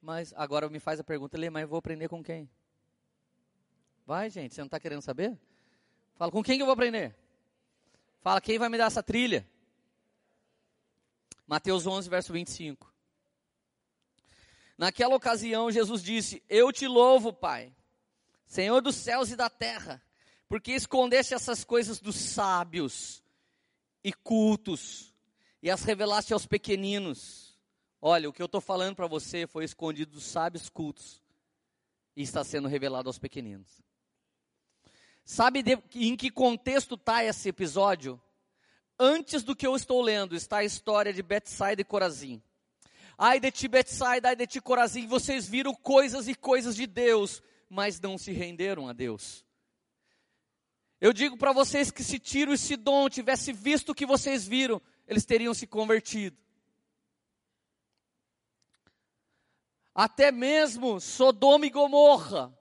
Mas 0.00 0.32
agora 0.36 0.68
me 0.68 0.78
faz 0.78 1.00
a 1.00 1.04
pergunta, 1.04 1.38
Lê, 1.38 1.50
mas 1.50 1.62
eu 1.62 1.68
vou 1.68 1.78
aprender 1.78 2.08
com 2.08 2.22
quem? 2.22 2.48
Vai, 4.06 4.30
gente, 4.30 4.54
você 4.54 4.60
não 4.60 4.66
está 4.66 4.80
querendo 4.80 5.02
saber? 5.02 5.38
Fala, 6.14 6.32
com 6.32 6.42
quem 6.42 6.56
que 6.56 6.62
eu 6.62 6.66
vou 6.66 6.72
aprender? 6.72 7.14
Fala, 8.20 8.40
quem 8.40 8.58
vai 8.58 8.68
me 8.68 8.78
dar 8.78 8.86
essa 8.86 9.02
trilha? 9.02 9.46
Mateus 11.46 11.86
11, 11.86 12.08
verso 12.08 12.32
25. 12.32 12.92
Naquela 14.78 15.16
ocasião, 15.16 15.72
Jesus 15.72 16.00
disse: 16.00 16.40
Eu 16.48 16.72
te 16.72 16.86
louvo, 16.86 17.32
Pai, 17.32 17.74
Senhor 18.46 18.80
dos 18.80 18.94
céus 18.94 19.30
e 19.30 19.36
da 19.36 19.50
terra, 19.50 20.00
porque 20.48 20.70
escondeste 20.70 21.34
essas 21.34 21.64
coisas 21.64 22.00
dos 22.00 22.14
sábios 22.14 23.22
e 24.04 24.12
cultos 24.12 25.12
e 25.60 25.68
as 25.68 25.82
revelaste 25.82 26.32
aos 26.32 26.46
pequeninos. 26.46 27.58
Olha, 28.00 28.28
o 28.28 28.32
que 28.32 28.40
eu 28.40 28.46
estou 28.46 28.60
falando 28.60 28.94
para 28.94 29.08
você 29.08 29.48
foi 29.48 29.64
escondido 29.64 30.12
dos 30.12 30.24
sábios 30.24 30.68
cultos 30.68 31.20
e 32.14 32.22
está 32.22 32.44
sendo 32.44 32.68
revelado 32.68 33.08
aos 33.08 33.18
pequeninos. 33.18 33.82
Sabe 35.24 35.62
de, 35.62 35.76
em 35.96 36.16
que 36.16 36.30
contexto 36.30 36.94
está 36.94 37.24
esse 37.24 37.48
episódio? 37.48 38.22
Antes 38.96 39.42
do 39.42 39.54
que 39.54 39.66
eu 39.66 39.74
estou 39.74 40.00
lendo, 40.00 40.36
está 40.36 40.58
a 40.58 40.64
história 40.64 41.12
de 41.12 41.22
Betsaida 41.22 41.82
e 41.82 41.84
Corazim. 41.84 42.40
Ai 43.20 43.40
de 43.40 43.50
ti, 43.50 43.66
Betsaida, 43.66 44.28
ai 44.28 44.36
de 44.36 44.46
ti, 44.46 44.60
Corazim, 44.60 45.08
vocês 45.08 45.48
viram 45.48 45.74
coisas 45.74 46.28
e 46.28 46.36
coisas 46.36 46.76
de 46.76 46.86
Deus, 46.86 47.42
mas 47.68 48.00
não 48.00 48.16
se 48.16 48.30
renderam 48.30 48.88
a 48.88 48.92
Deus. 48.92 49.44
Eu 51.00 51.12
digo 51.12 51.36
para 51.36 51.52
vocês 51.52 51.90
que 51.90 52.04
se 52.04 52.20
Tiro 52.20 52.54
e 52.54 52.58
Sidom 52.58 53.08
tivesse 53.08 53.52
visto 53.52 53.90
o 53.90 53.94
que 53.94 54.06
vocês 54.06 54.46
viram, 54.46 54.80
eles 55.04 55.24
teriam 55.24 55.52
se 55.52 55.66
convertido. 55.66 56.36
Até 59.92 60.30
mesmo 60.30 61.00
Sodoma 61.00 61.66
e 61.66 61.70
Gomorra 61.70 62.56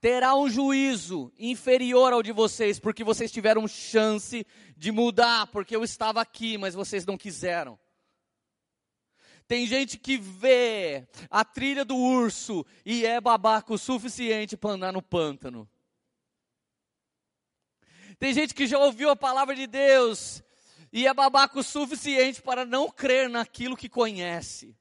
terá 0.00 0.34
um 0.34 0.50
juízo 0.50 1.32
inferior 1.38 2.12
ao 2.12 2.24
de 2.24 2.32
vocês, 2.32 2.80
porque 2.80 3.04
vocês 3.04 3.30
tiveram 3.30 3.68
chance 3.68 4.44
de 4.76 4.90
mudar, 4.90 5.46
porque 5.48 5.76
eu 5.76 5.84
estava 5.84 6.20
aqui, 6.20 6.58
mas 6.58 6.74
vocês 6.74 7.06
não 7.06 7.16
quiseram. 7.16 7.78
Tem 9.50 9.66
gente 9.66 9.98
que 9.98 10.16
vê 10.16 11.08
a 11.28 11.44
trilha 11.44 11.84
do 11.84 11.96
urso 11.96 12.64
e 12.86 13.04
é 13.04 13.20
babaco 13.20 13.74
o 13.74 13.78
suficiente 13.78 14.56
para 14.56 14.74
andar 14.74 14.92
no 14.92 15.02
pântano. 15.02 15.68
Tem 18.16 18.32
gente 18.32 18.54
que 18.54 18.64
já 18.64 18.78
ouviu 18.78 19.10
a 19.10 19.16
palavra 19.16 19.56
de 19.56 19.66
Deus 19.66 20.40
e 20.92 21.04
é 21.04 21.12
babaco 21.12 21.58
o 21.58 21.64
suficiente 21.64 22.40
para 22.40 22.64
não 22.64 22.88
crer 22.92 23.28
naquilo 23.28 23.76
que 23.76 23.88
conhece. 23.88 24.72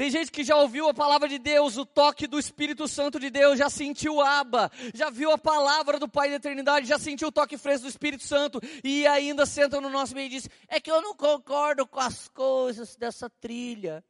Tem 0.00 0.10
gente 0.10 0.32
que 0.32 0.42
já 0.42 0.56
ouviu 0.56 0.88
a 0.88 0.94
palavra 0.94 1.28
de 1.28 1.38
Deus, 1.38 1.76
o 1.76 1.84
toque 1.84 2.26
do 2.26 2.38
Espírito 2.38 2.88
Santo 2.88 3.20
de 3.20 3.28
Deus, 3.28 3.58
já 3.58 3.68
sentiu 3.68 4.18
aba, 4.18 4.72
já 4.94 5.10
viu 5.10 5.30
a 5.30 5.36
palavra 5.36 5.98
do 5.98 6.08
Pai 6.08 6.30
da 6.30 6.36
eternidade, 6.36 6.86
já 6.86 6.98
sentiu 6.98 7.28
o 7.28 7.30
toque 7.30 7.58
fresco 7.58 7.82
do 7.82 7.90
Espírito 7.90 8.22
Santo 8.22 8.62
e 8.82 9.06
ainda 9.06 9.44
senta 9.44 9.78
no 9.78 9.90
nosso 9.90 10.14
meio 10.14 10.28
e 10.28 10.30
diz: 10.30 10.48
É 10.68 10.80
que 10.80 10.90
eu 10.90 11.02
não 11.02 11.14
concordo 11.14 11.86
com 11.86 12.00
as 12.00 12.28
coisas 12.28 12.96
dessa 12.96 13.28
trilha, 13.28 14.02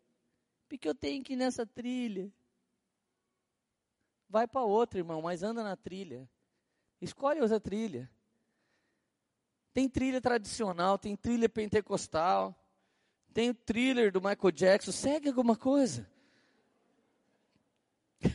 porque 0.68 0.88
eu 0.88 0.95
tenho 0.95 1.24
que 1.24 1.32
ir 1.32 1.36
nessa 1.36 1.66
trilha. 1.66 2.32
Vai 4.28 4.47
para 4.47 4.62
outra, 4.62 5.01
irmão, 5.01 5.20
mas 5.20 5.43
anda 5.43 5.64
na 5.64 5.74
trilha. 5.74 6.30
Escolhe 7.01 7.41
outra 7.41 7.59
trilha. 7.59 8.09
Tem 9.74 9.88
trilha 9.88 10.20
tradicional, 10.20 10.97
tem 10.97 11.16
trilha 11.16 11.49
pentecostal. 11.49 12.57
Tem 13.33 13.51
o 13.51 13.55
thriller 13.55 14.11
do 14.11 14.20
Michael 14.20 14.51
Jackson, 14.53 14.91
segue 14.93 15.28
alguma 15.28 15.57
coisa. 15.57 16.05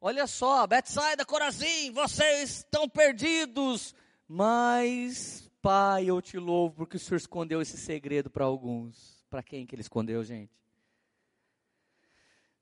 Olha 0.00 0.26
só, 0.26 0.66
Betsaida, 0.66 1.24
Corazim, 1.24 1.92
vocês 1.92 2.58
estão 2.58 2.88
perdidos. 2.88 3.94
Mas, 4.28 5.50
Pai, 5.60 6.04
eu 6.06 6.22
te 6.22 6.38
louvo 6.38 6.76
porque 6.76 6.96
o 6.96 7.00
Senhor 7.00 7.16
escondeu 7.16 7.60
esse 7.60 7.76
segredo 7.76 8.30
para 8.30 8.44
alguns. 8.44 9.26
Para 9.28 9.42
quem 9.42 9.66
que 9.66 9.74
ele 9.74 9.82
escondeu, 9.82 10.22
gente? 10.22 10.52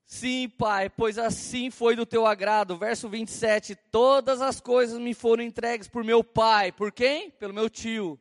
Sim, 0.09 0.47
Pai, 0.47 0.89
pois 0.89 1.17
assim 1.17 1.69
foi 1.69 1.93
do 1.93 2.05
teu 2.05 2.25
agrado. 2.25 2.77
Verso 2.77 3.09
27: 3.09 3.75
Todas 3.75 4.41
as 4.41 4.61
coisas 4.61 4.97
me 4.97 5.13
foram 5.13 5.43
entregues 5.43 5.89
por 5.89 6.01
meu 6.01 6.23
Pai. 6.23 6.71
Por 6.71 6.93
quem? 6.93 7.29
Pelo 7.29 7.53
meu 7.53 7.69
tio. 7.69 8.17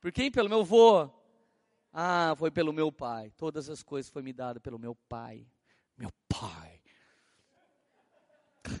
Por 0.00 0.10
quem? 0.10 0.30
Pelo 0.30 0.48
meu 0.48 0.60
avô. 0.60 1.10
Ah, 1.92 2.34
foi 2.38 2.50
pelo 2.50 2.72
meu 2.72 2.90
Pai. 2.90 3.30
Todas 3.36 3.68
as 3.68 3.82
coisas 3.82 4.10
foram 4.10 4.24
me 4.24 4.32
dadas 4.32 4.62
pelo 4.62 4.78
meu 4.78 4.94
Pai. 4.94 5.46
Meu 5.94 6.10
Pai. 6.26 6.80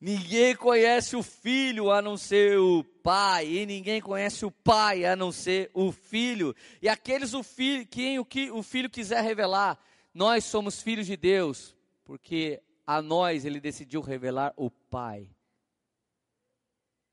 Ninguém 0.00 0.54
conhece 0.54 1.16
o 1.16 1.24
filho 1.24 1.90
a 1.90 2.00
não 2.00 2.16
ser 2.16 2.60
o 2.60 2.84
pai, 2.84 3.48
e 3.48 3.66
ninguém 3.66 4.00
conhece 4.00 4.44
o 4.44 4.50
pai 4.50 5.04
a 5.04 5.16
não 5.16 5.32
ser 5.32 5.72
o 5.74 5.90
filho. 5.90 6.54
E 6.80 6.88
aqueles 6.88 7.34
o 7.34 7.42
filho, 7.42 7.84
quem 7.84 8.20
o, 8.20 8.24
que, 8.24 8.48
o 8.50 8.62
filho 8.62 8.88
quiser 8.88 9.22
revelar, 9.22 9.76
nós 10.14 10.44
somos 10.44 10.82
filhos 10.82 11.06
de 11.06 11.16
Deus, 11.16 11.76
porque 12.04 12.62
a 12.86 13.00
nós 13.00 13.44
ele 13.44 13.60
decidiu 13.60 14.00
revelar 14.00 14.52
o 14.56 14.70
Pai. 14.70 15.28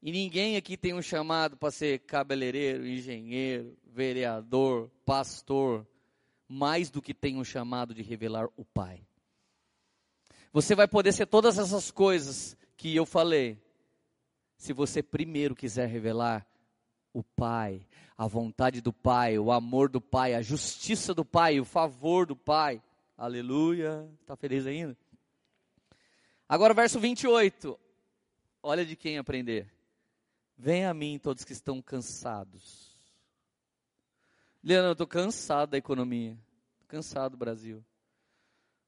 E 0.02 0.12
ninguém 0.12 0.56
aqui 0.56 0.78
tem 0.78 0.94
um 0.94 1.02
chamado 1.02 1.58
para 1.58 1.72
ser 1.72 2.00
cabeleireiro, 2.00 2.88
engenheiro, 2.88 3.78
vereador, 3.86 4.90
pastor, 5.06 5.86
mais 6.48 6.90
do 6.90 7.02
que 7.02 7.14
tem 7.14 7.38
um 7.38 7.44
chamado 7.44 7.94
de 7.94 8.02
revelar 8.02 8.48
o 8.56 8.64
Pai. 8.64 9.06
Você 10.52 10.74
vai 10.74 10.88
poder 10.88 11.12
ser 11.12 11.26
todas 11.26 11.60
essas 11.60 11.92
coisas 11.92 12.58
que 12.76 12.96
eu 12.96 13.06
falei, 13.06 13.62
se 14.58 14.74
você 14.74 15.04
primeiro 15.04 15.56
quiser 15.56 15.88
revelar 15.88 16.46
o 17.14 17.24
Pai, 17.24 17.86
a 18.18 18.26
vontade 18.26 18.82
do 18.82 18.92
Pai, 18.92 19.38
o 19.38 19.52
amor 19.52 19.90
do 19.90 20.02
Pai, 20.02 20.34
a 20.34 20.42
justiça 20.42 21.14
do 21.14 21.24
Pai, 21.24 21.60
o 21.60 21.66
favor 21.66 22.26
do 22.26 22.36
Pai. 22.36 22.82
Aleluia. 23.20 24.10
Está 24.22 24.34
feliz 24.38 24.66
ainda? 24.66 24.98
Agora, 26.48 26.74
verso 26.74 27.02
28. 27.02 27.78
Olha 28.64 28.86
de 28.86 28.96
quem 28.96 29.18
aprender. 29.18 29.70
Venha 30.58 30.90
a 30.90 30.94
mim 30.94 31.20
todos 31.20 31.44
que 31.44 31.52
estão 31.52 31.82
cansados. 31.82 32.96
Leandro, 34.64 34.92
eu 34.92 34.94
estou 34.94 35.06
cansado 35.06 35.72
da 35.72 35.78
economia. 35.78 36.32
Estou 36.76 36.88
cansado 36.88 37.32
do 37.32 37.38
Brasil. 37.38 37.84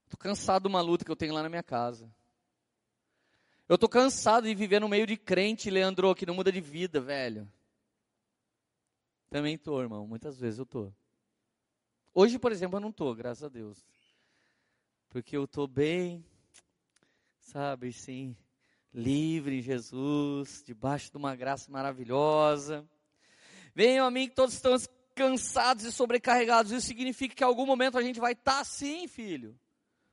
Estou 0.06 0.18
cansado 0.18 0.64
de 0.64 0.70
uma 0.70 0.80
luta 0.80 1.04
que 1.04 1.12
eu 1.12 1.16
tenho 1.18 1.34
lá 1.34 1.44
na 1.44 1.50
minha 1.50 1.62
casa. 1.62 2.10
Eu 3.68 3.76
estou 3.76 3.90
cansado 3.90 4.48
de 4.48 4.56
viver 4.56 4.80
no 4.80 4.88
meio 4.88 5.06
de 5.06 5.18
crente, 5.18 5.70
Leandro, 5.70 6.16
que 6.16 6.26
não 6.26 6.36
muda 6.36 6.54
de 6.54 6.62
vida, 6.62 7.02
velho. 7.02 7.52
Também 9.30 9.56
estou, 9.56 9.82
irmão. 9.82 10.08
Muitas 10.08 10.40
vezes 10.40 10.58
eu 10.58 10.64
estou. 10.64 10.96
Hoje, 12.14 12.40
por 12.40 12.54
exemplo, 12.54 12.78
eu 12.78 12.82
não 12.82 12.92
estou, 12.92 13.14
graças 13.14 13.44
a 13.44 13.50
Deus 13.50 13.86
porque 15.12 15.36
eu 15.36 15.44
estou 15.44 15.68
bem, 15.68 16.26
sabe, 17.38 17.92
sim, 17.92 18.34
livre 18.94 19.60
em 19.60 19.62
Jesus, 19.62 20.64
debaixo 20.66 21.12
de 21.12 21.18
uma 21.18 21.36
graça 21.36 21.70
maravilhosa. 21.70 22.88
Venham 23.76 24.08
a 24.08 24.12
mim 24.12 24.30
que 24.30 24.36
todos 24.36 24.56
estão 24.56 24.78
cansados 25.14 25.84
e 25.84 25.92
sobrecarregados. 25.92 26.72
Isso 26.72 26.88
significa 26.88 27.36
que 27.36 27.44
em 27.44 27.46
algum 27.46 27.66
momento 27.66 27.98
a 27.98 28.02
gente 28.02 28.22
vai 28.22 28.32
estar 28.32 28.60
tá, 28.60 28.64
sim, 28.64 29.06
filho. 29.06 29.60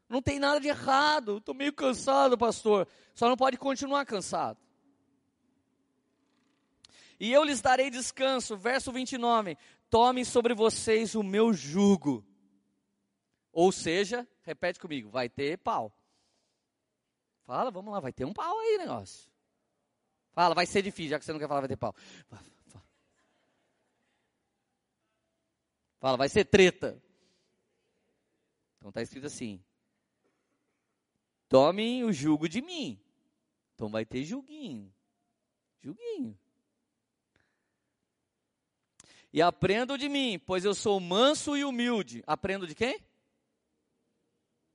Não 0.09 0.21
tem 0.21 0.41
nada 0.41 0.59
de 0.59 0.67
errado. 0.67 1.39
Estou 1.39 1.55
meio 1.55 1.73
cansado, 1.73 2.37
pastor. 2.37 2.89
Só 3.15 3.29
não 3.29 3.37
pode 3.37 3.57
continuar 3.57 4.05
cansado. 4.05 4.59
E 7.21 7.33
eu 7.33 7.45
lhes 7.45 7.61
darei 7.61 7.89
descanso. 7.89 8.57
Verso 8.57 8.91
29. 8.91 9.57
Tomem 9.89 10.25
sobre 10.25 10.55
vocês 10.55 11.15
o 11.15 11.23
meu 11.23 11.53
jugo 11.53 12.28
ou 13.59 13.73
seja, 13.73 14.25
repete 14.43 14.79
comigo, 14.79 15.11
vai 15.11 15.29
ter 15.29 15.59
pau. 15.59 15.93
Fala, 17.45 17.73
vamos 17.73 17.93
lá, 17.93 17.99
vai 17.99 18.13
ter 18.13 18.25
um 18.25 18.33
pau 18.33 18.57
aí 18.57 18.79
negócio. 18.79 19.29
Fala, 20.31 20.55
vai 20.55 20.65
ser 20.65 20.81
difícil, 20.81 21.11
já 21.11 21.19
que 21.19 21.25
você 21.25 21.33
não 21.33 21.41
quer 21.41 21.49
falar, 21.49 21.63
vai 21.63 21.69
ter 21.69 21.77
pau. 21.77 21.93
Fala, 25.99 26.17
vai 26.17 26.29
ser 26.29 26.45
treta. 26.45 27.03
Então 28.77 28.91
está 28.91 29.03
escrito 29.03 29.27
assim: 29.27 29.61
Tomem 31.49 32.05
o 32.05 32.13
jugo 32.13 32.49
de 32.49 32.63
mim. 32.63 32.97
Então 33.75 33.89
vai 33.89 34.07
ter 34.07 34.23
julguinho. 34.23 34.95
Julguinho. 35.81 36.39
E 39.33 39.43
aprendo 39.43 39.99
de 39.99 40.09
mim, 40.09 40.39
pois 40.47 40.65
eu 40.65 40.77
sou 40.77 41.01
manso 41.01 41.57
e 41.57 41.65
humilde. 41.65 42.23
Aprendo 42.25 42.65
de 42.65 42.77
quem? 42.77 43.08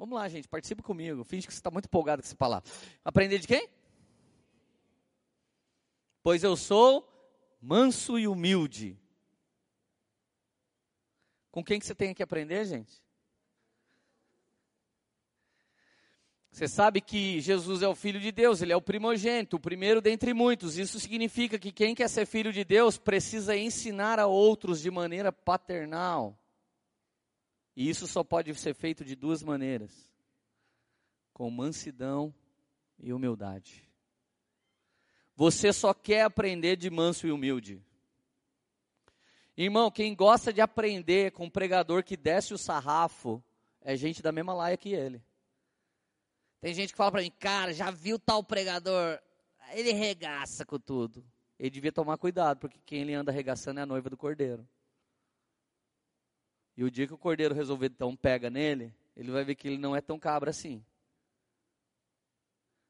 Vamos 0.03 0.17
lá, 0.17 0.27
gente, 0.27 0.49
participe 0.49 0.83
comigo. 0.83 1.23
Finge 1.23 1.47
que 1.47 1.53
você 1.53 1.59
está 1.59 1.71
muito 1.71 1.85
empolgado 1.85 2.21
com 2.21 2.27
essa 2.27 2.35
palavra. 2.35 2.69
Aprender 3.05 3.39
de 3.39 3.47
quem? 3.47 3.69
Pois 6.21 6.43
eu 6.43 6.57
sou 6.57 7.07
manso 7.61 8.19
e 8.19 8.27
humilde. 8.27 8.99
Com 11.49 11.63
quem 11.63 11.79
que 11.79 11.85
você 11.85 11.95
tem 11.95 12.13
que 12.13 12.21
aprender, 12.21 12.65
gente? 12.65 13.01
Você 16.51 16.67
sabe 16.67 16.99
que 16.99 17.39
Jesus 17.39 17.81
é 17.81 17.87
o 17.87 17.95
Filho 17.95 18.19
de 18.19 18.33
Deus, 18.33 18.61
Ele 18.61 18.73
é 18.73 18.75
o 18.75 18.81
primogênito, 18.81 19.55
o 19.55 19.59
primeiro 19.61 20.01
dentre 20.01 20.33
muitos. 20.33 20.77
Isso 20.77 20.99
significa 20.99 21.57
que 21.57 21.71
quem 21.71 21.95
quer 21.95 22.09
ser 22.09 22.25
filho 22.25 22.51
de 22.51 22.65
Deus 22.65 22.97
precisa 22.97 23.55
ensinar 23.55 24.19
a 24.19 24.27
outros 24.27 24.81
de 24.81 24.91
maneira 24.91 25.31
paternal. 25.31 26.37
E 27.75 27.89
isso 27.89 28.07
só 28.07 28.23
pode 28.23 28.53
ser 28.55 28.73
feito 28.73 29.03
de 29.03 29.15
duas 29.15 29.41
maneiras: 29.41 29.91
com 31.33 31.49
mansidão 31.49 32.33
e 32.99 33.11
humildade. 33.11 33.89
Você 35.35 35.73
só 35.73 35.93
quer 35.93 36.23
aprender 36.23 36.75
de 36.75 36.89
manso 36.89 37.25
e 37.25 37.31
humilde. 37.31 37.83
Irmão, 39.57 39.91
quem 39.91 40.15
gosta 40.15 40.51
de 40.51 40.61
aprender 40.61 41.31
com 41.31 41.45
um 41.45 41.49
pregador 41.49 42.03
que 42.03 42.17
desce 42.17 42.53
o 42.53 42.57
sarrafo 42.57 43.43
é 43.81 43.95
gente 43.95 44.21
da 44.21 44.31
mesma 44.31 44.53
laia 44.53 44.77
que 44.77 44.93
ele. 44.93 45.23
Tem 46.59 46.73
gente 46.73 46.91
que 46.91 46.97
fala 46.97 47.11
para 47.11 47.21
mim, 47.21 47.31
cara, 47.39 47.73
já 47.73 47.91
viu 47.91 48.17
tal 48.17 48.43
pregador? 48.43 49.19
Ele 49.73 49.91
regaça 49.91 50.65
com 50.65 50.79
tudo. 50.79 51.23
Ele 51.59 51.69
devia 51.69 51.91
tomar 51.91 52.17
cuidado, 52.17 52.59
porque 52.59 52.79
quem 52.85 53.01
ele 53.01 53.13
anda 53.13 53.31
arregaçando 53.31 53.79
é 53.79 53.83
a 53.83 53.85
noiva 53.85 54.09
do 54.09 54.17
cordeiro. 54.17 54.67
E 56.75 56.83
o 56.83 56.91
dia 56.91 57.07
que 57.07 57.13
o 57.13 57.17
cordeiro 57.17 57.53
resolver 57.53 57.89
dar 57.89 58.07
um 58.07 58.15
pega 58.15 58.49
nele, 58.49 58.93
ele 59.15 59.31
vai 59.31 59.43
ver 59.43 59.55
que 59.55 59.67
ele 59.67 59.77
não 59.77 59.95
é 59.95 60.01
tão 60.01 60.19
cabra 60.19 60.49
assim. 60.49 60.83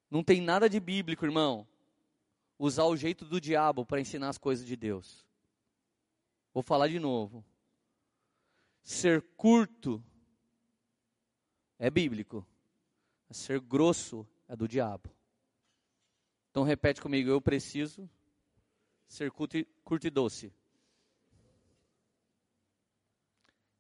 Não 0.09 0.23
tem 0.23 0.41
nada 0.41 0.69
de 0.69 0.79
bíblico, 0.79 1.25
irmão, 1.25 1.67
usar 2.57 2.85
o 2.85 2.95
jeito 2.95 3.25
do 3.25 3.41
diabo 3.41 3.85
para 3.85 3.99
ensinar 3.99 4.29
as 4.29 4.37
coisas 4.37 4.65
de 4.65 4.75
Deus. 4.75 5.25
Vou 6.53 6.63
falar 6.63 6.87
de 6.87 6.99
novo. 6.99 7.43
Ser 8.83 9.21
curto 9.35 10.03
é 11.79 11.89
bíblico. 11.89 12.45
Ser 13.31 13.59
grosso 13.59 14.27
é 14.47 14.55
do 14.55 14.67
diabo. 14.67 15.09
Então 16.51 16.63
repete 16.63 17.01
comigo, 17.01 17.29
eu 17.29 17.41
preciso 17.41 18.07
ser 19.07 19.31
curto 19.31 19.57
e, 19.57 19.65
curto 19.83 20.05
e 20.05 20.09
doce. 20.11 20.53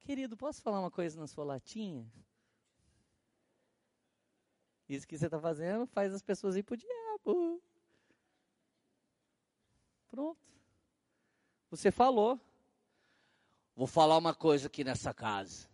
Querido, 0.03 0.35
posso 0.35 0.61
falar 0.61 0.81
uma 0.81 0.91
coisa 0.91 1.19
na 1.19 1.27
sua 1.27 1.45
latinha? 1.45 2.05
Isso 4.87 5.07
que 5.07 5.17
você 5.17 5.25
está 5.25 5.39
fazendo 5.39 5.87
faz 5.87 6.13
as 6.13 6.21
pessoas 6.21 6.57
ir 6.57 6.63
para 6.63 6.73
o 6.73 6.77
diabo. 6.77 7.63
Pronto. 10.09 10.39
Você 11.69 11.89
falou. 11.89 12.39
Vou 13.75 13.87
falar 13.87 14.17
uma 14.17 14.35
coisa 14.35 14.67
aqui 14.67 14.83
nessa 14.83 15.13
casa. 15.13 15.67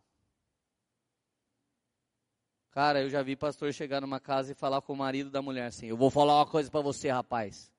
Cara, 2.72 3.02
eu 3.02 3.10
já 3.10 3.22
vi 3.24 3.36
pastor 3.36 3.74
chegar 3.74 4.00
numa 4.00 4.20
casa 4.20 4.52
e 4.52 4.56
falar 4.56 4.82
com 4.82 4.94
o 4.94 4.98
marido 4.98 5.32
da 5.32 5.42
mulher 5.42 5.66
assim: 5.66 5.88
Eu 5.88 5.98
vou 5.98 6.12
falar 6.12 6.38
uma 6.38 6.46
coisa 6.46 6.70
para 6.70 6.82
você, 6.82 7.10
rapaz. 7.10 7.72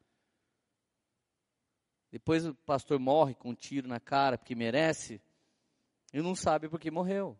Depois 2.11 2.45
o 2.45 2.55
pastor 2.55 2.99
morre 2.99 3.35
com 3.35 3.51
um 3.51 3.55
tiro 3.55 3.87
na 3.87 4.01
cara 4.01 4.37
porque 4.37 4.55
merece 4.55 5.23
e 6.13 6.21
não 6.21 6.35
sabe 6.35 6.69
porque 6.69 6.91
morreu. 6.91 7.39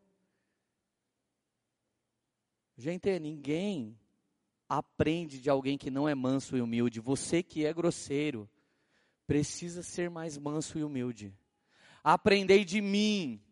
Gente, 2.77 3.19
ninguém 3.19 3.99
aprende 4.69 5.41
de 5.41 5.51
alguém 5.51 5.77
que 5.77 5.91
não 5.91 6.09
é 6.09 6.15
manso 6.15 6.57
e 6.57 6.63
humilde. 6.63 7.01
Você 7.01 7.43
que 7.43 7.67
é 7.67 7.73
grosseiro, 7.73 8.49
precisa 9.27 9.83
ser 9.83 10.09
mais 10.09 10.39
manso 10.39 10.79
e 10.79 10.85
humilde. 10.85 11.35
Aprendei 12.03 12.65
de 12.65 12.81
mim, 12.81 13.43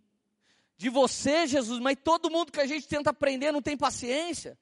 de 0.76 0.88
você, 0.88 1.46
Jesus, 1.46 1.80
mas 1.80 1.98
todo 2.02 2.30
mundo 2.30 2.52
que 2.52 2.60
a 2.60 2.66
gente 2.66 2.86
tenta 2.88 3.10
aprender 3.10 3.52
não 3.52 3.60
tem 3.60 3.76
paciência. 3.76 4.58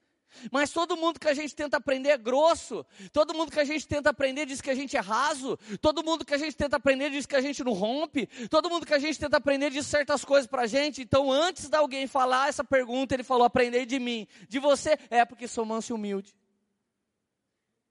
Mas 0.51 0.71
todo 0.71 0.95
mundo 0.97 1.19
que 1.19 1.27
a 1.27 1.33
gente 1.33 1.55
tenta 1.55 1.77
aprender 1.77 2.09
é 2.09 2.17
grosso. 2.17 2.85
Todo 3.11 3.33
mundo 3.33 3.51
que 3.51 3.59
a 3.59 3.63
gente 3.63 3.87
tenta 3.87 4.09
aprender 4.09 4.45
diz 4.45 4.61
que 4.61 4.69
a 4.69 4.75
gente 4.75 4.95
é 4.95 4.99
raso. 4.99 5.57
Todo 5.81 6.03
mundo 6.03 6.25
que 6.25 6.33
a 6.33 6.37
gente 6.37 6.55
tenta 6.55 6.77
aprender 6.77 7.09
diz 7.09 7.25
que 7.25 7.35
a 7.35 7.41
gente 7.41 7.63
não 7.63 7.73
rompe. 7.73 8.27
Todo 8.49 8.69
mundo 8.69 8.85
que 8.85 8.93
a 8.93 8.99
gente 8.99 9.19
tenta 9.19 9.37
aprender 9.37 9.69
diz 9.71 9.85
certas 9.87 10.23
coisas 10.23 10.47
pra 10.47 10.67
gente. 10.67 11.01
Então, 11.01 11.31
antes 11.31 11.69
de 11.69 11.75
alguém 11.75 12.07
falar 12.07 12.49
essa 12.49 12.63
pergunta, 12.63 13.13
ele 13.13 13.23
falou: 13.23 13.45
aprendei 13.45 13.85
de 13.85 13.99
mim. 13.99 14.27
De 14.47 14.59
você? 14.59 14.97
É 15.09 15.25
porque 15.25 15.47
sou 15.47 15.65
manso 15.65 15.91
e 15.91 15.95
humilde. 15.95 16.35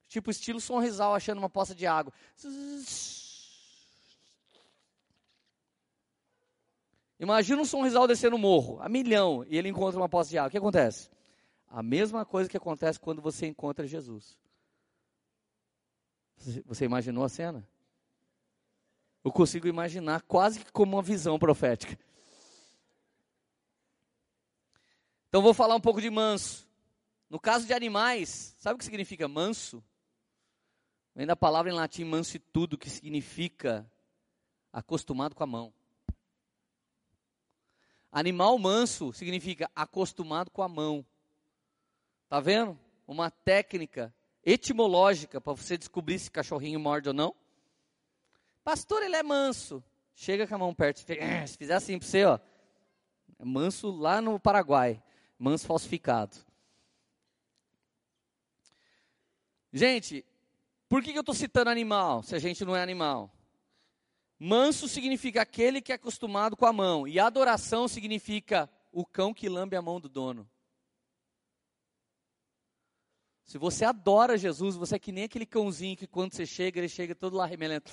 Tipo 0.09 0.31
estilo 0.31 0.61
sonrisal 0.61 1.15
achando 1.15 1.39
uma 1.39 1.51
poça 1.51 1.75
de 1.75 1.87
água. 1.87 2.13
Imagina 7.19 7.63
um 7.63 7.65
sonrisal 7.65 8.07
descendo 8.07 8.37
o 8.37 8.39
morro, 8.39 8.79
a 8.81 8.89
milhão, 8.89 9.45
e 9.49 9.57
ele 9.57 9.69
encontra 9.69 9.99
uma 9.99 10.09
poça 10.09 10.31
de 10.31 10.39
água. 10.39 10.49
O 10.49 10.51
que 10.51 10.59
acontece? 10.59 11.16
A 11.69 11.83
mesma 11.83 12.25
coisa 12.25 12.49
que 12.49 12.57
acontece 12.57 12.99
quando 12.99 13.21
você 13.21 13.47
encontra 13.47 13.87
Jesus. 13.87 14.39
Você 16.65 16.85
imaginou 16.85 17.25
a 17.25 17.29
cena? 17.29 17.67
Eu 19.25 19.33
consigo 19.33 19.67
imaginar 19.67 20.23
quase 20.23 20.61
que 20.61 20.71
como 20.71 20.97
uma 20.97 21.03
visão 21.03 21.39
profética. 21.39 21.99
Então 25.29 25.43
vou 25.43 25.53
falar 25.53 25.75
um 25.75 25.81
pouco 25.81 26.01
de 26.01 26.09
manso. 26.09 26.67
No 27.29 27.41
caso 27.41 27.67
de 27.67 27.73
animais, 27.73 28.55
sabe 28.59 28.77
o 28.77 28.79
que 28.79 28.85
significa 28.85 29.27
manso? 29.27 29.83
Vem 31.15 31.27
da 31.27 31.35
palavra 31.35 31.71
em 31.71 31.75
latim 31.75 32.05
manso 32.05 32.37
e 32.37 32.39
tudo, 32.39 32.79
que 32.79 32.89
significa 32.89 33.91
acostumado 34.73 35.35
com 35.35 35.43
a 35.43 35.47
mão. 35.47 35.75
Animal 38.13 38.57
manso 38.59 39.13
significa 39.13 39.71
acostumado 39.75 40.51
com 40.51 40.63
a 40.63 40.69
mão. 40.69 41.05
Tá 42.29 42.41
vendo? 42.41 42.79
Uma 43.07 43.31
técnica 43.31 44.15
etimológica 44.45 45.41
para 45.41 45.53
você 45.53 45.79
descobrir 45.79 46.19
se 46.19 46.31
cachorrinho 46.31 46.81
morde 46.81 47.09
ou 47.09 47.15
não. 47.15 47.35
Pastor, 48.65 49.03
ele 49.03 49.17
é 49.17 49.23
manso. 49.23 49.83
Chega 50.15 50.47
com 50.47 50.55
a 50.55 50.59
mão 50.59 50.75
perto. 50.75 51.01
Se 51.01 51.57
fizer 51.57 51.75
assim 51.75 51.99
para 51.99 52.09
você, 52.09 52.25
ó. 52.25 52.39
É 53.39 53.45
manso 53.45 53.91
lá 53.91 54.21
no 54.21 54.41
Paraguai. 54.41 55.03
Manso 55.39 55.67
falsificado. 55.67 56.37
Gente, 59.73 60.25
por 60.89 61.03
que, 61.03 61.13
que 61.13 61.19
eu 61.19 61.21
estou 61.21 61.35
citando 61.35 61.69
animal, 61.69 62.23
se 62.23 62.35
a 62.35 62.39
gente 62.39 62.65
não 62.65 62.75
é 62.75 62.83
animal? 62.83 63.31
Manso 64.39 64.89
significa 64.89 65.43
aquele 65.43 65.83
que 65.83 65.93
é 65.93 65.97
acostumado 65.97 66.57
com 66.57 66.65
a 66.65 66.73
mão, 66.73 67.07
e 67.07 67.19
adoração 67.19 67.87
significa 67.87 68.71
o 68.93 69.05
cão 69.05 69.35
que 69.35 69.49
lambe 69.49 69.77
a 69.77 69.83
mão 69.83 70.01
do 70.01 70.09
dono. 70.09 70.49
Se 73.47 73.59
você 73.59 73.85
adora 73.85 74.37
Jesus, 74.37 74.75
você 74.75 74.97
é 74.97 74.99
que 74.99 75.13
nem 75.13 75.25
aquele 75.25 75.47
cãozinho 75.47 75.97
que 75.97 76.07
quando 76.07 76.35
você 76.35 76.45
chega, 76.45 76.81
ele 76.81 76.89
chega 76.89 77.15
todo 77.15 77.37
lá 77.37 77.47
remelento. 77.47 77.93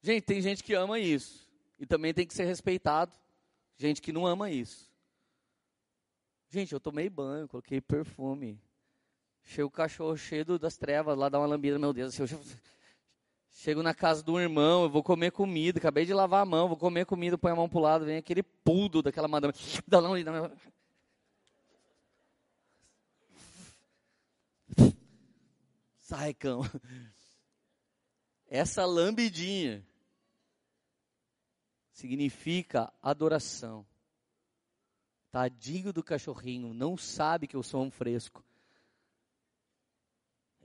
Gente, 0.00 0.22
tem 0.22 0.40
gente 0.40 0.62
que 0.62 0.74
ama 0.74 1.00
isso. 1.00 1.50
E 1.80 1.84
também 1.84 2.14
tem 2.14 2.24
que 2.24 2.34
ser 2.34 2.44
respeitado. 2.44 3.12
Gente 3.76 4.00
que 4.00 4.12
não 4.12 4.24
ama 4.24 4.48
isso. 4.48 4.88
Gente, 6.48 6.72
eu 6.72 6.78
tomei 6.78 7.10
banho, 7.10 7.48
coloquei 7.48 7.80
perfume. 7.80 8.62
Chego 9.42 9.66
o 9.66 9.70
cachorro 9.70 10.16
cheio 10.16 10.44
das 10.58 10.76
trevas, 10.76 11.18
lá 11.18 11.28
dá 11.28 11.40
uma 11.40 11.46
lambida, 11.46 11.80
meu 11.80 11.92
Deus. 11.92 12.16
Eu 12.16 12.28
chego 13.50 13.82
na 13.82 13.92
casa 13.92 14.22
do 14.22 14.40
irmão, 14.40 14.84
eu 14.84 14.88
vou 14.88 15.02
comer 15.02 15.32
comida, 15.32 15.78
acabei 15.78 16.06
de 16.06 16.14
lavar 16.14 16.42
a 16.42 16.46
mão, 16.46 16.68
vou 16.68 16.76
comer 16.76 17.06
comida, 17.06 17.36
põe 17.36 17.50
a 17.50 17.56
mão 17.56 17.68
pro 17.68 17.80
lado, 17.80 18.04
vem 18.04 18.18
aquele 18.18 18.42
pudo 18.42 19.02
daquela 19.02 19.26
madame. 19.26 19.52
Dá. 19.88 19.98
Sai, 26.12 26.34
cão. 26.34 26.60
Essa 28.46 28.84
lambidinha 28.84 29.82
significa 31.90 32.92
adoração. 33.00 33.86
Tadinho 35.30 35.90
do 35.90 36.04
cachorrinho, 36.04 36.74
não 36.74 36.98
sabe 36.98 37.46
que 37.46 37.56
eu 37.56 37.62
sou 37.62 37.82
um 37.82 37.90
fresco. 37.90 38.44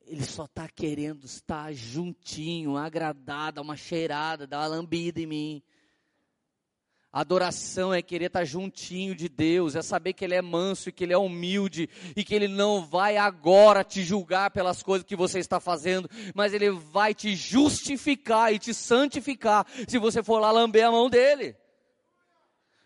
Ele 0.01 0.25
só 0.25 0.43
está 0.43 0.67
querendo 0.67 1.23
estar 1.23 1.71
juntinho, 1.71 2.75
agradado, 2.75 3.61
uma 3.61 3.77
cheirada, 3.77 4.45
dar 4.45 4.59
uma 4.59 4.67
lambida 4.67 5.21
em 5.21 5.27
mim. 5.27 5.63
Adoração 7.19 7.91
é 7.91 7.99
querer 7.99 8.25
estar 8.25 8.45
juntinho 8.45 9.15
de 9.15 9.27
Deus, 9.27 9.75
é 9.75 9.81
saber 9.81 10.13
que 10.13 10.23
Ele 10.23 10.35
é 10.35 10.41
manso 10.41 10.89
e 10.89 10.91
que 10.91 11.03
Ele 11.03 11.13
é 11.13 11.17
humilde 11.17 11.89
e 12.15 12.23
que 12.23 12.35
Ele 12.35 12.47
não 12.47 12.85
vai 12.85 13.17
agora 13.17 13.83
te 13.83 14.03
julgar 14.03 14.51
pelas 14.51 14.83
coisas 14.83 15.03
que 15.03 15.15
você 15.15 15.39
está 15.39 15.59
fazendo, 15.59 16.07
mas 16.35 16.53
Ele 16.53 16.69
vai 16.69 17.15
te 17.15 17.35
justificar 17.35 18.53
e 18.53 18.59
te 18.59 18.71
santificar 18.71 19.65
se 19.87 19.97
você 19.97 20.21
for 20.21 20.37
lá 20.37 20.51
lamber 20.51 20.85
a 20.85 20.91
mão 20.91 21.09
dEle. 21.09 21.57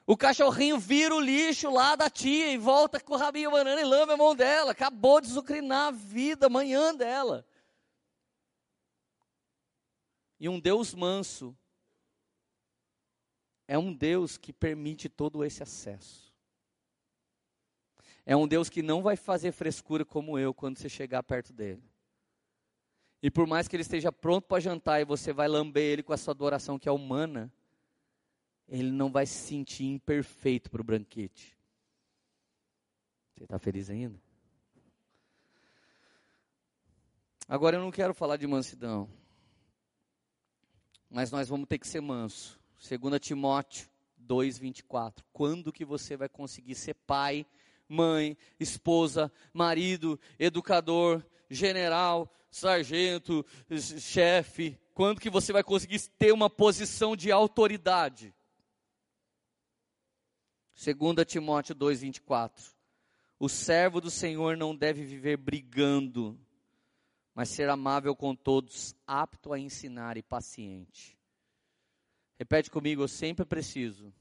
O 0.07 0.15
cachorrinho 0.15 0.79
vira 0.79 1.13
o 1.13 1.19
lixo 1.19 1.69
lá 1.69 1.97
da 1.97 2.09
tia 2.09 2.53
e 2.53 2.57
volta 2.57 3.01
com 3.01 3.15
o 3.15 3.17
rabinho 3.17 3.51
banana 3.51 3.81
e 3.81 3.83
lambe 3.83 4.13
a 4.13 4.17
mão 4.17 4.33
dela. 4.33 4.71
Acabou 4.71 5.19
de 5.19 5.27
zucrinar 5.27 5.89
a 5.89 5.91
vida 5.91 6.45
amanhã 6.45 6.95
dela. 6.95 7.45
E 10.39 10.47
um 10.47 10.57
Deus 10.57 10.95
manso 10.95 11.53
é 13.71 13.77
um 13.77 13.93
Deus 13.93 14.37
que 14.37 14.51
permite 14.51 15.07
todo 15.07 15.45
esse 15.45 15.63
acesso. 15.63 16.29
É 18.25 18.35
um 18.35 18.45
Deus 18.45 18.69
que 18.69 18.81
não 18.81 19.01
vai 19.01 19.15
fazer 19.15 19.53
frescura 19.53 20.03
como 20.03 20.37
eu 20.37 20.53
quando 20.53 20.77
você 20.77 20.89
chegar 20.89 21.23
perto 21.23 21.53
dele. 21.53 21.81
E 23.23 23.31
por 23.31 23.47
mais 23.47 23.69
que 23.69 23.75
ele 23.77 23.83
esteja 23.83 24.11
pronto 24.11 24.45
para 24.45 24.59
jantar 24.59 24.99
e 24.99 25.05
você 25.05 25.31
vai 25.31 25.47
lamber 25.47 25.83
ele 25.83 26.03
com 26.03 26.11
a 26.11 26.17
sua 26.17 26.33
adoração 26.33 26.77
que 26.77 26.89
é 26.89 26.91
humana, 26.91 27.49
ele 28.67 28.91
não 28.91 29.09
vai 29.09 29.25
se 29.25 29.35
sentir 29.35 29.85
imperfeito 29.85 30.69
para 30.69 30.81
o 30.81 30.83
banquete. 30.83 31.57
Você 33.37 33.45
está 33.45 33.57
feliz 33.57 33.89
ainda? 33.89 34.21
Agora 37.47 37.77
eu 37.77 37.81
não 37.81 37.89
quero 37.89 38.13
falar 38.13 38.35
de 38.35 38.45
mansidão, 38.45 39.09
mas 41.09 41.31
nós 41.31 41.47
vamos 41.47 41.69
ter 41.69 41.79
que 41.79 41.87
ser 41.87 42.01
manso. 42.01 42.60
2 42.81 43.19
Timóteo 43.19 43.87
2:24. 44.17 45.23
Quando 45.31 45.71
que 45.71 45.85
você 45.85 46.17
vai 46.17 46.27
conseguir 46.27 46.73
ser 46.73 46.95
pai, 46.95 47.45
mãe, 47.87 48.35
esposa, 48.59 49.31
marido, 49.53 50.19
educador, 50.39 51.23
general, 51.49 52.33
sargento, 52.49 53.45
chefe? 53.99 54.79
Quando 54.95 55.21
que 55.21 55.29
você 55.29 55.53
vai 55.53 55.63
conseguir 55.63 55.99
ter 56.17 56.31
uma 56.31 56.49
posição 56.49 57.15
de 57.15 57.31
autoridade? 57.31 58.33
2 60.73 61.23
Timóteo 61.23 61.75
2:24. 61.75 62.73
O 63.39 63.47
servo 63.47 64.01
do 64.01 64.09
Senhor 64.09 64.57
não 64.57 64.75
deve 64.75 65.03
viver 65.03 65.37
brigando, 65.37 66.39
mas 67.35 67.49
ser 67.49 67.69
amável 67.69 68.15
com 68.15 68.35
todos, 68.35 68.95
apto 69.05 69.53
a 69.53 69.59
ensinar 69.59 70.17
e 70.17 70.23
paciente. 70.23 71.20
Repete 72.41 72.71
comigo, 72.71 73.03
eu 73.03 73.07
sempre 73.07 73.45
preciso 73.45 74.11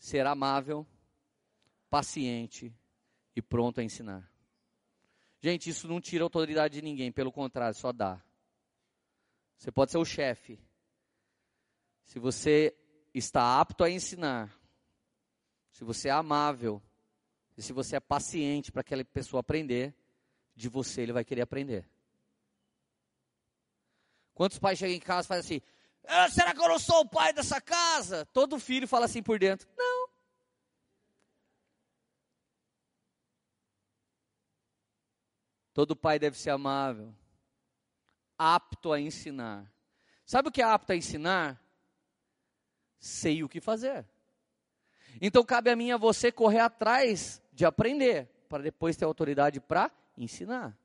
ser 0.00 0.26
amável, 0.26 0.84
paciente 1.88 2.74
e 3.36 3.40
pronto 3.40 3.78
a 3.78 3.84
ensinar. 3.84 4.28
Gente, 5.40 5.70
isso 5.70 5.86
não 5.86 6.00
tira 6.00 6.24
autoridade 6.24 6.74
de 6.74 6.82
ninguém, 6.82 7.12
pelo 7.12 7.30
contrário, 7.30 7.78
só 7.78 7.92
dá. 7.92 8.20
Você 9.56 9.70
pode 9.70 9.92
ser 9.92 9.98
o 9.98 10.04
chefe. 10.04 10.58
Se 12.04 12.18
você 12.18 12.76
está 13.14 13.60
apto 13.60 13.84
a 13.84 13.88
ensinar, 13.88 14.52
se 15.70 15.84
você 15.84 16.08
é 16.08 16.10
amável, 16.10 16.82
e 17.56 17.62
se 17.62 17.72
você 17.72 17.94
é 17.94 18.00
paciente 18.00 18.72
para 18.72 18.80
aquela 18.80 19.04
pessoa 19.04 19.38
aprender, 19.38 19.94
de 20.56 20.68
você 20.68 21.02
ele 21.02 21.12
vai 21.12 21.24
querer 21.24 21.42
aprender. 21.42 21.88
Quantos 24.34 24.58
pais 24.58 24.80
chegam 24.80 24.96
em 24.96 24.98
casa 24.98 25.26
e 25.26 25.28
fazem 25.28 25.58
assim: 25.58 25.71
Ah, 26.04 26.28
será 26.28 26.54
que 26.54 26.60
eu 26.60 26.68
não 26.68 26.78
sou 26.78 27.00
o 27.00 27.08
pai 27.08 27.32
dessa 27.32 27.60
casa? 27.60 28.26
Todo 28.26 28.58
filho 28.58 28.88
fala 28.88 29.06
assim 29.06 29.22
por 29.22 29.38
dentro: 29.38 29.68
Não. 29.76 30.08
Todo 35.72 35.96
pai 35.96 36.18
deve 36.18 36.38
ser 36.38 36.50
amável, 36.50 37.14
apto 38.36 38.92
a 38.92 39.00
ensinar. 39.00 39.72
Sabe 40.26 40.48
o 40.48 40.52
que 40.52 40.60
é 40.60 40.64
apto 40.64 40.92
a 40.92 40.96
ensinar? 40.96 41.60
Sei 42.98 43.42
o 43.42 43.48
que 43.48 43.60
fazer. 43.60 44.06
Então 45.20 45.44
cabe 45.44 45.70
a 45.70 45.76
mim 45.76 45.90
a 45.90 45.96
você 45.96 46.30
correr 46.30 46.60
atrás 46.60 47.42
de 47.52 47.64
aprender, 47.64 48.26
para 48.48 48.62
depois 48.62 48.96
ter 48.96 49.04
autoridade 49.04 49.60
para 49.60 49.90
ensinar. 50.16 50.76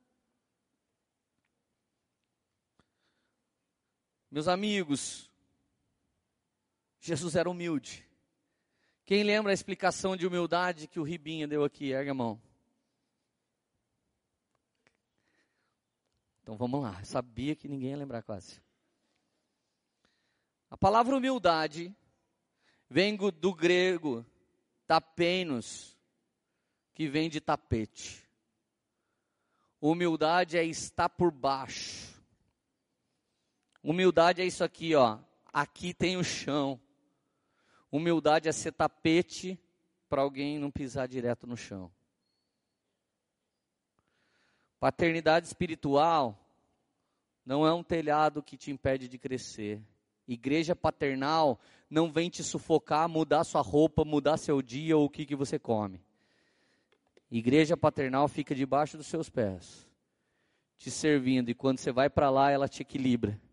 Meus 4.30 4.48
amigos, 4.48 5.30
Jesus 7.00 7.34
era 7.34 7.48
humilde. 7.48 8.06
Quem 9.04 9.22
lembra 9.22 9.52
a 9.52 9.54
explicação 9.54 10.16
de 10.16 10.26
humildade 10.26 10.86
que 10.86 11.00
o 11.00 11.02
Ribinha 11.02 11.48
deu 11.48 11.64
aqui? 11.64 11.92
Erga 11.92 12.10
a 12.10 12.14
mão. 12.14 12.40
Então 16.42 16.56
vamos 16.56 16.82
lá, 16.82 17.02
sabia 17.04 17.54
que 17.54 17.68
ninguém 17.68 17.90
ia 17.90 17.96
lembrar 17.96 18.22
quase. 18.22 18.62
A 20.70 20.76
palavra 20.76 21.16
humildade 21.16 21.94
vem 22.88 23.16
do 23.16 23.54
grego 23.54 24.24
tapenos, 24.86 25.96
que 26.94 27.06
vem 27.06 27.28
de 27.28 27.40
tapete. 27.40 28.26
Humildade 29.80 30.56
é 30.56 30.64
estar 30.64 31.08
por 31.08 31.30
baixo. 31.30 32.17
Humildade 33.88 34.42
é 34.42 34.44
isso 34.44 34.62
aqui, 34.62 34.94
ó. 34.94 35.16
Aqui 35.50 35.94
tem 35.94 36.18
o 36.18 36.22
chão. 36.22 36.78
Humildade 37.90 38.46
é 38.46 38.52
ser 38.52 38.70
tapete 38.70 39.58
para 40.10 40.20
alguém 40.20 40.58
não 40.58 40.70
pisar 40.70 41.08
direto 41.08 41.46
no 41.46 41.56
chão. 41.56 41.90
Paternidade 44.78 45.46
espiritual 45.46 46.38
não 47.46 47.66
é 47.66 47.72
um 47.72 47.82
telhado 47.82 48.42
que 48.42 48.58
te 48.58 48.70
impede 48.70 49.08
de 49.08 49.16
crescer. 49.16 49.80
Igreja 50.26 50.76
paternal 50.76 51.58
não 51.88 52.12
vem 52.12 52.28
te 52.28 52.44
sufocar, 52.44 53.08
mudar 53.08 53.42
sua 53.42 53.62
roupa, 53.62 54.04
mudar 54.04 54.36
seu 54.36 54.60
dia 54.60 54.98
ou 54.98 55.06
o 55.06 55.10
que, 55.10 55.24
que 55.24 55.34
você 55.34 55.58
come. 55.58 55.98
Igreja 57.30 57.74
paternal 57.74 58.28
fica 58.28 58.54
debaixo 58.54 58.98
dos 58.98 59.06
seus 59.06 59.30
pés, 59.30 59.88
te 60.76 60.90
servindo, 60.90 61.48
e 61.48 61.54
quando 61.54 61.78
você 61.78 61.90
vai 61.90 62.10
para 62.10 62.28
lá, 62.28 62.50
ela 62.50 62.68
te 62.68 62.82
equilibra. 62.82 63.47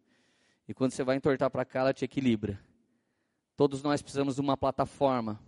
E 0.67 0.73
quando 0.73 0.91
você 0.91 1.03
vai 1.03 1.15
entortar 1.15 1.49
para 1.49 1.63
cá, 1.63 1.81
ela 1.81 1.93
te 1.93 2.05
equilibra. 2.05 2.59
Todos 3.55 3.83
nós 3.83 4.01
precisamos 4.01 4.35
de 4.35 4.41
uma 4.41 4.57
plataforma. 4.57 5.39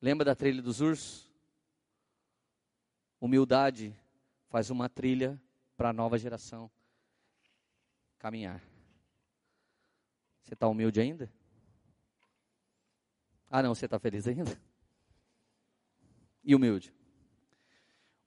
Lembra 0.00 0.24
da 0.24 0.34
trilha 0.34 0.60
dos 0.60 0.80
ursos? 0.80 1.30
Humildade 3.20 3.94
faz 4.48 4.70
uma 4.70 4.88
trilha 4.88 5.40
para 5.76 5.90
a 5.90 5.92
nova 5.92 6.18
geração 6.18 6.70
caminhar. 8.18 8.62
Você 10.42 10.54
está 10.54 10.68
humilde 10.68 11.00
ainda? 11.00 11.32
Ah, 13.50 13.62
não, 13.62 13.74
você 13.74 13.86
está 13.86 13.98
feliz 13.98 14.26
ainda? 14.28 14.60
E 16.44 16.54
humilde? 16.54 16.94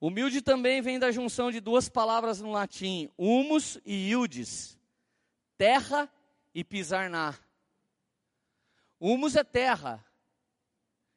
Humilde 0.01 0.41
também 0.41 0.81
vem 0.81 0.99
da 0.99 1.11
junção 1.11 1.51
de 1.51 1.59
duas 1.61 1.87
palavras 1.87 2.41
no 2.41 2.51
latim, 2.51 3.09
humus 3.17 3.79
e 3.85 4.09
iudes 4.09 4.77
terra 5.63 6.09
e 6.53 6.61
pisar 6.61 7.09
na. 7.09 7.33
Humus 8.99 9.37
é 9.37 9.45
terra. 9.45 10.05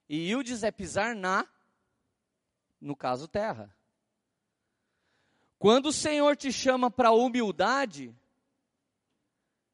E 0.08 0.30
Ildes 0.30 0.62
é 0.62 0.70
pisar 0.70 1.16
na, 1.16 1.44
no 2.80 2.94
caso, 2.94 3.26
terra. 3.26 3.74
Quando 5.58 5.86
o 5.86 5.92
Senhor 5.92 6.36
te 6.36 6.52
chama 6.52 6.88
para 6.88 7.10
humildade, 7.10 8.14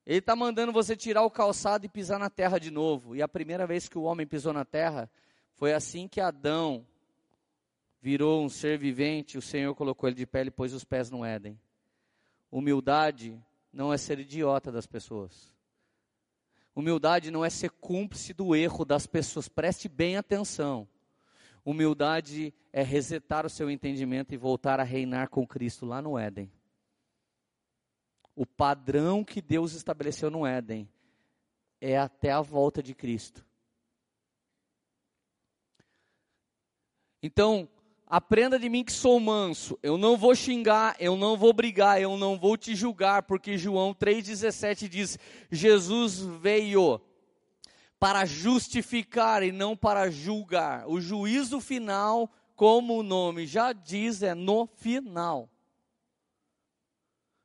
Ele 0.06 0.20
está 0.20 0.34
mandando 0.34 0.72
você 0.72 0.96
tirar 0.96 1.20
o 1.20 1.30
calçado 1.30 1.84
e 1.84 1.90
pisar 1.90 2.18
na 2.18 2.30
terra 2.30 2.58
de 2.58 2.70
novo. 2.70 3.14
E 3.14 3.20
a 3.20 3.28
primeira 3.28 3.66
vez 3.66 3.90
que 3.90 3.98
o 3.98 4.04
homem 4.04 4.26
pisou 4.26 4.54
na 4.54 4.64
terra, 4.64 5.10
foi 5.52 5.74
assim 5.74 6.08
que 6.08 6.18
Adão 6.18 6.86
virou 8.00 8.42
um 8.42 8.48
ser 8.48 8.78
vivente, 8.78 9.36
o 9.36 9.42
Senhor 9.42 9.74
colocou 9.74 10.08
ele 10.08 10.16
de 10.16 10.24
pé 10.24 10.46
e 10.46 10.50
pôs 10.50 10.72
os 10.72 10.82
pés 10.82 11.10
no 11.10 11.22
Éden. 11.22 11.60
Humildade 12.50 13.38
não 13.72 13.92
é 13.92 13.96
ser 13.96 14.18
idiota 14.18 14.70
das 14.70 14.86
pessoas. 14.86 15.52
Humildade 16.74 17.30
não 17.30 17.44
é 17.44 17.50
ser 17.50 17.70
cúmplice 17.70 18.32
do 18.32 18.54
erro 18.54 18.84
das 18.84 19.06
pessoas. 19.06 19.48
Preste 19.48 19.88
bem 19.88 20.16
atenção. 20.16 20.88
Humildade 21.64 22.52
é 22.72 22.82
resetar 22.82 23.46
o 23.46 23.50
seu 23.50 23.70
entendimento 23.70 24.34
e 24.34 24.36
voltar 24.36 24.80
a 24.80 24.84
reinar 24.84 25.28
com 25.28 25.46
Cristo 25.46 25.86
lá 25.86 26.02
no 26.02 26.18
Éden. 26.18 26.50
O 28.34 28.46
padrão 28.46 29.22
que 29.22 29.42
Deus 29.42 29.74
estabeleceu 29.74 30.30
no 30.30 30.46
Éden 30.46 30.88
é 31.80 31.98
até 31.98 32.30
a 32.30 32.40
volta 32.40 32.82
de 32.82 32.94
Cristo. 32.94 33.44
Então, 37.22 37.68
Aprenda 38.12 38.58
de 38.58 38.68
mim 38.68 38.84
que 38.84 38.92
sou 38.92 39.18
manso. 39.18 39.78
Eu 39.82 39.96
não 39.96 40.18
vou 40.18 40.34
xingar, 40.34 40.94
eu 41.00 41.16
não 41.16 41.34
vou 41.34 41.50
brigar, 41.50 41.98
eu 41.98 42.18
não 42.18 42.38
vou 42.38 42.58
te 42.58 42.74
julgar, 42.74 43.22
porque 43.22 43.56
João 43.56 43.94
3,17 43.94 44.86
diz: 44.86 45.18
Jesus 45.50 46.18
veio 46.18 47.00
para 47.98 48.26
justificar 48.26 49.42
e 49.42 49.50
não 49.50 49.74
para 49.74 50.10
julgar. 50.10 50.86
O 50.86 51.00
juízo 51.00 51.58
final, 51.58 52.30
como 52.54 52.98
o 52.98 53.02
nome 53.02 53.46
já 53.46 53.72
diz, 53.72 54.22
é 54.22 54.34
no 54.34 54.66
final. 54.66 55.48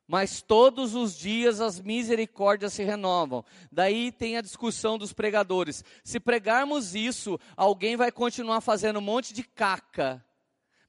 Mas 0.06 0.42
todos 0.42 0.94
os 0.94 1.16
dias 1.16 1.62
as 1.62 1.80
misericórdias 1.80 2.74
se 2.74 2.84
renovam. 2.84 3.42
Daí 3.72 4.12
tem 4.12 4.36
a 4.36 4.42
discussão 4.42 4.98
dos 4.98 5.14
pregadores. 5.14 5.82
Se 6.04 6.20
pregarmos 6.20 6.94
isso, 6.94 7.40
alguém 7.56 7.96
vai 7.96 8.12
continuar 8.12 8.60
fazendo 8.60 8.98
um 8.98 9.02
monte 9.02 9.32
de 9.32 9.42
caca 9.42 10.22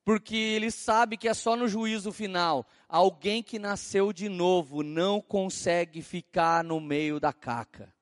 porque 0.04 0.36
ele 0.36 0.72
sabe 0.72 1.18
que 1.18 1.28
é 1.28 1.34
só 1.34 1.56
no 1.56 1.68
juízo 1.68 2.12
final. 2.12 2.68
Alguém 2.88 3.43
que 3.43 3.60
nasceu 3.60 4.12
de 4.12 4.28
novo 4.28 4.82
não 4.84 5.22
consegue 5.22 6.02
ficar 6.02 6.64
no 6.64 6.80
meio 6.80 7.20
da 7.20 7.32
caca. 7.32 7.93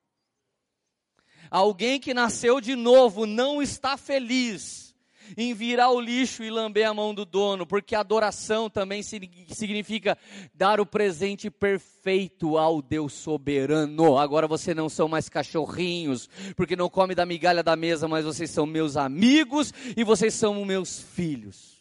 Alguém 1.49 1.99
que 1.99 2.13
nasceu 2.13 2.59
de 2.59 2.75
novo 2.75 3.25
não 3.25 3.61
está 3.61 3.97
feliz 3.97 4.87
em 5.35 5.53
virar 5.53 5.89
o 5.89 5.99
lixo 5.99 6.43
e 6.43 6.49
lamber 6.49 6.87
a 6.87 6.93
mão 6.93 7.13
do 7.13 7.25
dono, 7.25 7.65
porque 7.65 7.95
adoração 7.95 8.69
também 8.69 9.03
significa 9.03 10.17
dar 10.53 10.79
o 10.79 10.85
presente 10.85 11.49
perfeito 11.49 12.57
ao 12.57 12.81
Deus 12.81 13.13
soberano. 13.13 14.17
Agora 14.17 14.47
vocês 14.47 14.75
não 14.75 14.87
são 14.87 15.07
mais 15.07 15.27
cachorrinhos, 15.27 16.29
porque 16.55 16.75
não 16.75 16.89
come 16.89 17.13
da 17.13 17.25
migalha 17.25 17.61
da 17.61 17.75
mesa, 17.75 18.07
mas 18.07 18.23
vocês 18.23 18.49
são 18.49 18.65
meus 18.65 18.95
amigos 18.95 19.73
e 19.95 20.03
vocês 20.03 20.33
são 20.33 20.63
meus 20.63 21.01
filhos. 21.01 21.76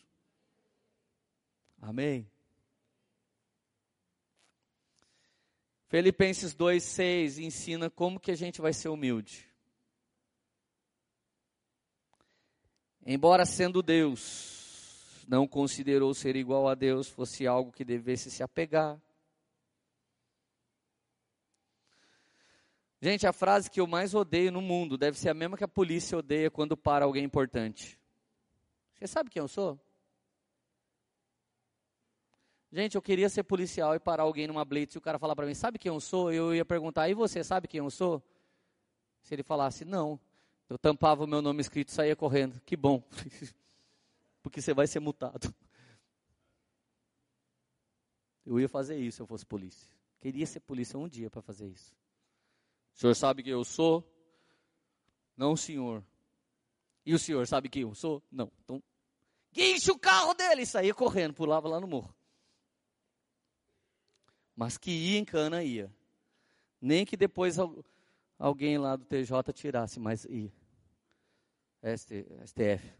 Amém? 1.87 2.29
Filipenses 5.87 6.53
2,6 6.53 7.39
ensina 7.39 7.89
como 7.89 8.19
que 8.19 8.33
a 8.33 8.35
gente 8.35 8.61
vai 8.61 8.73
ser 8.73 8.89
humilde. 8.89 9.49
Embora 13.07 13.47
sendo 13.47 13.85
Deus, 13.85 15.25
não 15.29 15.47
considerou 15.47 16.13
ser 16.13 16.35
igual 16.35 16.67
a 16.67 16.75
Deus 16.75 17.09
fosse 17.09 17.47
algo 17.47 17.71
que 17.71 17.85
devesse 17.85 18.33
se 18.33 18.43
apegar. 18.43 19.01
Gente, 23.01 23.29
a 23.29 23.33
frase 23.33 23.71
que 23.71 23.81
eu 23.81 23.87
mais 23.87 24.13
odeio 24.13 24.51
no 24.51 24.61
mundo 24.61 24.99
deve 24.99 25.17
ser 25.17 25.29
a 25.29 25.35
mesma 25.35 25.57
que 25.57 25.63
a 25.63 25.69
polícia 25.69 26.19
odeia 26.19 26.51
quando 26.51 26.77
para 26.77 27.05
alguém 27.05 27.23
importante. 27.23 27.97
Você 28.97 29.07
sabe 29.07 29.31
quem 29.31 29.41
eu 29.41 29.47
sou? 29.47 29.86
Gente, 32.73 32.97
eu 32.97 33.03
queria 33.03 33.29
ser 33.29 33.45
policial 33.45 33.95
e 33.95 34.01
parar 34.01 34.25
alguém 34.25 34.47
numa 34.47 34.65
blitz 34.65 34.95
e 34.95 34.99
o 34.99 35.01
cara 35.01 35.19
falar 35.19 35.37
para 35.37 35.47
mim, 35.47 35.55
sabe 35.55 35.79
quem 35.79 35.91
eu 35.91 36.01
sou? 36.01 36.33
Eu 36.33 36.55
ia 36.55 36.65
perguntar, 36.65 37.09
e 37.09 37.15
você 37.15 37.43
sabe 37.45 37.69
quem 37.69 37.79
eu 37.79 37.91
sou? 37.91 38.23
Se 39.23 39.35
ele 39.35 39.43
falasse, 39.43 39.85
não, 39.85 40.21
eu 40.69 40.77
tampava 40.77 41.25
o 41.25 41.27
meu 41.27 41.41
nome 41.41 41.61
escrito 41.61 41.89
e 41.89 41.93
saía 41.93 42.17
correndo. 42.17 42.61
Que 42.63 42.77
bom, 42.77 43.03
porque 44.43 44.61
você 44.61 44.75
vai 44.75 44.87
ser 44.87 45.01
multado. 45.01 45.55
Eu 48.45 48.61
ia 48.61 48.69
fazer 48.69 48.97
isso 48.97 49.17
se 49.17 49.23
eu 49.23 49.27
fosse 49.27 49.45
polícia. 49.45 49.89
Queria 50.21 50.47
ser 50.47 50.61
polícia 50.61 50.99
um 50.99 51.09
dia 51.09 51.31
para 51.31 51.43
fazer 51.43 51.69
isso. 51.69 51.95
O 52.95 52.99
senhor 52.99 53.15
sabe 53.15 53.43
quem 53.43 53.53
eu 53.53 53.65
sou? 53.65 54.05
Não, 55.37 55.57
senhor. 55.57 56.05
E 57.05 57.15
o 57.15 57.19
senhor 57.19 57.47
sabe 57.47 57.69
quem 57.69 57.83
eu 57.83 57.95
sou? 57.95 58.23
Não. 58.31 58.51
Então, 58.65 58.83
guinche 59.53 59.91
o 59.91 59.99
carro 59.99 60.35
dele 60.35 60.63
e 60.63 60.67
saía 60.67 60.95
correndo, 60.95 61.35
pulava 61.35 61.69
lá 61.69 61.79
no 61.79 61.87
morro. 61.87 62.16
Mas 64.57 64.79
que 64.79 64.91
ia 64.91 65.19
em 65.19 65.25
cana, 65.25 65.63
ia. 65.63 65.95
Nem 66.81 67.05
que 67.05 67.17
depois 67.17 67.57
alguém 68.39 68.79
lá 68.79 68.97
do 68.97 69.05
TJ 69.05 69.53
tirasse, 69.53 70.01
mas 70.01 70.25
e 70.25 70.51
STF. 71.95 72.91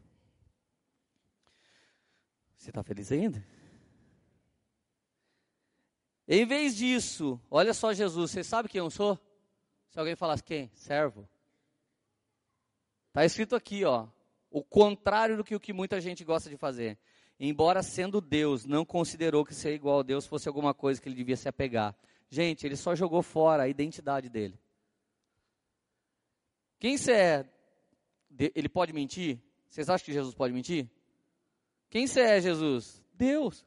Você 2.57 2.71
está 2.71 2.83
feliz 2.83 3.11
ainda? 3.11 3.43
Em 6.29 6.45
vez 6.45 6.77
disso, 6.77 7.41
olha 7.51 7.73
só 7.73 7.93
Jesus, 7.93 8.33
você 8.33 8.45
sabe 8.45 8.69
quem 8.69 8.81
eu 8.81 8.91
sou? 8.91 9.19
Se 9.89 9.99
alguém 9.99 10.17
falasse 10.17 10.43
quem? 10.43 10.71
Servo. 10.75 11.29
Está 13.09 13.25
escrito 13.25 13.55
aqui, 13.57 13.85
ó, 13.85 14.09
o 14.51 14.63
contrário 14.63 15.37
do 15.37 15.45
que 15.45 15.55
o 15.55 15.61
que 15.61 15.73
muita 15.73 16.01
gente 16.01 16.25
gosta 16.25 16.51
de 16.51 16.57
fazer. 16.57 16.99
Embora 17.39 17.83
sendo 17.83 18.21
Deus, 18.21 18.65
não 18.65 18.85
considerou 18.85 19.45
que 19.45 19.55
ser 19.55 19.75
igual 19.75 20.01
a 20.01 20.03
Deus 20.03 20.27
fosse 20.27 20.49
alguma 20.49 20.73
coisa 20.73 21.01
que 21.01 21.09
ele 21.09 21.17
devia 21.17 21.37
se 21.37 21.49
apegar. 21.49 21.95
Gente, 22.31 22.67
ele 22.67 22.77
só 22.77 22.95
jogou 22.95 23.23
fora 23.23 23.65
a 23.65 23.69
identidade 23.69 24.29
dele. 24.29 24.59
Quem 26.79 26.97
você 26.97 27.13
é? 27.13 27.51
Ele 28.55 28.69
pode 28.69 28.93
mentir? 28.93 29.39
Vocês 29.69 29.89
acham 29.89 30.05
que 30.05 30.13
Jesus 30.13 30.35
pode 30.35 30.53
mentir? 30.53 30.89
Quem 31.91 32.07
você 32.07 32.21
é, 32.21 32.41
Jesus? 32.41 33.03
Deus. 33.15 33.65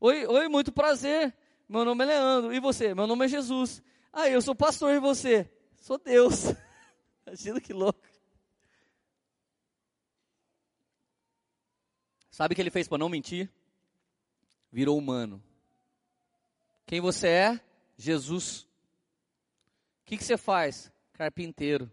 Oi, 0.00 0.26
oi, 0.26 0.48
muito 0.48 0.72
prazer. 0.72 1.34
Meu 1.68 1.84
nome 1.84 2.04
é 2.04 2.06
Leandro. 2.06 2.54
E 2.54 2.60
você? 2.60 2.94
Meu 2.94 3.06
nome 3.06 3.26
é 3.26 3.28
Jesus. 3.28 3.82
Ah, 4.12 4.28
eu 4.28 4.40
sou 4.40 4.54
pastor 4.54 4.94
e 4.94 4.98
você? 4.98 5.50
Sou 5.76 5.98
Deus. 5.98 6.54
Imagina 7.26 7.60
que 7.60 7.72
louco. 7.72 8.00
Sabe 12.38 12.52
o 12.52 12.54
que 12.54 12.62
ele 12.62 12.70
fez 12.70 12.86
para 12.86 12.98
não 12.98 13.08
mentir? 13.08 13.50
Virou 14.70 14.96
humano. 14.96 15.42
Quem 16.86 17.00
você 17.00 17.26
é? 17.26 17.60
Jesus. 17.96 18.60
O 18.60 20.04
que, 20.04 20.16
que 20.16 20.22
você 20.22 20.36
faz? 20.36 20.88
Carpinteiro. 21.14 21.92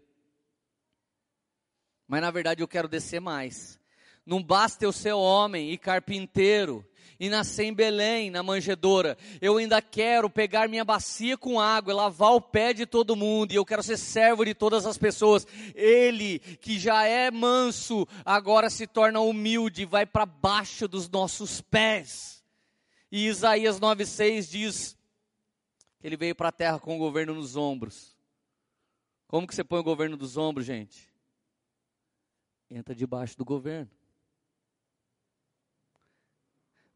Mas 2.06 2.20
na 2.20 2.30
verdade 2.30 2.62
eu 2.62 2.68
quero 2.68 2.86
descer 2.86 3.20
mais. 3.20 3.80
Não 4.24 4.40
basta 4.40 4.84
eu 4.84 4.92
ser 4.92 5.14
homem 5.14 5.72
e 5.72 5.76
carpinteiro 5.76 6.88
e 7.18 7.28
nascer 7.28 7.64
em 7.64 7.74
Belém, 7.74 8.30
na 8.30 8.42
manjedoura. 8.42 9.16
Eu 9.40 9.56
ainda 9.56 9.80
quero 9.80 10.28
pegar 10.28 10.68
minha 10.68 10.84
bacia 10.84 11.36
com 11.36 11.60
água 11.60 11.92
e 11.92 11.96
lavar 11.96 12.32
o 12.32 12.40
pé 12.40 12.72
de 12.72 12.86
todo 12.86 13.16
mundo. 13.16 13.52
E 13.52 13.56
eu 13.56 13.64
quero 13.64 13.82
ser 13.82 13.96
servo 13.96 14.44
de 14.44 14.54
todas 14.54 14.86
as 14.86 14.98
pessoas. 14.98 15.46
Ele, 15.74 16.38
que 16.38 16.78
já 16.78 17.04
é 17.04 17.30
manso, 17.30 18.06
agora 18.24 18.68
se 18.70 18.86
torna 18.86 19.20
humilde 19.20 19.84
vai 19.84 20.04
para 20.04 20.26
baixo 20.26 20.86
dos 20.86 21.08
nossos 21.08 21.60
pés. 21.60 22.44
E 23.10 23.26
Isaías 23.26 23.80
9,6 23.80 24.50
diz 24.50 24.98
que 25.98 26.06
ele 26.06 26.16
veio 26.16 26.34
para 26.34 26.48
a 26.48 26.52
terra 26.52 26.78
com 26.78 26.96
o 26.96 26.98
governo 26.98 27.34
nos 27.34 27.56
ombros. 27.56 28.16
Como 29.26 29.46
que 29.46 29.54
você 29.54 29.64
põe 29.64 29.80
o 29.80 29.84
governo 29.84 30.16
dos 30.16 30.36
ombros, 30.36 30.66
gente? 30.66 31.08
Entra 32.70 32.94
debaixo 32.94 33.36
do 33.36 33.44
governo. 33.44 33.90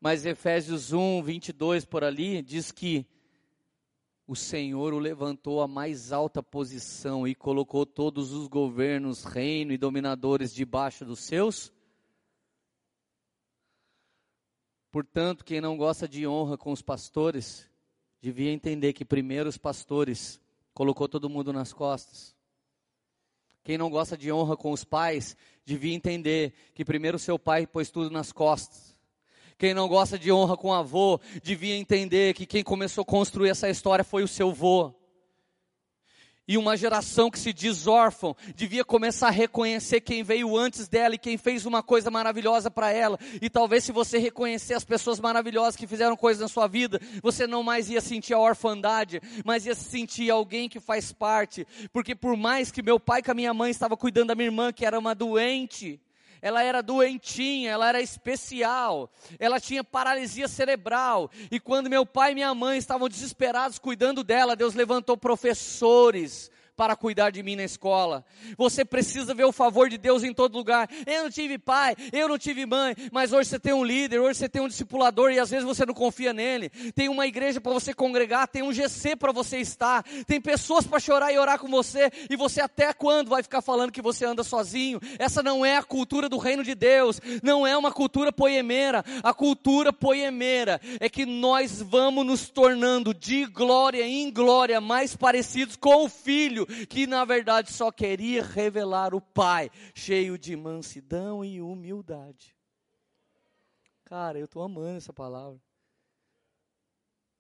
Mas 0.01 0.25
Efésios 0.25 0.95
1, 0.95 1.23
22 1.23 1.85
por 1.85 2.03
ali, 2.03 2.41
diz 2.41 2.73
que 2.73 3.07
o 4.27 4.35
Senhor 4.35 4.95
o 4.95 4.99
levantou 4.99 5.61
à 5.61 5.69
mais 5.69 6.11
alta 6.11 6.43
posição 6.43 7.29
e 7.29 7.35
colocou 7.35 7.85
todos 7.85 8.33
os 8.33 8.49
governos, 8.49 9.25
reino 9.25 9.73
e 9.73 9.77
dominadores 9.77 10.55
debaixo 10.55 11.05
dos 11.05 11.21
seus. 11.21 11.71
Portanto, 14.91 15.45
quem 15.45 15.61
não 15.61 15.77
gosta 15.77 16.09
de 16.09 16.27
honra 16.27 16.57
com 16.57 16.73
os 16.73 16.81
pastores, 16.81 17.69
devia 18.21 18.51
entender 18.51 18.93
que 18.95 19.05
primeiro 19.05 19.49
os 19.49 19.59
pastores 19.59 20.41
colocou 20.73 21.09
todo 21.09 21.29
mundo 21.29 21.53
nas 21.53 21.73
costas. 21.73 22.35
Quem 23.63 23.77
não 23.77 23.91
gosta 23.91 24.17
de 24.17 24.33
honra 24.33 24.57
com 24.57 24.73
os 24.73 24.83
pais, 24.83 25.37
devia 25.65 25.95
entender 25.95 26.55
que 26.73 26.85
primeiro 26.85 27.19
seu 27.19 27.39
pai 27.39 27.67
pôs 27.67 27.91
tudo 27.91 28.11
nas 28.11 28.33
costas. 28.33 28.99
Quem 29.61 29.75
não 29.75 29.87
gosta 29.87 30.19
de 30.19 30.33
honra 30.33 30.57
com 30.57 30.73
avô, 30.73 31.21
devia 31.43 31.77
entender 31.77 32.33
que 32.33 32.47
quem 32.47 32.65
começou 32.65 33.03
a 33.03 33.05
construir 33.05 33.51
essa 33.51 33.69
história 33.69 34.03
foi 34.03 34.23
o 34.23 34.29
seu 34.29 34.49
avô. 34.49 34.95
E 36.49 36.57
uma 36.57 36.79
geração 36.79 37.31
que 37.31 37.39
se 37.39 37.53
diz 37.53 37.87
órfão 37.87 38.35
devia 38.57 38.87
começar 38.87 39.29
a 39.29 39.31
reconhecer 39.31 40.01
quem 40.01 40.23
veio 40.23 40.57
antes 40.57 40.89
dela 40.89 41.15
e 41.15 41.19
quem 41.19 41.37
fez 41.37 41.67
uma 41.67 41.83
coisa 41.83 42.11
maravilhosa 42.11 42.71
para 42.71 42.91
ela. 42.91 43.19
E 43.43 43.51
talvez 43.51 43.85
se 43.85 43.93
você 43.93 44.17
reconhecer 44.17 44.73
as 44.73 44.83
pessoas 44.83 45.21
maravilhosas 45.21 45.77
que 45.77 45.87
fizeram 45.87 46.17
coisas 46.17 46.41
na 46.41 46.49
sua 46.49 46.67
vida, 46.67 46.99
você 47.23 47.47
não 47.47 47.63
mais 47.63 47.91
ia 47.91 48.01
sentir 48.01 48.33
a 48.33 48.39
orfandade, 48.39 49.21
mas 49.45 49.67
ia 49.67 49.75
sentir 49.75 50.31
alguém 50.31 50.71
que 50.71 50.81
faz 50.81 51.13
parte. 51.13 51.67
Porque 51.93 52.15
por 52.15 52.35
mais 52.35 52.71
que 52.71 52.83
meu 52.83 52.99
pai 52.99 53.23
com 53.23 53.33
a 53.33 53.35
minha 53.35 53.53
mãe 53.53 53.71
estava 53.71 53.95
cuidando 53.95 54.29
da 54.29 54.35
minha 54.35 54.49
irmã, 54.49 54.73
que 54.73 54.87
era 54.87 54.99
uma 54.99 55.15
doente, 55.15 56.01
ela 56.43 56.63
era 56.63 56.83
doentinha, 56.83 57.71
ela 57.71 57.89
era 57.89 58.01
especial, 58.01 59.11
ela 59.39 59.61
tinha 59.61 59.85
paralisia 59.85 60.49
cerebral. 60.49 61.31
E 61.51 61.61
quando 61.61 61.91
meu 61.91 62.07
pai 62.07 62.33
e 62.33 62.35
minha 62.35 62.55
mãe 62.55 62.79
estavam 62.79 63.09
desesperados 63.09 63.79
cuidando 63.79 64.25
dela, 64.25 64.57
Deus 64.57 64.75
levantou 64.75 65.17
professores 65.17 66.51
para 66.81 66.97
cuidar 66.97 67.29
de 67.29 67.43
mim 67.43 67.57
na 67.57 67.65
escola. 67.65 68.25
Você 68.57 68.87
precisa 68.87 69.35
ver 69.35 69.45
o 69.45 69.53
favor 69.53 69.91
de 69.91 69.99
Deus 69.99 70.23
em 70.23 70.33
todo 70.33 70.57
lugar. 70.57 70.89
Eu 71.07 71.25
não 71.25 71.31
tive 71.31 71.59
pai, 71.59 71.95
eu 72.11 72.27
não 72.27 72.39
tive 72.39 72.65
mãe, 72.65 72.97
mas 73.13 73.35
hoje 73.35 73.51
você 73.51 73.59
tem 73.59 73.75
um 73.75 73.85
líder, 73.85 74.19
hoje 74.19 74.39
você 74.39 74.49
tem 74.49 74.63
um 74.63 74.67
discipulador 74.67 75.31
e 75.31 75.39
às 75.39 75.51
vezes 75.51 75.67
você 75.67 75.85
não 75.85 75.93
confia 75.93 76.33
nele. 76.33 76.71
Tem 76.95 77.11
uma 77.11 77.27
igreja 77.27 77.61
para 77.61 77.71
você 77.71 77.93
congregar, 77.93 78.49
tem 78.49 78.63
um 78.63 78.73
GC 78.73 79.15
para 79.15 79.31
você 79.31 79.59
estar, 79.59 80.03
tem 80.27 80.41
pessoas 80.41 80.87
para 80.87 80.99
chorar 80.99 81.31
e 81.31 81.39
orar 81.39 81.59
com 81.59 81.69
você 81.69 82.11
e 82.31 82.35
você 82.35 82.63
até 82.63 82.95
quando 82.95 83.29
vai 83.29 83.43
ficar 83.43 83.61
falando 83.61 83.93
que 83.93 84.01
você 84.01 84.25
anda 84.25 84.43
sozinho? 84.43 84.99
Essa 85.19 85.43
não 85.43 85.67
é 85.67 85.77
a 85.77 85.83
cultura 85.83 86.31
do 86.31 86.39
reino 86.39 86.65
de 86.65 86.75
Deus, 86.75 87.21
não 87.43 87.67
é 87.67 87.77
uma 87.77 87.93
cultura 87.93 88.33
poemeira. 88.33 89.05
A 89.23 89.35
cultura 89.35 89.93
poemeira 89.93 90.81
é 90.99 91.11
que 91.11 91.27
nós 91.27 91.83
vamos 91.83 92.25
nos 92.25 92.49
tornando 92.49 93.13
de 93.13 93.45
glória 93.45 94.03
em 94.03 94.33
glória 94.33 94.81
mais 94.81 95.15
parecidos 95.15 95.77
com 95.77 96.07
o 96.07 96.09
filho 96.09 96.70
que 96.89 97.07
na 97.07 97.25
verdade 97.25 97.73
só 97.73 97.91
queria 97.91 98.43
revelar 98.43 99.15
o 99.15 99.21
Pai, 99.21 99.71
cheio 99.95 100.39
de 100.39 100.57
mansidão 100.57 101.45
e 101.45 101.61
humildade. 101.61 102.57
Cara, 104.05 104.39
eu 104.39 104.47
estou 104.47 104.63
amando 104.63 104.97
essa 104.97 105.13
palavra. 105.13 105.61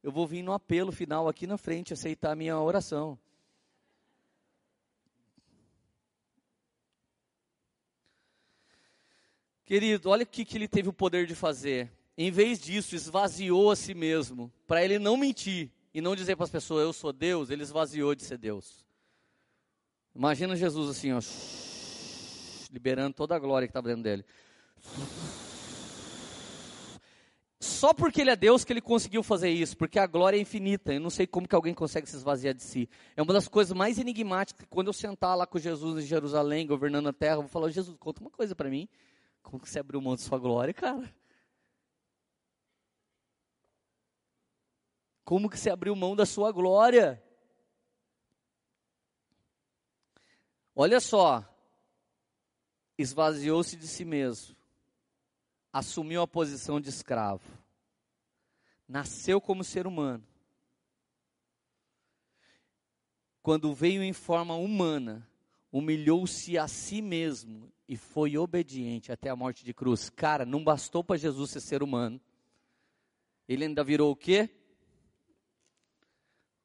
Eu 0.03 0.13
vou 0.13 0.27
vir 0.27 0.43
no 0.43 0.53
apelo 0.53 0.93
final 0.93 1.29
aqui 1.29 1.47
na 1.47 1.59
frente 1.59 1.93
aceitar 1.93 2.33
a 2.33 2.37
minha 2.37 2.59
oração. 2.59 3.19
Querido, 9.65 10.11
olha 10.11 10.25
o 10.25 10.27
que, 10.27 10.45
que 10.45 10.57
ele 10.57 10.67
teve 10.67 10.89
o 10.89 10.93
poder 10.93 11.27
de 11.27 11.35
fazer. 11.35 11.93
Em 12.17 12.31
vez 12.31 12.59
disso, 12.59 12.97
esvaziou 12.97 13.71
a 13.71 13.77
si 13.77 13.95
mesmo, 13.95 14.53
para 14.67 14.85
ele 14.85 14.99
não 14.99 15.17
mentir 15.17 15.71
e 15.95 16.01
não 16.01 16.17
dizer 16.17 16.37
para 16.37 16.45
as 16.45 16.51
pessoas, 16.51 16.85
eu 16.85 16.93
sou 16.93 17.13
Deus, 17.13 17.51
ele 17.51 17.63
esvaziou 17.63 18.15
de 18.15 18.25
ser 18.25 18.37
Deus. 18.37 18.85
Imagina 20.21 20.55
Jesus 20.55 20.91
assim, 20.91 21.13
ó, 21.13 22.71
liberando 22.71 23.15
toda 23.15 23.35
a 23.35 23.39
glória 23.39 23.67
que 23.67 23.71
estava 23.71 23.89
dentro 23.89 24.03
dele. 24.03 24.23
Só 27.59 27.95
porque 27.95 28.21
ele 28.21 28.29
é 28.29 28.37
Deus 28.37 28.63
que 28.63 28.71
ele 28.71 28.83
conseguiu 28.83 29.23
fazer 29.23 29.49
isso, 29.49 29.79
porque 29.79 29.99
a 29.99 30.07
glória 30.07 30.37
é 30.37 30.41
infinita. 30.41 30.93
Eu 30.93 31.01
não 31.01 31.09
sei 31.09 31.27
como 31.27 31.49
que 31.49 31.55
alguém 31.55 31.73
consegue 31.73 32.07
se 32.07 32.17
esvaziar 32.17 32.53
de 32.53 32.63
si. 32.63 32.87
É 33.17 33.23
uma 33.23 33.33
das 33.33 33.49
coisas 33.49 33.73
mais 33.75 33.99
enigmáticas. 33.99 34.67
Quando 34.69 34.89
eu 34.89 34.93
sentar 34.93 35.35
lá 35.35 35.47
com 35.47 35.59
Jesus 35.59 36.05
em 36.05 36.07
Jerusalém, 36.07 36.67
governando 36.67 37.09
a 37.09 37.15
terra, 37.15 37.37
eu 37.37 37.41
vou 37.41 37.49
falar: 37.49 37.71
Jesus, 37.71 37.97
conta 37.99 38.21
uma 38.21 38.31
coisa 38.31 38.55
para 38.55 38.69
mim. 38.69 38.91
Como 39.43 39.59
que 39.59 39.71
você 39.71 39.79
abriu 39.79 40.03
mão 40.03 40.17
de 40.17 40.21
sua 40.21 40.39
glória, 40.39 40.75
cara? 40.75 41.11
Como 45.25 45.49
que 45.49 45.59
você 45.59 45.71
abriu 45.71 45.97
mão 45.97 46.15
da 46.15 46.27
sua 46.27 46.53
glória? 46.53 47.23
Olha 50.75 51.01
só, 51.01 51.45
esvaziou-se 52.97 53.77
de 53.77 53.89
si 53.89 54.05
mesmo, 54.05 54.57
assumiu 55.73 56.23
a 56.23 56.29
posição 56.29 56.81
de 56.81 56.89
escravo, 56.89 57.45
nasceu 58.87 59.41
como 59.41 59.65
ser 59.65 59.87
humano. 59.87 60.25
Quando 63.43 63.75
veio 63.75 64.03
em 64.03 64.13
forma 64.13 64.55
humana, 64.55 65.29
humilhou-se 65.73 66.57
a 66.57 66.69
si 66.69 67.03
mesmo 67.03 67.73
e 67.89 67.97
foi 67.97 68.37
obediente 68.37 69.11
até 69.11 69.29
a 69.31 69.37
morte 69.37 69.65
de 69.65 69.75
cruz. 69.75 70.09
Cara, 70.11 70.45
não 70.45 70.63
bastou 70.63 71.03
para 71.03 71.17
Jesus 71.17 71.51
ser 71.51 71.61
ser 71.61 71.83
humano. 71.83 72.21
Ele 73.49 73.65
ainda 73.65 73.83
virou 73.83 74.13
o 74.13 74.17
quê? 74.17 74.49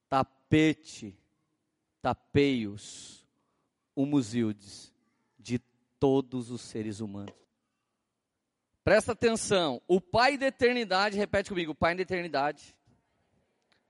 Tapete, 0.07 1.17
tapeios 2.01 3.24
humildes 3.95 4.93
de 5.39 5.59
todos 5.99 6.51
os 6.51 6.61
seres 6.61 6.99
humanos. 6.99 7.33
Presta 8.83 9.13
atenção, 9.13 9.81
o 9.87 9.99
Pai 9.99 10.37
da 10.37 10.47
eternidade, 10.47 11.17
repete 11.17 11.49
comigo, 11.49 11.71
o 11.71 11.75
Pai 11.75 11.95
da 11.95 12.03
eternidade 12.03 12.75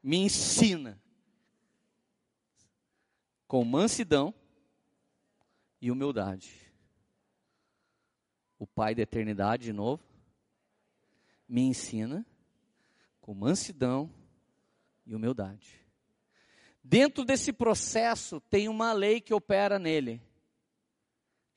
me 0.02 0.18
ensina 0.18 1.02
com 3.48 3.66
mansidão 3.66 4.34
e 5.82 5.92
humildade. 5.92 6.52
O 8.58 8.66
Pai 8.66 8.96
da 8.96 9.02
eternidade, 9.02 9.66
de 9.66 9.74
novo, 9.74 10.04
me 11.48 11.62
ensina 11.62 12.26
com 13.20 13.34
mansidão 13.34 14.10
e 15.06 15.14
humildade. 15.14 15.85
Dentro 16.88 17.26
desse 17.26 17.52
processo 17.52 18.40
tem 18.40 18.70
uma 18.70 18.94
lei 18.94 19.20
que 19.20 19.34
opera 19.34 19.80
nele, 19.80 20.22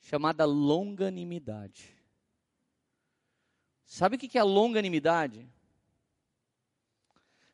chamada 0.01 0.43
longanimidade. 0.43 1.95
Sabe 3.85 4.15
o 4.15 4.19
que 4.19 4.39
é 4.39 4.41
longanimidade? 4.41 5.47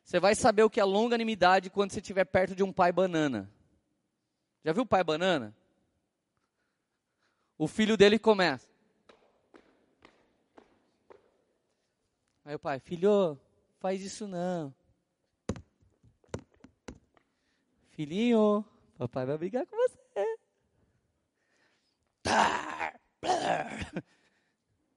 Você 0.02 0.18
vai 0.18 0.34
saber 0.34 0.62
o 0.62 0.70
que 0.70 0.80
é 0.80 0.84
longanimidade 0.84 1.68
quando 1.68 1.90
você 1.92 2.00
estiver 2.00 2.24
perto 2.24 2.54
de 2.54 2.62
um 2.62 2.72
pai 2.72 2.90
banana. 2.92 3.52
Já 4.64 4.72
viu 4.72 4.84
o 4.84 4.86
pai 4.86 5.04
banana? 5.04 5.54
O 7.58 7.68
filho 7.68 7.94
dele 7.94 8.18
começa. 8.18 8.70
Aí 12.42 12.54
o 12.54 12.58
pai, 12.58 12.78
filho, 12.78 13.38
faz 13.80 14.00
isso 14.00 14.26
não. 14.26 14.74
Filhinho, 17.96 18.62
papai 18.98 19.24
vai 19.24 19.38
brigar 19.38 19.64
com 19.66 19.74
você. 19.74 20.38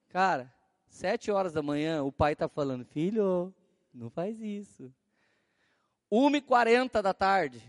Cara, 0.10 0.54
sete 0.90 1.32
horas 1.32 1.54
da 1.54 1.62
manhã, 1.62 2.04
o 2.04 2.12
pai 2.12 2.34
está 2.34 2.50
falando, 2.50 2.84
filho, 2.84 3.56
não 3.94 4.10
faz 4.10 4.42
isso. 4.42 4.94
1h40 6.12 7.02
da 7.02 7.14
tarde, 7.14 7.64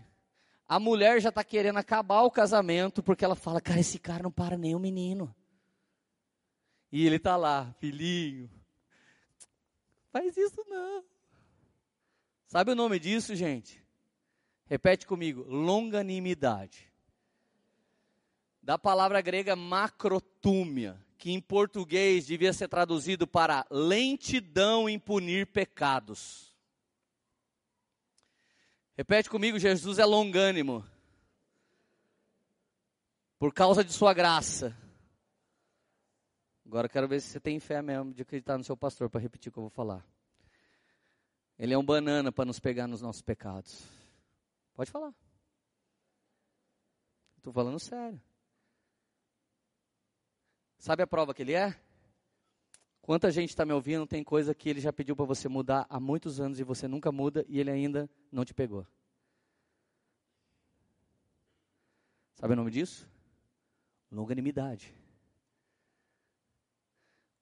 a 0.67 0.77
mulher 0.81 1.21
já 1.21 1.29
está 1.29 1.45
querendo 1.45 1.77
acabar 1.77 2.23
o 2.23 2.31
casamento, 2.31 3.01
porque 3.01 3.23
ela 3.23 3.35
fala, 3.35 3.61
cara, 3.61 3.79
esse 3.79 3.97
cara 3.97 4.23
não 4.23 4.31
para 4.31 4.57
nem 4.57 4.75
o 4.75 4.79
menino. 4.79 5.33
E 6.91 7.05
ele 7.05 7.15
está 7.15 7.37
lá, 7.37 7.73
filhinho, 7.79 8.49
Faz 10.11 10.35
isso 10.35 10.61
não. 10.67 11.05
Sabe 12.47 12.71
o 12.71 12.75
nome 12.75 12.99
disso, 12.99 13.33
gente? 13.33 13.80
Repete 14.71 15.05
comigo: 15.05 15.43
longanimidade. 15.49 16.89
Da 18.63 18.79
palavra 18.79 19.19
grega 19.19 19.53
macrotúmia, 19.53 20.97
que 21.17 21.29
em 21.29 21.41
português 21.41 22.25
devia 22.25 22.53
ser 22.53 22.69
traduzido 22.69 23.27
para 23.27 23.65
lentidão 23.69 24.87
em 24.87 24.97
punir 24.97 25.47
pecados. 25.47 26.55
Repete 28.95 29.29
comigo: 29.29 29.59
Jesus 29.59 29.99
é 29.99 30.05
longânimo. 30.05 30.87
Por 33.37 33.53
causa 33.53 33.83
de 33.83 33.91
sua 33.91 34.13
graça. 34.13 34.73
Agora 36.65 36.87
quero 36.87 37.09
ver 37.09 37.19
se 37.19 37.27
você 37.27 37.41
tem 37.41 37.59
fé 37.59 37.81
mesmo 37.81 38.13
de 38.13 38.21
acreditar 38.21 38.57
no 38.57 38.63
seu 38.63 38.77
pastor 38.77 39.09
para 39.09 39.19
repetir 39.19 39.49
o 39.49 39.51
que 39.51 39.59
eu 39.59 39.63
vou 39.63 39.69
falar. 39.69 40.01
Ele 41.59 41.73
é 41.73 41.77
um 41.77 41.83
banana 41.83 42.31
para 42.31 42.45
nos 42.45 42.57
pegar 42.57 42.87
nos 42.87 43.01
nossos 43.01 43.21
pecados. 43.21 44.00
Pode 44.73 44.91
falar. 44.91 45.13
Estou 47.37 47.51
falando 47.51 47.79
sério. 47.79 48.21
Sabe 50.77 51.03
a 51.03 51.07
prova 51.07 51.33
que 51.33 51.41
ele 51.41 51.53
é? 51.53 51.79
Quanta 53.01 53.31
gente 53.31 53.49
está 53.49 53.65
me 53.65 53.73
ouvindo, 53.73 54.05
tem 54.05 54.23
coisa 54.23 54.53
que 54.53 54.69
ele 54.69 54.79
já 54.79 54.93
pediu 54.93 55.15
para 55.15 55.25
você 55.25 55.49
mudar 55.49 55.85
há 55.89 55.99
muitos 55.99 56.39
anos 56.39 56.59
e 56.59 56.63
você 56.63 56.87
nunca 56.87 57.11
muda 57.11 57.43
e 57.47 57.59
ele 57.59 57.71
ainda 57.71 58.09
não 58.31 58.45
te 58.45 58.53
pegou. 58.53 58.85
Sabe 62.35 62.53
o 62.53 62.55
nome 62.55 62.71
disso? 62.71 63.09
Longanimidade. 64.11 64.93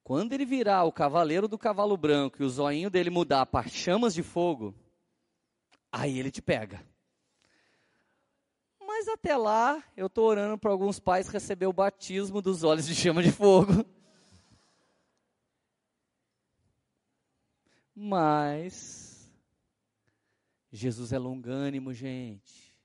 Quando 0.02 0.32
ele 0.32 0.44
virar 0.44 0.84
o 0.84 0.92
cavaleiro 0.92 1.46
do 1.46 1.58
cavalo 1.58 1.96
branco 1.96 2.42
e 2.42 2.44
o 2.44 2.48
zoinho 2.48 2.90
dele 2.90 3.10
mudar 3.10 3.46
para 3.46 3.68
chamas 3.68 4.12
de 4.12 4.22
fogo, 4.22 4.74
aí 5.92 6.18
ele 6.18 6.30
te 6.30 6.42
pega. 6.42 6.84
Mas 9.00 9.08
até 9.08 9.34
lá, 9.34 9.82
eu 9.96 10.08
estou 10.08 10.26
orando 10.26 10.58
para 10.58 10.70
alguns 10.70 11.00
pais 11.00 11.26
receber 11.26 11.64
o 11.64 11.72
batismo 11.72 12.42
dos 12.42 12.62
olhos 12.62 12.86
de 12.86 12.94
chama 12.94 13.22
de 13.22 13.32
fogo. 13.32 13.82
Mas 17.96 19.32
Jesus 20.70 21.14
é 21.14 21.18
longânimo, 21.18 21.94
gente. 21.94 22.76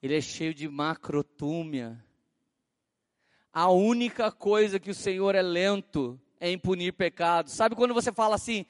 Ele 0.00 0.16
é 0.16 0.20
cheio 0.20 0.54
de 0.54 0.68
macrotúmia. 0.68 2.00
A 3.52 3.68
única 3.72 4.30
coisa 4.30 4.78
que 4.78 4.92
o 4.92 4.94
Senhor 4.94 5.34
é 5.34 5.42
lento 5.42 6.20
é 6.38 6.48
em 6.50 6.56
punir 6.56 6.92
pecados. 6.92 7.52
Sabe 7.52 7.74
quando 7.74 7.92
você 7.92 8.12
fala 8.12 8.36
assim, 8.36 8.64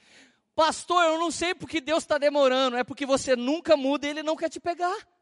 pastor, 0.55 1.05
eu 1.05 1.19
não 1.19 1.31
sei 1.31 1.55
porque 1.55 1.83
Deus 1.83 2.03
está 2.03 2.17
demorando, 2.17 2.79
é 2.79 2.83
porque 2.83 3.05
você 3.05 3.37
nunca 3.37 3.77
muda 3.77 4.07
e 4.07 4.09
Ele 4.09 4.23
não 4.23 4.37
quer 4.37 4.49
te 4.49 4.59
pegar. 4.59 5.14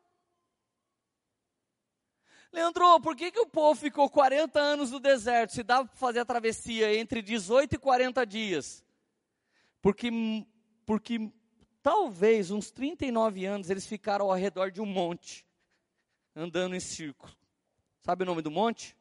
Leandro, 2.52 3.00
por 3.00 3.16
que, 3.16 3.30
que 3.30 3.40
o 3.40 3.46
povo 3.46 3.80
ficou 3.80 4.10
40 4.10 4.60
anos 4.60 4.90
no 4.90 5.00
deserto, 5.00 5.54
se 5.54 5.62
dava 5.62 5.88
para 5.88 5.96
fazer 5.96 6.20
a 6.20 6.24
travessia 6.24 6.94
entre 6.94 7.22
18 7.22 7.74
e 7.74 7.78
40 7.78 8.26
dias? 8.26 8.84
Porque, 9.80 10.10
porque 10.84 11.32
talvez 11.82 12.50
uns 12.50 12.70
39 12.70 13.46
anos 13.46 13.70
eles 13.70 13.86
ficaram 13.86 14.30
ao 14.30 14.36
redor 14.36 14.70
de 14.70 14.82
um 14.82 14.86
monte, 14.86 15.46
andando 16.36 16.76
em 16.76 16.80
círculo. 16.80 17.32
Sabe 18.02 18.24
o 18.24 18.26
nome 18.26 18.42
do 18.42 18.50
monte? 18.50 18.94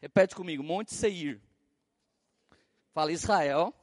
Repete 0.00 0.34
comigo, 0.34 0.62
Monte 0.62 0.94
Seir. 0.94 1.40
Fala, 2.92 3.10
Israel 3.10 3.74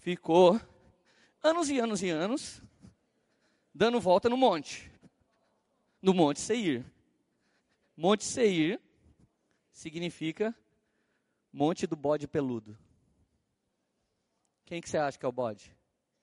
ficou 0.00 0.60
anos 1.42 1.70
e 1.70 1.78
anos 1.78 2.02
e 2.02 2.10
anos 2.10 2.60
dando 3.74 4.00
volta 4.00 4.28
no 4.28 4.36
monte. 4.36 4.90
No 6.02 6.12
Monte 6.12 6.40
Seir. 6.40 6.84
Monte 8.00 8.24
Seir 8.24 8.80
significa 9.72 10.54
Monte 11.52 11.84
do 11.84 11.96
Bode 11.96 12.28
Peludo. 12.28 12.78
Quem 14.64 14.80
que 14.80 14.88
você 14.88 14.96
acha 14.96 15.18
que 15.18 15.26
é 15.26 15.28
o 15.28 15.32
bode? 15.32 15.76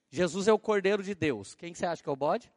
Jesus 0.09 0.47
é 0.47 0.53
o 0.53 0.57
Cordeiro 0.57 1.03
de 1.03 1.13
Deus. 1.13 1.53
Quem 1.53 1.73
que 1.73 1.77
você 1.77 1.85
acha 1.85 2.01
que 2.01 2.07
é 2.07 2.11
o 2.13 2.15
bode? 2.15 2.49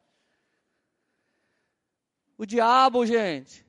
O 2.37 2.47
diabo, 2.47 3.05
gente. 3.05 3.66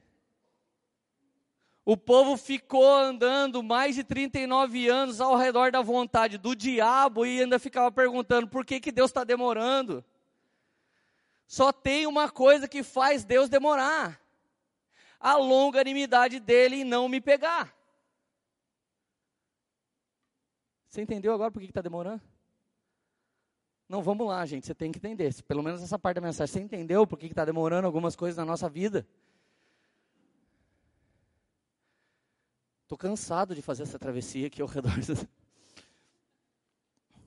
O 1.83 1.97
povo 1.97 2.37
ficou 2.37 2.85
andando 2.85 3.63
mais 3.63 3.95
de 3.95 4.03
39 4.03 4.87
anos 4.87 5.19
ao 5.19 5.35
redor 5.35 5.71
da 5.71 5.81
vontade 5.81 6.37
do 6.37 6.55
diabo 6.55 7.25
e 7.25 7.41
ainda 7.41 7.57
ficava 7.57 7.91
perguntando 7.91 8.47
por 8.47 8.63
que, 8.63 8.79
que 8.79 8.91
Deus 8.91 9.09
está 9.09 9.23
demorando. 9.23 10.05
Só 11.47 11.73
tem 11.73 12.05
uma 12.05 12.29
coisa 12.29 12.67
que 12.67 12.83
faz 12.83 13.23
Deus 13.23 13.49
demorar: 13.49 14.21
a 15.19 15.35
longanimidade 15.35 16.39
dele 16.39 16.77
em 16.77 16.83
não 16.83 17.09
me 17.09 17.19
pegar. 17.19 17.75
Você 20.87 21.01
entendeu 21.01 21.33
agora 21.33 21.51
por 21.51 21.59
que 21.61 21.67
está 21.67 21.81
demorando? 21.81 22.21
Não, 23.87 24.01
vamos 24.01 24.27
lá, 24.27 24.45
gente. 24.45 24.65
Você 24.65 24.75
tem 24.75 24.91
que 24.91 24.99
entender. 24.99 25.33
Pelo 25.43 25.63
menos 25.63 25.81
essa 25.81 25.97
parte 25.99 26.15
da 26.15 26.21
mensagem. 26.21 26.53
Você 26.53 26.59
entendeu 26.59 27.05
por 27.05 27.17
que 27.17 27.25
está 27.25 27.43
demorando 27.43 27.85
algumas 27.85 28.15
coisas 28.15 28.37
na 28.37 28.45
nossa 28.45 28.69
vida? 28.69 29.07
Estou 32.83 32.97
cansado 32.97 33.53
de 33.53 33.61
fazer 33.61 33.83
essa 33.83 33.99
travessia 33.99 34.47
aqui 34.47 34.61
ao 34.61 34.67
redor. 34.67 34.97
Estou 34.97 35.15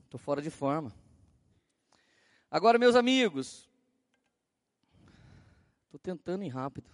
fora 0.19 0.41
de 0.41 0.49
forma. 0.49 0.91
Agora, 2.51 2.77
meus 2.77 2.95
amigos, 2.95 3.69
estou 5.85 5.99
tentando 5.99 6.43
ir 6.43 6.49
rápido. 6.49 6.89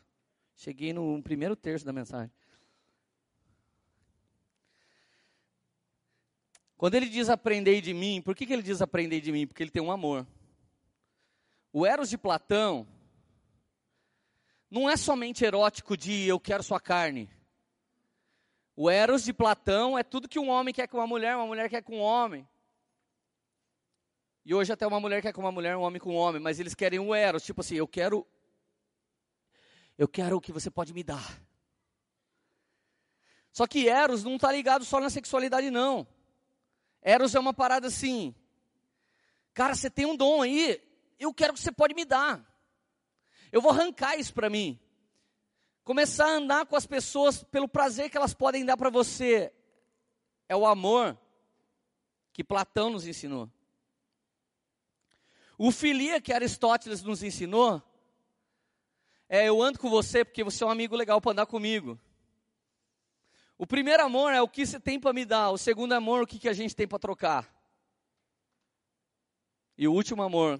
Cheguei 0.59 0.91
no 0.91 1.23
primeiro 1.23 1.55
terço 1.55 1.85
da 1.85 1.93
mensagem. 1.93 2.29
Quando 6.75 6.95
ele 6.95 7.07
diz 7.07 7.29
aprendei 7.29 7.79
de 7.79 7.93
mim, 7.93 8.21
por 8.21 8.35
que, 8.35 8.45
que 8.45 8.51
ele 8.51 8.61
diz 8.61 8.81
aprendei 8.81 9.21
de 9.21 9.31
mim? 9.31 9.47
Porque 9.47 9.63
ele 9.63 9.71
tem 9.71 9.81
um 9.81 9.89
amor. 9.89 10.27
O 11.71 11.85
Eros 11.85 12.09
de 12.09 12.17
Platão 12.17 12.85
não 14.69 14.89
é 14.89 14.97
somente 14.97 15.45
erótico 15.45 15.95
de 15.95 16.27
eu 16.27 16.37
quero 16.41 16.61
sua 16.61 16.81
carne. 16.81 17.29
O 18.75 18.89
Eros 18.89 19.23
de 19.23 19.31
Platão 19.31 19.97
é 19.97 20.03
tudo 20.03 20.27
que 20.27 20.39
um 20.39 20.49
homem 20.49 20.73
quer 20.73 20.87
com 20.87 20.97
uma 20.97 21.07
mulher, 21.07 21.37
uma 21.37 21.47
mulher 21.47 21.69
quer 21.69 21.81
com 21.81 21.99
um 21.99 22.01
homem. 22.01 22.45
E 24.43 24.53
hoje 24.53 24.73
até 24.73 24.85
uma 24.85 24.99
mulher 24.99 25.21
quer 25.21 25.31
com 25.31 25.39
uma 25.39 25.53
mulher, 25.53 25.77
um 25.77 25.83
homem 25.83 26.01
com 26.01 26.15
um 26.15 26.17
homem, 26.17 26.41
mas 26.41 26.59
eles 26.59 26.75
querem 26.75 26.99
o 26.99 27.15
Eros, 27.15 27.45
tipo 27.45 27.61
assim, 27.61 27.75
eu 27.75 27.87
quero 27.87 28.27
eu 29.99 30.07
quero 30.07 30.37
o 30.37 30.41
que 30.41 30.53
você 30.53 30.71
pode 30.71 30.93
me 30.93 31.03
dar. 31.03 31.43
Só 33.51 33.67
que 33.67 33.89
Eros 33.89 34.23
não 34.23 34.37
está 34.37 34.49
ligado 34.49 34.85
só 34.85 34.97
na 34.97 35.09
sexualidade 35.09 35.69
não. 35.69 36.07
Eros 37.01 37.35
é 37.35 37.39
uma 37.39 37.53
parada 37.53 37.87
assim, 37.87 38.33
cara, 39.53 39.75
você 39.75 39.89
tem 39.89 40.05
um 40.05 40.15
dom 40.15 40.41
aí, 40.41 40.81
eu 41.19 41.33
quero 41.33 41.53
que 41.53 41.59
você 41.59 41.69
pode 41.69 41.93
me 41.93 42.05
dar. 42.05 42.41
Eu 43.51 43.61
vou 43.61 43.73
arrancar 43.73 44.15
isso 44.17 44.33
para 44.33 44.49
mim. 44.49 44.79
Começar 45.83 46.27
a 46.27 46.37
andar 46.37 46.65
com 46.65 46.77
as 46.77 46.85
pessoas 46.85 47.43
pelo 47.43 47.67
prazer 47.67 48.09
que 48.09 48.15
elas 48.15 48.33
podem 48.33 48.63
dar 48.63 48.77
para 48.77 48.89
você. 48.89 49.51
É 50.47 50.55
o 50.55 50.65
amor 50.65 51.19
que 52.31 52.41
Platão 52.41 52.89
nos 52.89 53.05
ensinou. 53.05 53.51
O 55.57 55.73
filia 55.73 56.21
que 56.21 56.31
Aristóteles 56.31 57.03
nos 57.03 57.21
ensinou 57.21 57.83
é 59.29 59.47
eu 59.47 59.61
ando 59.61 59.77
com 59.77 59.89
você 59.89 60.25
porque 60.25 60.43
você 60.43 60.63
é 60.63 60.67
um 60.67 60.71
amigo 60.71 60.95
legal 60.95 61.21
para 61.21 61.31
andar 61.31 61.45
comigo. 61.45 61.99
O 63.59 63.67
primeiro 63.67 64.03
amor 64.03 64.33
é 64.33 64.41
o 64.41 64.47
que 64.47 64.65
você 64.65 64.79
tem 64.79 64.99
para 64.99 65.13
me 65.13 65.23
dar. 65.23 65.51
O 65.51 65.57
segundo 65.57 65.93
amor, 65.93 66.23
o 66.23 66.27
que, 66.27 66.39
que 66.39 66.49
a 66.49 66.53
gente 66.53 66.75
tem 66.75 66.87
para 66.87 66.97
trocar. 66.97 67.53
E 69.77 69.87
o 69.87 69.93
último 69.93 70.23
amor, 70.23 70.59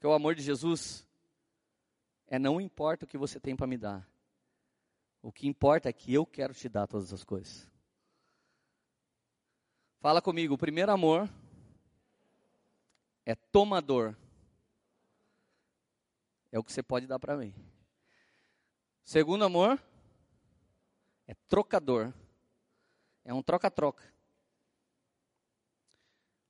que 0.00 0.06
é 0.06 0.08
o 0.08 0.12
amor 0.12 0.34
de 0.34 0.42
Jesus, 0.42 1.06
é 2.26 2.38
não 2.38 2.60
importa 2.60 3.04
o 3.04 3.08
que 3.08 3.18
você 3.18 3.38
tem 3.38 3.54
para 3.54 3.66
me 3.66 3.76
dar. 3.76 4.08
O 5.20 5.30
que 5.30 5.46
importa 5.46 5.88
é 5.88 5.92
que 5.92 6.14
eu 6.14 6.24
quero 6.24 6.54
te 6.54 6.68
dar 6.68 6.86
todas 6.86 7.12
as 7.12 7.22
coisas. 7.22 7.68
Fala 10.00 10.22
comigo, 10.22 10.54
o 10.54 10.58
primeiro 10.58 10.90
amor 10.90 11.28
é 13.26 13.34
tomador. 13.34 14.16
É 16.50 16.58
o 16.58 16.64
que 16.64 16.72
você 16.72 16.82
pode 16.82 17.06
dar 17.06 17.18
para 17.18 17.36
mim. 17.36 17.52
Segundo 19.06 19.44
amor 19.44 19.80
é 21.28 21.34
trocador. 21.46 22.12
É 23.24 23.32
um 23.32 23.40
troca-troca. 23.40 24.02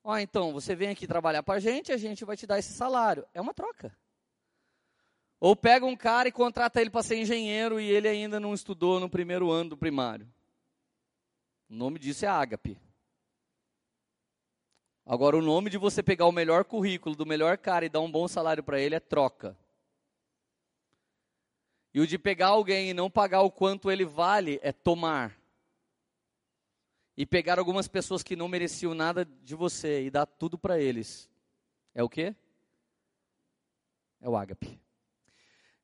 Ó, 0.03 0.17
então, 0.17 0.55
você 0.55 0.75
vem 0.75 0.89
aqui 0.89 1.07
trabalhar 1.07 1.43
para 1.43 1.57
a 1.57 1.61
gente, 1.61 1.93
a 1.93 1.99
gente 1.99 2.25
vai 2.25 2.35
te 2.35 2.47
dar 2.47 2.59
esse 2.59 2.73
salário. 2.73 3.27
É 3.35 3.43
uma 3.43 3.53
troca. 3.53 3.95
Ou 5.39 5.55
pega 5.55 5.85
um 5.85 5.95
cara 5.95 6.29
e 6.29 6.33
contrata 6.33 6.81
ele 6.81 6.89
para 6.89 7.03
ser 7.03 7.17
engenheiro 7.17 7.79
e 7.79 7.91
ele 7.91 8.09
ainda 8.09 8.41
não 8.41 8.55
estudou 8.55 8.99
no 8.99 9.11
primeiro 9.11 9.51
ano 9.51 9.71
do 9.71 9.77
primário. 9.77 10.27
O 11.69 11.75
nome 11.75 11.99
disso 11.99 12.25
é 12.25 12.29
ágape. 12.29 12.81
Agora, 15.05 15.37
o 15.37 15.43
nome 15.43 15.69
de 15.69 15.77
você 15.77 16.03
pegar 16.03 16.25
o 16.25 16.33
melhor 16.33 16.65
currículo 16.65 17.15
do 17.15 17.27
melhor 17.27 17.59
cara 17.59 17.85
e 17.85 17.91
dar 17.91 18.01
um 18.01 18.11
bom 18.11 18.27
salário 18.27 18.63
para 18.63 18.81
ele 18.81 18.95
é 18.95 19.01
troca. 19.01 19.55
E 21.97 22.01
o 22.01 22.07
de 22.07 22.19
pegar 22.19 22.49
alguém 22.49 22.91
e 22.91 22.93
não 22.93 23.11
pagar 23.11 23.41
o 23.41 23.51
quanto 23.51 23.91
ele 23.91 24.05
vale 24.05 24.61
é 24.63 24.71
tomar 24.71 25.35
e 27.17 27.25
pegar 27.25 27.59
algumas 27.59 27.89
pessoas 27.89 28.23
que 28.23 28.37
não 28.37 28.49
mereciam 28.49 28.93
nada 28.93 29.25
de 29.25 29.55
você 29.55 30.05
e 30.05 30.11
dar 30.11 30.27
tudo 30.27 30.59
para 30.59 30.79
eles. 30.79 31.27
É 31.95 32.03
o 32.03 32.09
quê? 32.11 32.37
É 34.21 34.29
o 34.29 34.37
ágape. 34.37 34.79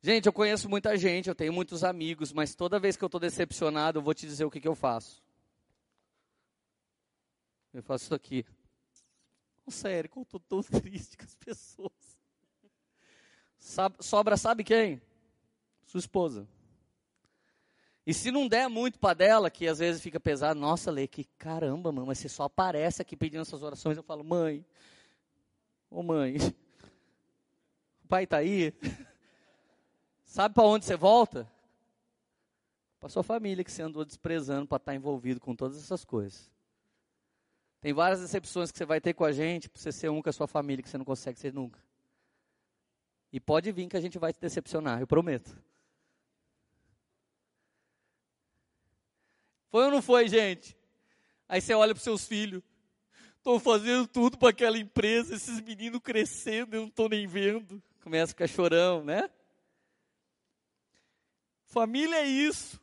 Gente, 0.03 0.27
eu 0.27 0.35
conheço 0.35 0.69
muita 0.69 0.99
gente, 0.99 1.31
eu 1.31 1.35
tenho 1.35 1.51
muitos 1.51 1.83
amigos, 1.83 2.31
mas 2.31 2.55
toda 2.55 2.79
vez 2.79 2.95
que 2.95 3.03
eu 3.03 3.07
estou 3.07 3.19
decepcionado, 3.19 3.99
eu 3.99 4.03
vou 4.03 4.13
te 4.13 4.27
dizer 4.27 4.45
o 4.45 4.51
que, 4.51 4.61
que 4.61 4.69
eu 4.69 4.75
faço. 4.75 5.25
Eu 7.73 7.83
faço 7.83 8.05
isso 8.05 8.15
aqui. 8.15 8.45
sério, 9.69 10.11
eu 10.15 10.23
estou 10.25 10.41
tão 10.41 10.61
triste 10.79 11.17
com 11.17 11.25
as 11.25 11.35
pessoas. 11.37 12.21
Sabe, 13.59 13.97
sobra 14.01 14.37
sabe 14.37 14.63
quem? 14.63 15.01
Sua 15.93 15.99
esposa. 15.99 16.49
E 18.07 18.14
se 18.14 18.30
não 18.30 18.49
der 18.49 18.66
muito 18.66 18.99
para 18.99 19.12
dela, 19.12 19.51
que 19.51 19.68
às 19.68 19.78
vezes 19.78 20.01
fica 20.01 20.18
pesado, 20.18 20.59
nossa, 20.59 20.90
Lê, 20.90 21.07
que 21.07 21.24
caramba, 21.36 21.93
mãe, 21.93 22.07
mas 22.07 22.16
você 22.16 22.30
só 22.30 22.45
aparece 22.45 23.03
aqui 23.03 23.14
pedindo 23.14 23.43
essas 23.43 23.62
orações, 23.62 23.99
eu 23.99 24.03
falo, 24.03 24.24
mãe, 24.24 24.64
ô 25.90 26.03
mãe, 26.03 26.36
o 28.03 28.09
pai 28.09 28.24
está 28.24 28.38
aí? 28.38 28.72
Sabe 30.24 30.55
para 30.55 30.64
onde 30.64 30.86
você 30.86 30.97
volta? 30.97 31.47
Para 32.99 33.11
sua 33.11 33.22
família 33.22 33.62
que 33.62 33.70
você 33.70 33.82
andou 33.82 34.03
desprezando 34.03 34.66
para 34.66 34.78
estar 34.78 34.93
tá 34.93 34.97
envolvido 34.97 35.40
com 35.40 35.55
todas 35.55 35.76
essas 35.76 36.07
coisas. 36.07 36.51
Tem 37.82 37.93
várias 37.93 38.22
decepções 38.22 38.72
que 38.72 38.78
você 38.78 38.86
vai 38.86 38.99
ter 38.99 39.12
com 39.12 39.26
a 39.26 39.32
gente, 39.32 39.68
para 39.68 39.78
você 39.78 39.93
ser 39.93 40.09
um 40.09 40.22
com 40.22 40.30
a 40.30 40.32
sua 40.32 40.47
família, 40.47 40.82
que 40.82 40.88
você 40.88 40.97
não 40.97 41.05
consegue 41.05 41.38
ser 41.38 41.53
nunca. 41.53 41.78
E 43.30 43.38
pode 43.38 43.70
vir 43.70 43.86
que 43.88 43.97
a 43.99 44.01
gente 44.01 44.18
vai 44.18 44.32
te 44.32 44.40
decepcionar, 44.40 44.99
eu 44.99 45.07
prometo. 45.07 45.55
Foi 49.73 49.87
ou 49.87 49.91
não 49.91 50.03
foi, 50.03 50.29
gente? 50.29 50.77
Aí 51.49 51.59
você 51.59 51.73
olha 51.73 51.95
para 51.95 51.99
os 51.99 52.05
seus 52.05 52.27
filhos. 52.27 52.62
Estou 53.39 53.59
fazendo 53.59 54.07
tudo 54.07 54.37
para 54.37 54.51
aquela 54.51 54.77
empresa, 54.77 55.35
esses 55.35 55.62
meninos 55.62 56.03
crescendo, 56.03 56.77
eu 56.77 56.83
não 56.83 56.89
estou 56.89 57.09
nem 57.09 57.27
vendo. 57.27 57.83
Começa 58.03 58.25
a 58.25 58.29
ficar 58.35 58.47
chorão, 58.47 59.03
né? 59.03 59.31
Família 61.64 62.16
é 62.16 62.27
isso. 62.27 62.79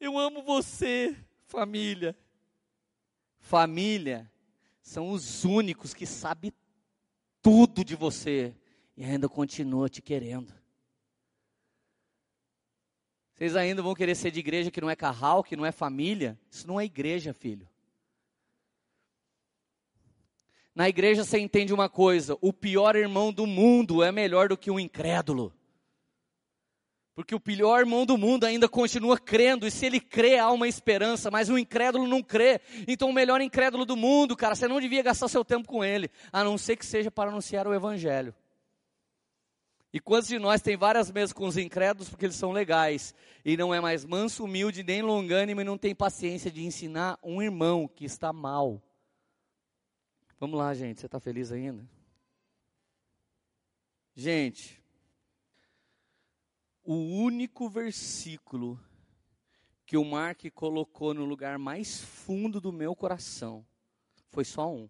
Eu 0.00 0.18
amo 0.18 0.42
você, 0.42 1.14
família. 1.44 2.16
Família 3.38 4.32
são 4.80 5.10
os 5.10 5.44
únicos 5.44 5.92
que 5.92 6.06
sabem 6.06 6.54
tudo 7.42 7.84
de 7.84 7.94
você 7.94 8.56
e 8.96 9.04
ainda 9.04 9.28
continua 9.28 9.90
te 9.90 10.00
querendo. 10.00 10.57
Vocês 13.38 13.54
ainda 13.54 13.80
vão 13.80 13.94
querer 13.94 14.16
ser 14.16 14.32
de 14.32 14.40
igreja 14.40 14.68
que 14.68 14.80
não 14.80 14.90
é 14.90 14.96
carral, 14.96 15.44
que 15.44 15.54
não 15.54 15.64
é 15.64 15.70
família? 15.70 16.36
Isso 16.50 16.66
não 16.66 16.80
é 16.80 16.84
igreja, 16.84 17.32
filho. 17.32 17.68
Na 20.74 20.88
igreja 20.88 21.22
você 21.22 21.38
entende 21.38 21.72
uma 21.72 21.88
coisa: 21.88 22.36
o 22.40 22.52
pior 22.52 22.96
irmão 22.96 23.32
do 23.32 23.46
mundo 23.46 24.02
é 24.02 24.10
melhor 24.10 24.48
do 24.48 24.56
que 24.56 24.72
um 24.72 24.80
incrédulo. 24.80 25.54
Porque 27.14 27.32
o 27.32 27.38
pior 27.38 27.78
irmão 27.78 28.04
do 28.04 28.18
mundo 28.18 28.42
ainda 28.42 28.68
continua 28.68 29.16
crendo, 29.16 29.68
e 29.68 29.70
se 29.70 29.86
ele 29.86 30.00
crê, 30.00 30.36
há 30.36 30.50
uma 30.50 30.66
esperança, 30.66 31.30
mas 31.30 31.48
o 31.48 31.56
incrédulo 31.56 32.08
não 32.08 32.22
crê. 32.22 32.60
Então, 32.88 33.10
o 33.10 33.12
melhor 33.12 33.40
incrédulo 33.40 33.84
do 33.84 33.96
mundo, 33.96 34.36
cara, 34.36 34.56
você 34.56 34.66
não 34.66 34.80
devia 34.80 35.02
gastar 35.02 35.28
seu 35.28 35.44
tempo 35.44 35.68
com 35.68 35.84
ele, 35.84 36.10
a 36.32 36.42
não 36.42 36.58
ser 36.58 36.76
que 36.76 36.86
seja 36.86 37.10
para 37.10 37.30
anunciar 37.30 37.68
o 37.68 37.74
evangelho. 37.74 38.34
E 39.92 39.98
quantos 39.98 40.28
de 40.28 40.38
nós 40.38 40.60
tem 40.60 40.76
várias 40.76 41.10
mesas 41.10 41.32
com 41.32 41.46
os 41.46 41.56
incrédulos 41.56 42.10
porque 42.10 42.26
eles 42.26 42.36
são 42.36 42.52
legais 42.52 43.14
e 43.44 43.56
não 43.56 43.72
é 43.72 43.80
mais 43.80 44.04
manso, 44.04 44.44
humilde, 44.44 44.82
nem 44.82 45.00
longânimo 45.00 45.62
e 45.62 45.64
não 45.64 45.78
tem 45.78 45.94
paciência 45.94 46.50
de 46.50 46.64
ensinar 46.64 47.18
um 47.22 47.40
irmão 47.40 47.88
que 47.88 48.04
está 48.04 48.32
mal? 48.32 48.82
Vamos 50.38 50.58
lá, 50.58 50.74
gente, 50.74 51.00
você 51.00 51.06
está 51.06 51.18
feliz 51.18 51.50
ainda? 51.50 51.88
Gente, 54.14 54.82
o 56.84 56.94
único 56.94 57.68
versículo 57.68 58.78
que 59.86 59.96
o 59.96 60.04
Mark 60.04 60.42
colocou 60.54 61.14
no 61.14 61.24
lugar 61.24 61.58
mais 61.58 62.00
fundo 62.00 62.60
do 62.60 62.72
meu 62.72 62.94
coração 62.94 63.64
foi 64.28 64.44
só 64.44 64.70
um 64.70 64.88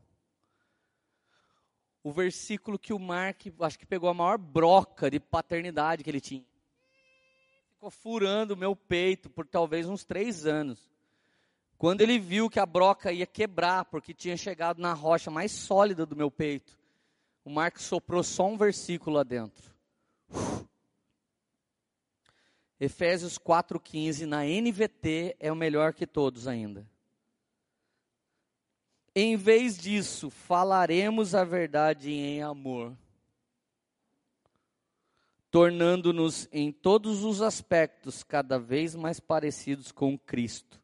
o 2.08 2.12
versículo 2.12 2.78
que 2.78 2.94
o 2.94 2.98
Mark, 2.98 3.42
acho 3.60 3.78
que 3.78 3.84
pegou 3.84 4.08
a 4.08 4.14
maior 4.14 4.38
broca 4.38 5.10
de 5.10 5.20
paternidade 5.20 6.02
que 6.02 6.08
ele 6.08 6.22
tinha. 6.22 6.44
Ficou 7.74 7.90
furando 7.90 8.54
o 8.54 8.56
meu 8.56 8.74
peito 8.74 9.28
por 9.28 9.46
talvez 9.46 9.86
uns 9.86 10.06
três 10.06 10.46
anos. 10.46 10.90
Quando 11.76 12.00
ele 12.00 12.18
viu 12.18 12.48
que 12.48 12.58
a 12.58 12.64
broca 12.64 13.12
ia 13.12 13.26
quebrar, 13.26 13.84
porque 13.84 14.14
tinha 14.14 14.38
chegado 14.38 14.80
na 14.80 14.94
rocha 14.94 15.30
mais 15.30 15.52
sólida 15.52 16.06
do 16.06 16.16
meu 16.16 16.30
peito, 16.30 16.78
o 17.44 17.50
Mark 17.50 17.78
soprou 17.78 18.22
só 18.22 18.46
um 18.46 18.56
versículo 18.56 19.16
lá 19.16 19.22
dentro. 19.22 19.70
Uf. 20.30 20.64
Efésios 22.80 23.38
4,15 23.38 24.24
na 24.24 24.44
NVT 24.44 25.36
é 25.38 25.52
o 25.52 25.56
melhor 25.56 25.92
que 25.92 26.06
todos 26.06 26.48
ainda. 26.48 26.86
Em 29.20 29.36
vez 29.36 29.76
disso, 29.76 30.30
falaremos 30.30 31.34
a 31.34 31.42
verdade 31.42 32.08
em 32.08 32.40
amor, 32.40 32.96
tornando-nos 35.50 36.48
em 36.52 36.70
todos 36.70 37.24
os 37.24 37.42
aspectos 37.42 38.22
cada 38.22 38.60
vez 38.60 38.94
mais 38.94 39.18
parecidos 39.18 39.90
com 39.90 40.16
Cristo. 40.16 40.80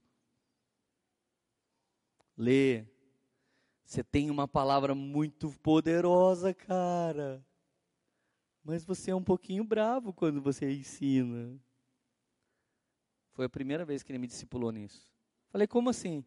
Lê, 2.36 2.84
você 3.84 4.02
tem 4.02 4.28
uma 4.32 4.48
palavra 4.48 4.96
muito 4.96 5.52
poderosa, 5.62 6.52
cara. 6.52 7.40
Mas 8.64 8.84
você 8.84 9.12
é 9.12 9.14
um 9.14 9.22
pouquinho 9.22 9.62
bravo 9.62 10.12
quando 10.12 10.42
você 10.42 10.68
ensina. 10.72 11.56
Foi 13.30 13.44
a 13.44 13.48
primeira 13.48 13.84
vez 13.84 14.02
que 14.02 14.10
ele 14.10 14.18
me 14.18 14.26
discipulou 14.26 14.72
nisso. 14.72 15.06
Falei, 15.52 15.68
como 15.68 15.88
assim? 15.88 16.24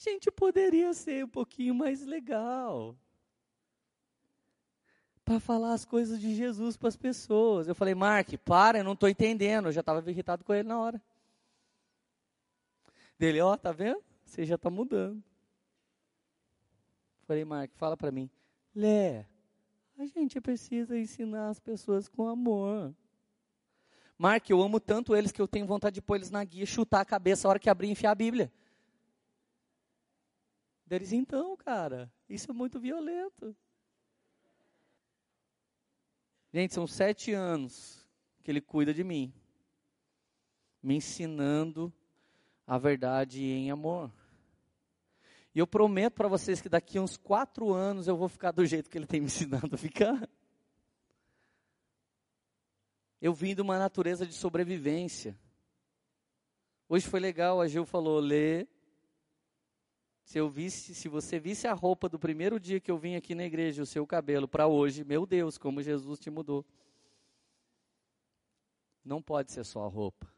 Gente 0.00 0.30
poderia 0.30 0.94
ser 0.94 1.24
um 1.26 1.28
pouquinho 1.28 1.74
mais 1.74 2.04
legal. 2.04 2.96
Para 5.24 5.38
falar 5.38 5.74
as 5.74 5.84
coisas 5.84 6.18
de 6.18 6.34
Jesus 6.34 6.76
para 6.76 6.88
as 6.88 6.96
pessoas. 6.96 7.68
Eu 7.68 7.74
falei, 7.74 7.94
Mark, 7.94 8.32
para, 8.44 8.78
eu 8.78 8.84
não 8.84 8.94
estou 8.94 9.08
entendendo. 9.08 9.66
Eu 9.66 9.72
já 9.72 9.80
estava 9.80 10.10
irritado 10.10 10.42
com 10.42 10.54
ele 10.54 10.66
na 10.66 10.78
hora. 10.78 11.00
Dele, 13.18 13.40
ó, 13.40 13.52
oh, 13.52 13.58
tá 13.58 13.70
vendo? 13.70 14.02
Você 14.24 14.44
já 14.44 14.54
está 14.54 14.70
mudando. 14.70 15.22
Falei, 17.26 17.44
Mark, 17.44 17.70
fala 17.74 17.96
para 17.96 18.10
mim. 18.10 18.30
Lé, 18.74 19.26
a 19.98 20.06
gente 20.06 20.40
precisa 20.40 20.98
ensinar 20.98 21.50
as 21.50 21.60
pessoas 21.60 22.08
com 22.08 22.26
amor. 22.26 22.94
Mark, 24.16 24.48
eu 24.48 24.62
amo 24.62 24.80
tanto 24.80 25.14
eles 25.14 25.30
que 25.30 25.40
eu 25.40 25.46
tenho 25.46 25.66
vontade 25.66 25.94
de 25.94 26.02
pôr 26.02 26.16
eles 26.16 26.30
na 26.30 26.42
guia, 26.42 26.64
chutar 26.64 27.00
a 27.00 27.04
cabeça 27.04 27.46
a 27.46 27.50
hora 27.50 27.58
que 27.58 27.68
abrir 27.68 27.88
e 27.88 27.92
enfiar 27.92 28.12
a 28.12 28.14
Bíblia. 28.14 28.50
Deles, 30.90 31.12
então, 31.12 31.56
cara, 31.56 32.12
isso 32.28 32.50
é 32.50 32.52
muito 32.52 32.80
violento. 32.80 33.56
Gente, 36.52 36.74
são 36.74 36.84
sete 36.84 37.32
anos 37.32 38.04
que 38.42 38.50
ele 38.50 38.60
cuida 38.60 38.92
de 38.92 39.04
mim, 39.04 39.32
me 40.82 40.96
ensinando 40.96 41.92
a 42.66 42.76
verdade 42.76 43.40
em 43.40 43.70
amor. 43.70 44.10
E 45.54 45.60
eu 45.60 45.66
prometo 45.66 46.14
para 46.14 46.26
vocês 46.26 46.60
que 46.60 46.68
daqui 46.68 46.98
a 46.98 47.02
uns 47.02 47.16
quatro 47.16 47.72
anos 47.72 48.08
eu 48.08 48.16
vou 48.16 48.28
ficar 48.28 48.50
do 48.50 48.66
jeito 48.66 48.90
que 48.90 48.98
ele 48.98 49.06
tem 49.06 49.20
me 49.20 49.26
ensinado 49.30 49.72
a 49.72 49.78
ficar. 49.78 50.28
Eu 53.22 53.32
vim 53.32 53.54
de 53.54 53.62
uma 53.62 53.78
natureza 53.78 54.26
de 54.26 54.34
sobrevivência. 54.34 55.38
Hoje 56.88 57.06
foi 57.06 57.20
legal, 57.20 57.60
a 57.60 57.68
Gil 57.68 57.86
falou, 57.86 58.18
lê. 58.18 58.66
Se 60.30 60.38
eu 60.38 60.48
visse, 60.48 60.94
se 60.94 61.08
você 61.08 61.40
visse 61.40 61.66
a 61.66 61.72
roupa 61.72 62.08
do 62.08 62.16
primeiro 62.16 62.60
dia 62.60 62.78
que 62.78 62.88
eu 62.88 62.96
vim 62.96 63.16
aqui 63.16 63.34
na 63.34 63.42
igreja, 63.42 63.82
o 63.82 63.86
seu 63.86 64.06
cabelo 64.06 64.46
para 64.46 64.68
hoje, 64.68 65.02
meu 65.02 65.26
Deus, 65.26 65.58
como 65.58 65.82
Jesus 65.82 66.20
te 66.20 66.30
mudou. 66.30 66.64
Não 69.04 69.20
pode 69.20 69.50
ser 69.50 69.64
só 69.64 69.84
a 69.84 69.88
roupa. 69.88 70.32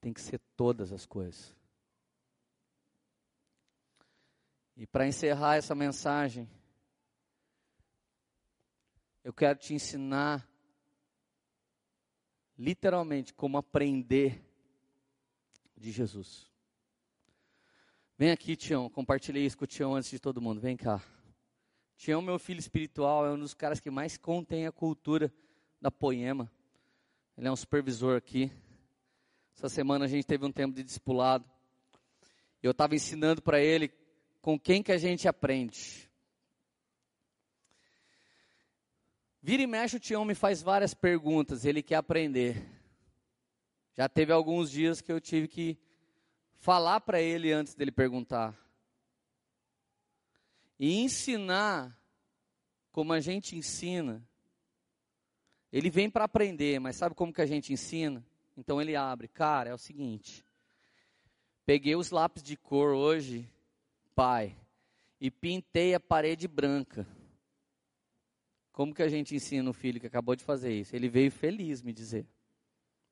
Tem 0.00 0.12
que 0.12 0.20
ser 0.20 0.40
todas 0.56 0.90
as 0.90 1.06
coisas. 1.06 1.56
E 4.76 4.84
para 4.84 5.06
encerrar 5.06 5.54
essa 5.54 5.76
mensagem, 5.76 6.50
eu 9.22 9.32
quero 9.32 9.60
te 9.60 9.72
ensinar, 9.72 10.44
literalmente, 12.58 13.32
como 13.32 13.58
aprender 13.58 14.44
de 15.76 15.92
Jesus. 15.92 16.51
Vem 18.18 18.30
aqui, 18.30 18.54
Tião, 18.56 18.90
compartilhei 18.90 19.44
isso 19.44 19.56
com 19.56 19.64
o 19.64 19.66
Tião 19.66 19.94
antes 19.94 20.10
de 20.10 20.20
todo 20.20 20.40
mundo, 20.40 20.60
vem 20.60 20.76
cá. 20.76 21.02
Tião, 21.96 22.20
meu 22.20 22.38
filho 22.38 22.60
espiritual, 22.60 23.26
é 23.26 23.32
um 23.32 23.38
dos 23.38 23.54
caras 23.54 23.80
que 23.80 23.90
mais 23.90 24.18
contém 24.18 24.66
a 24.66 24.72
cultura 24.72 25.32
da 25.80 25.90
poema. 25.90 26.50
Ele 27.36 27.48
é 27.48 27.50
um 27.50 27.56
supervisor 27.56 28.16
aqui. 28.16 28.52
Essa 29.56 29.68
semana 29.68 30.04
a 30.04 30.08
gente 30.08 30.26
teve 30.26 30.44
um 30.44 30.52
tempo 30.52 30.74
de 30.74 30.82
discipulado. 30.82 31.44
Eu 32.62 32.72
estava 32.72 32.94
ensinando 32.94 33.40
para 33.40 33.60
ele 33.60 33.90
com 34.40 34.58
quem 34.58 34.82
que 34.82 34.92
a 34.92 34.98
gente 34.98 35.26
aprende. 35.26 36.10
Vira 39.40 39.62
e 39.62 39.66
mexe, 39.66 39.96
o 39.96 40.00
Tião 40.00 40.24
me 40.24 40.34
faz 40.34 40.62
várias 40.62 40.92
perguntas, 40.92 41.64
ele 41.64 41.82
quer 41.82 41.96
aprender. 41.96 42.62
Já 43.94 44.08
teve 44.08 44.32
alguns 44.32 44.70
dias 44.70 45.00
que 45.00 45.10
eu 45.10 45.20
tive 45.20 45.48
que 45.48 45.78
falar 46.62 47.00
para 47.00 47.20
ele 47.20 47.52
antes 47.52 47.74
dele 47.74 47.90
perguntar. 47.90 48.56
E 50.78 50.94
ensinar 51.00 51.98
como 52.92 53.12
a 53.12 53.18
gente 53.18 53.56
ensina. 53.56 54.24
Ele 55.72 55.90
vem 55.90 56.08
para 56.08 56.24
aprender, 56.24 56.78
mas 56.78 56.94
sabe 56.94 57.16
como 57.16 57.32
que 57.32 57.42
a 57.42 57.46
gente 57.46 57.72
ensina? 57.72 58.24
Então 58.56 58.80
ele 58.80 58.94
abre. 58.94 59.26
Cara, 59.26 59.70
é 59.70 59.74
o 59.74 59.78
seguinte. 59.78 60.44
Peguei 61.66 61.96
os 61.96 62.10
lápis 62.10 62.44
de 62.44 62.56
cor 62.56 62.94
hoje, 62.94 63.48
pai, 64.14 64.56
e 65.20 65.32
pintei 65.32 65.94
a 65.94 66.00
parede 66.00 66.46
branca. 66.46 67.04
Como 68.70 68.94
que 68.94 69.02
a 69.02 69.08
gente 69.08 69.34
ensina 69.34 69.68
o 69.68 69.74
filho 69.74 70.00
que 70.00 70.06
acabou 70.06 70.36
de 70.36 70.44
fazer 70.44 70.72
isso? 70.72 70.94
Ele 70.94 71.08
veio 71.08 71.30
feliz 71.32 71.82
me 71.82 71.92
dizer. 71.92 72.24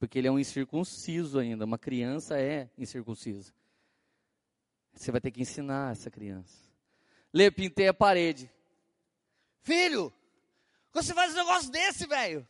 Porque 0.01 0.19
ele 0.19 0.29
é 0.29 0.33
um 0.33 0.39
incircunciso 0.39 1.39
ainda, 1.39 1.67
uma 1.67 1.79
criança 1.79 2.41
é 2.41 2.71
incircuncisa. 2.79 3.53
Você 4.95 5.13
vai 5.13 5.21
ter 5.21 5.31
que 5.31 5.43
ensinar 5.43 5.93
essa 5.93 6.11
criança. 6.11 6.57
Lê, 7.31 7.51
pintei 7.51 7.87
a 7.87 7.95
parede. 7.95 8.51
Filho, 9.61 10.11
você 10.91 11.13
faz 11.13 11.35
um 11.35 11.37
negócio 11.37 11.71
desse, 11.71 12.07
velho? 12.07 12.49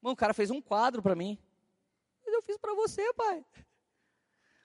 Mano, 0.00 0.14
o 0.14 0.16
cara 0.16 0.32
fez 0.32 0.52
um 0.52 0.62
quadro 0.62 1.02
para 1.02 1.16
mim. 1.16 1.36
Mas 2.24 2.32
eu 2.32 2.42
fiz 2.42 2.56
para 2.56 2.72
você, 2.74 3.12
pai. 3.12 3.44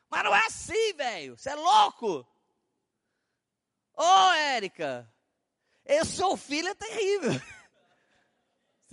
Mas 0.07 0.23
não 0.23 0.35
é 0.35 0.45
assim, 0.45 0.93
velho. 0.93 1.35
Você 1.35 1.49
é 1.49 1.55
louco. 1.55 2.27
Ô, 3.95 4.03
oh, 4.03 4.33
Érica, 4.33 5.11
esse 5.83 6.17
seu 6.17 6.37
filho 6.37 6.67
é 6.67 6.75
terrível. 6.75 7.31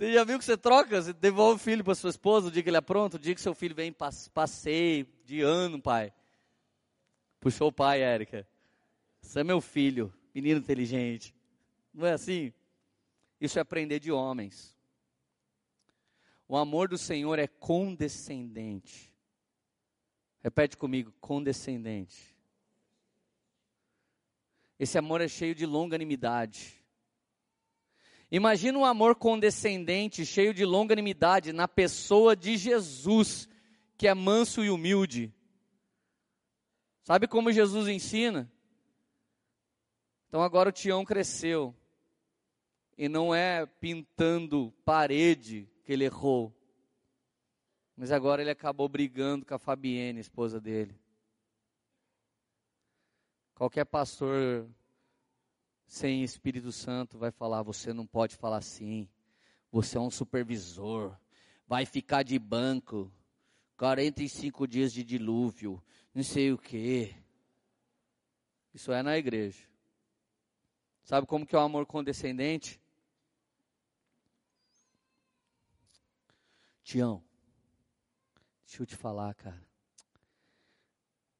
Você 0.01 0.13
já 0.13 0.23
viu 0.23 0.39
que 0.39 0.45
você 0.45 0.57
troca? 0.57 0.99
Você 0.99 1.13
devolve 1.13 1.57
o 1.57 1.63
filho 1.63 1.83
para 1.83 1.93
sua 1.93 2.09
esposa 2.09 2.47
o 2.47 2.51
dia 2.51 2.63
que 2.63 2.69
ele 2.71 2.77
é 2.77 2.81
pronto, 2.81 3.17
o 3.17 3.19
dia 3.19 3.35
que 3.35 3.39
seu 3.39 3.53
filho 3.53 3.75
vem 3.75 3.93
passeio 4.33 5.07
de 5.25 5.41
ano, 5.41 5.79
pai. 5.79 6.11
Puxou 7.39 7.67
o 7.67 7.71
pai, 7.71 8.01
Érica. 8.01 8.47
Você 9.21 9.41
é 9.41 9.43
meu 9.43 9.61
filho, 9.61 10.11
menino 10.33 10.59
inteligente. 10.59 11.35
Não 11.93 12.07
é 12.07 12.13
assim? 12.13 12.51
Isso 13.39 13.59
é 13.59 13.61
aprender 13.61 13.99
de 13.99 14.11
homens. 14.11 14.75
O 16.47 16.57
amor 16.57 16.87
do 16.87 16.97
Senhor 16.97 17.37
é 17.37 17.45
condescendente. 17.45 19.13
Repete 20.41 20.77
comigo, 20.77 21.13
condescendente. 21.21 22.35
Esse 24.79 24.97
amor 24.97 25.21
é 25.21 25.27
cheio 25.27 25.53
de 25.53 25.67
longanimidade. 25.67 26.80
Imagina 28.31 28.79
um 28.79 28.85
amor 28.85 29.15
condescendente, 29.15 30.25
cheio 30.25 30.53
de 30.53 30.63
longanimidade 30.63 31.51
na 31.51 31.67
pessoa 31.67 32.33
de 32.33 32.55
Jesus, 32.55 33.49
que 33.97 34.07
é 34.07 34.13
manso 34.13 34.63
e 34.63 34.69
humilde. 34.69 35.33
Sabe 37.03 37.27
como 37.27 37.51
Jesus 37.51 37.89
ensina? 37.89 38.49
Então 40.29 40.41
agora 40.41 40.69
o 40.69 40.71
Tião 40.71 41.03
cresceu. 41.03 41.75
E 42.97 43.09
não 43.09 43.35
é 43.35 43.65
pintando 43.65 44.73
parede 44.85 45.67
que 45.83 45.91
ele 45.91 46.05
errou. 46.05 46.55
Mas 47.97 48.13
agora 48.13 48.41
ele 48.41 48.51
acabou 48.51 48.87
brigando 48.87 49.45
com 49.45 49.53
a 49.53 49.59
Fabienne, 49.59 50.21
esposa 50.21 50.61
dele. 50.61 50.97
Qualquer 53.55 53.85
pastor 53.85 54.69
sem 55.91 56.23
Espírito 56.23 56.71
Santo 56.71 57.17
vai 57.17 57.31
falar: 57.31 57.61
você 57.63 57.91
não 57.91 58.07
pode 58.07 58.37
falar 58.37 58.57
assim, 58.59 59.09
você 59.69 59.97
é 59.97 59.99
um 59.99 60.09
supervisor, 60.09 61.13
vai 61.67 61.85
ficar 61.85 62.23
de 62.23 62.39
banco, 62.39 63.11
45 63.75 64.65
dias 64.65 64.93
de 64.93 65.03
dilúvio, 65.03 65.83
não 66.15 66.23
sei 66.23 66.53
o 66.53 66.57
quê. 66.57 67.13
Isso 68.73 68.93
é 68.93 69.03
na 69.03 69.17
igreja. 69.17 69.67
Sabe 71.03 71.27
como 71.27 71.45
que 71.45 71.53
é 71.53 71.59
o 71.59 71.61
amor 71.61 71.85
condescendente? 71.85 72.79
Tião, 76.85 77.21
deixa 78.65 78.81
eu 78.81 78.85
te 78.85 78.95
falar, 78.95 79.35
cara. 79.35 79.61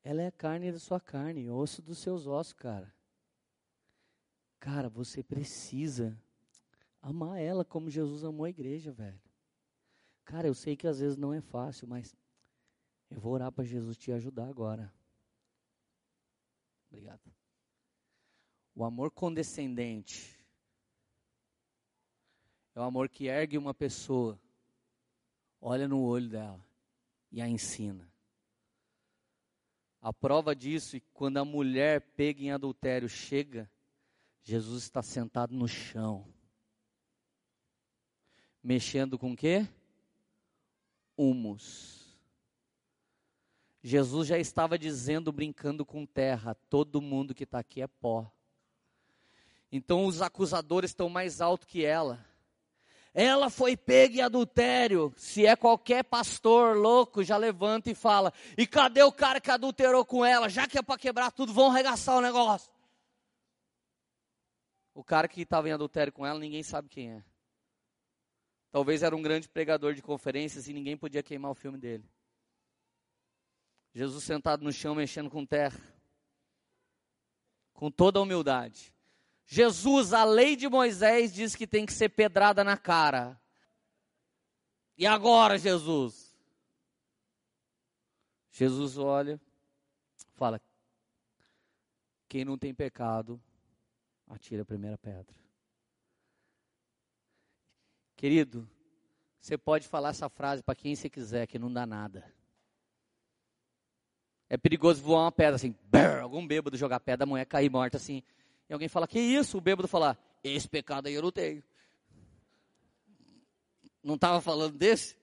Ela 0.04 0.24
é 0.24 0.32
carne 0.32 0.74
da 0.74 0.80
sua 0.80 1.00
carne, 1.00 1.50
osso 1.50 1.82
dos 1.82 2.00
seus 2.00 2.28
ossos, 2.28 2.52
cara. 2.52 2.94
Cara, 4.62 4.88
você 4.88 5.24
precisa 5.24 6.16
amar 7.02 7.42
ela 7.42 7.66
como 7.66 7.90
Jesus 7.90 8.24
amou 8.24 8.46
a 8.46 8.50
igreja, 8.50 8.92
velho. 8.92 9.20
Cara, 10.24 10.48
eu 10.48 10.54
sei 10.54 10.78
que 10.78 10.88
às 10.88 11.00
vezes 11.00 11.18
não 11.18 11.34
é 11.34 11.42
fácil, 11.42 11.88
mas 11.88 12.16
eu 13.10 13.20
vou 13.20 13.34
orar 13.34 13.52
para 13.52 13.64
Jesus 13.64 13.98
te 13.98 14.12
ajudar 14.12 14.48
agora. 14.48 14.94
Obrigado. 16.88 17.34
O 18.76 18.84
amor 18.84 19.10
condescendente 19.10 20.40
é 22.76 22.80
o 22.80 22.84
amor 22.84 23.10
que 23.10 23.26
ergue 23.26 23.58
uma 23.58 23.74
pessoa, 23.74 24.40
olha 25.60 25.88
no 25.88 26.04
olho 26.04 26.30
dela 26.30 26.64
e 27.32 27.42
a 27.42 27.48
ensina. 27.48 28.08
A 30.00 30.14
prova 30.14 30.56
disso, 30.56 30.98
é 30.98 31.02
quando 31.16 31.38
a 31.38 31.46
mulher 31.46 32.02
pega 32.16 32.44
em 32.44 32.52
adultério 32.52 33.10
chega, 33.10 33.68
Jesus 34.44 34.84
está 34.84 35.02
sentado 35.02 35.54
no 35.54 35.68
chão. 35.68 36.26
Mexendo 38.64 39.18
com 39.18 39.32
o 39.32 39.36
quê? 39.36 39.68
Humus. 41.18 42.02
Jesus 43.84 44.28
já 44.28 44.38
estava 44.38 44.78
dizendo, 44.78 45.32
brincando 45.32 45.86
com 45.86 46.06
terra: 46.06 46.56
todo 46.70 47.02
mundo 47.02 47.34
que 47.34 47.44
está 47.44 47.60
aqui 47.60 47.82
é 47.82 47.88
pó. 47.88 48.32
Então 49.72 50.06
os 50.06 50.22
acusadores 50.22 50.92
estão 50.92 51.10
mais 51.10 51.42
alto 51.42 51.66
que 51.66 51.86
ela. 51.86 52.24
Ela 53.14 53.50
foi 53.50 53.76
pega 53.76 54.18
em 54.18 54.22
adultério. 54.22 55.14
Se 55.18 55.46
é 55.46 55.56
qualquer 55.56 56.04
pastor 56.04 56.78
louco, 56.78 57.24
já 57.24 57.38
levanta 57.38 57.90
e 57.90 57.96
fala: 57.96 58.34
E 58.58 58.68
cadê 58.68 59.04
o 59.04 59.12
cara 59.12 59.42
que 59.42 59.52
adulterou 59.52 60.06
com 60.06 60.24
ela? 60.24 60.48
Já 60.48 60.68
que 60.68 60.78
é 60.78 60.82
para 60.82 61.00
quebrar 61.00 61.32
tudo, 61.32 61.54
vão 61.54 61.72
arregaçar 61.72 62.18
o 62.18 62.22
negócio. 62.22 62.72
O 64.94 65.04
cara 65.04 65.28
que 65.28 65.42
estava 65.42 65.70
em 65.70 65.72
adultério 65.72 66.12
com 66.12 66.26
ela, 66.26 66.40
ninguém 66.40 66.64
sabe 66.64 66.90
quem 66.90 67.12
é. 67.12 67.24
Talvez 68.72 69.04
era 69.04 69.16
um 69.16 69.22
grande 69.22 69.50
pregador 69.50 69.94
de 69.94 70.02
conferências 70.02 70.68
e 70.68 70.74
ninguém 70.74 70.98
podia 70.98 71.24
queimar 71.24 71.52
o 71.52 71.56
filme 71.56 71.78
dele. 71.78 72.10
Jesus 73.94 74.24
sentado 74.24 74.64
no 74.64 74.72
chão 74.72 74.96
mexendo 74.96 75.30
com 75.30 75.46
terra. 75.46 75.80
Com 77.74 77.92
toda 77.92 78.20
a 78.20 78.22
humildade. 78.22 78.94
Jesus, 79.46 80.14
a 80.14 80.24
lei 80.24 80.56
de 80.56 80.70
Moisés 80.70 81.34
diz 81.34 81.56
que 81.56 81.68
tem 81.68 81.86
que 81.86 81.92
ser 81.92 82.10
pedrada 82.10 82.64
na 82.64 82.78
cara. 82.78 83.40
E 84.98 85.06
agora, 85.06 85.58
Jesus? 85.58 86.34
Jesus 88.52 88.98
olha, 88.98 89.42
fala: 90.36 90.62
quem 92.30 92.46
não 92.46 92.58
tem 92.58 92.74
pecado, 92.74 93.42
atira 94.34 94.62
a 94.64 94.66
primeira 94.66 94.98
pedra. 94.98 95.36
Querido, 98.16 98.70
você 99.40 99.58
pode 99.58 99.88
falar 99.88 100.10
essa 100.10 100.30
frase 100.30 100.64
para 100.64 100.76
quem 100.76 100.96
você 100.96 101.10
quiser, 101.10 101.48
que 101.48 101.60
não 101.60 101.72
dá 101.72 101.86
nada. 101.86 102.32
É 104.48 104.58
perigoso 104.58 105.02
voar 105.02 105.24
uma 105.24 105.32
pedra 105.32 105.56
assim, 105.56 105.76
brrr, 105.86 106.22
algum 106.22 106.46
bêbado 106.46 106.78
jogar 106.78 107.00
pedra, 107.00 107.20
da 107.20 107.26
mulher 107.26 107.46
cair 107.46 107.70
morta 107.70 107.98
assim. 107.98 108.24
E 108.70 108.74
alguém 108.74 108.88
fala, 108.88 109.08
que 109.08 109.20
isso? 109.20 109.58
O 109.58 109.62
bêbado 109.62 109.88
falar, 109.88 110.18
esse 110.44 110.68
pecado 110.68 111.08
aí 111.08 111.14
eu 111.14 111.22
não 111.22 111.32
tenho. 111.32 111.64
Não 114.04 114.16
estava 114.16 114.42
falando 114.42 114.78
desse? 114.78 115.18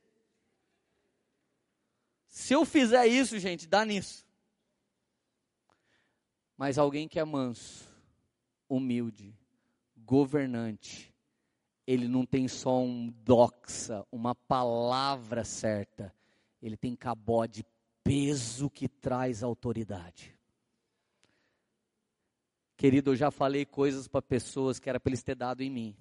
Se 2.26 2.52
eu 2.52 2.64
fizer 2.64 3.06
isso, 3.06 3.38
gente, 3.38 3.66
dá 3.66 3.84
nisso. 3.84 4.26
Mas 6.56 6.78
alguém 6.78 7.08
que 7.08 7.18
é 7.18 7.24
manso, 7.24 7.87
humilde, 8.68 9.34
governante, 9.96 11.14
ele 11.86 12.06
não 12.06 12.26
tem 12.26 12.46
só 12.46 12.80
um 12.80 13.12
doxa, 13.24 14.04
uma 14.12 14.34
palavra 14.34 15.44
certa, 15.44 16.14
ele 16.60 16.76
tem 16.76 16.94
cabode, 16.94 17.64
peso 18.04 18.68
que 18.68 18.88
traz 18.88 19.42
autoridade. 19.42 20.36
Querido, 22.76 23.10
eu 23.10 23.16
já 23.16 23.30
falei 23.30 23.64
coisas 23.64 24.06
para 24.06 24.22
pessoas 24.22 24.78
que 24.78 24.88
era 24.88 25.00
para 25.00 25.10
eles 25.10 25.22
ter 25.22 25.34
dado 25.34 25.62
em 25.62 25.70
mim. 25.70 25.96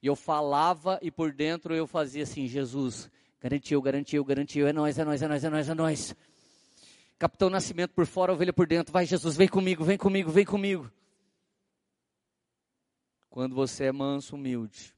E 0.00 0.06
eu 0.06 0.16
falava 0.16 0.98
e 1.02 1.10
por 1.10 1.32
dentro 1.32 1.74
eu 1.74 1.86
fazia 1.86 2.22
assim, 2.22 2.46
Jesus, 2.46 3.10
garantiu, 3.40 3.82
garantiu, 3.82 4.24
garantiu, 4.24 4.66
é 4.66 4.72
nós, 4.72 4.98
é 4.98 5.04
nós, 5.04 5.22
é 5.22 5.28
nós, 5.28 5.44
é 5.44 5.50
nós, 5.50 5.68
é 5.68 5.74
nós. 5.74 6.16
Capitão 7.18 7.50
Nascimento 7.50 7.92
por 7.92 8.06
fora, 8.06 8.32
ovelha 8.32 8.52
por 8.52 8.66
dentro. 8.66 8.92
Vai 8.92 9.06
Jesus, 9.06 9.36
vem 9.36 9.48
comigo, 9.48 9.84
vem 9.84 9.98
comigo, 9.98 10.30
vem 10.30 10.44
comigo. 10.44 10.90
Quando 13.34 13.52
você 13.52 13.86
é 13.86 13.90
manso, 13.92 14.36
humilde 14.36 14.94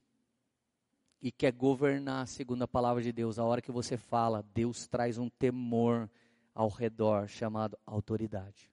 e 1.19 1.31
quer 1.31 1.51
governar 1.51 2.27
segundo 2.27 2.61
a 2.61 2.67
palavra 2.67 3.01
de 3.01 3.11
Deus, 3.11 3.39
a 3.39 3.43
hora 3.43 3.63
que 3.63 3.71
você 3.71 3.97
fala, 3.97 4.43
Deus 4.53 4.85
traz 4.85 5.17
um 5.17 5.27
temor 5.27 6.07
ao 6.53 6.69
redor 6.69 7.27
chamado 7.27 7.75
autoridade. 7.83 8.71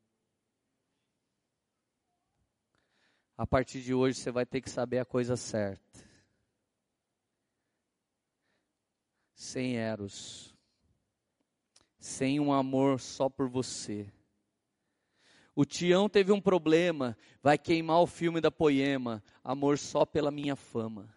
A 3.38 3.46
partir 3.46 3.80
de 3.80 3.94
hoje 3.94 4.18
você 4.18 4.30
vai 4.30 4.44
ter 4.44 4.60
que 4.60 4.68
saber 4.68 4.98
a 4.98 5.04
coisa 5.06 5.34
certa. 5.34 5.98
Sem 9.32 9.78
eros. 9.78 10.54
Sem 11.98 12.38
um 12.38 12.52
amor 12.52 13.00
só 13.00 13.30
por 13.30 13.48
você. 13.48 14.12
O 15.56 15.64
Tião 15.64 16.08
teve 16.08 16.32
um 16.32 16.40
problema, 16.40 17.16
vai 17.42 17.56
queimar 17.56 18.00
o 18.00 18.06
filme 18.06 18.40
da 18.40 18.50
Poema, 18.50 19.22
amor 19.42 19.78
só 19.78 20.04
pela 20.04 20.30
minha 20.30 20.56
fama. 20.56 21.14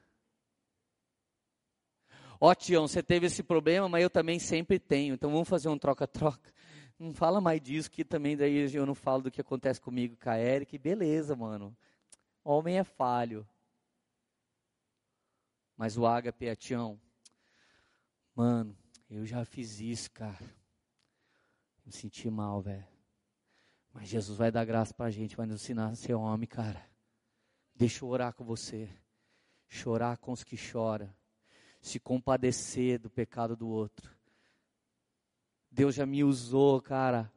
Ó 2.39 2.53
Tião, 2.53 2.87
você 2.87 3.01
teve 3.01 3.25
esse 3.25 3.41
problema, 3.41 3.89
mas 3.89 4.03
eu 4.03 4.09
também 4.09 4.37
sempre 4.37 4.77
tenho, 4.77 5.15
então 5.15 5.31
vamos 5.31 5.49
fazer 5.49 5.69
um 5.69 5.77
troca-troca. 5.77 6.53
Não 6.99 7.13
fala 7.13 7.39
mais 7.39 7.61
disso, 7.61 7.89
que 7.91 8.03
também 8.03 8.35
daí 8.35 8.73
eu 8.73 8.85
não 8.85 8.95
falo 8.95 9.23
do 9.23 9.31
que 9.31 9.41
acontece 9.41 9.79
comigo 9.79 10.17
com 10.17 10.29
a 10.29 10.39
Eric. 10.39 10.77
Beleza, 10.79 11.35
mano. 11.35 11.75
Homem 12.43 12.79
é 12.79 12.83
falho. 12.83 13.47
Mas 15.75 15.95
o 15.95 16.07
ágape 16.07 16.47
é 16.47 16.55
Tião. 16.55 16.99
Mano, 18.33 18.75
eu 19.11 19.27
já 19.27 19.45
fiz 19.45 19.79
isso, 19.79 20.09
cara. 20.09 20.43
Me 21.85 21.91
senti 21.91 22.31
mal, 22.31 22.61
velho. 22.61 22.96
Mas 23.99 24.09
Jesus 24.09 24.37
vai 24.37 24.51
dar 24.51 24.63
graça 24.63 24.93
pra 24.93 25.09
gente, 25.09 25.35
vai 25.35 25.47
nos 25.47 25.63
ensinar 25.63 25.87
a 25.87 25.95
ser 25.95 26.13
homem, 26.13 26.47
cara. 26.47 26.87
Deixa 27.73 28.05
eu 28.05 28.09
orar 28.09 28.31
com 28.31 28.45
você. 28.45 28.87
Chorar 29.67 30.17
com 30.17 30.31
os 30.31 30.43
que 30.43 30.55
choram. 30.55 31.11
Se 31.81 31.99
compadecer 31.99 32.99
do 32.99 33.09
pecado 33.09 33.55
do 33.55 33.67
outro. 33.67 34.15
Deus 35.71 35.95
já 35.95 36.05
me 36.05 36.23
usou, 36.23 36.79
cara, 36.79 37.31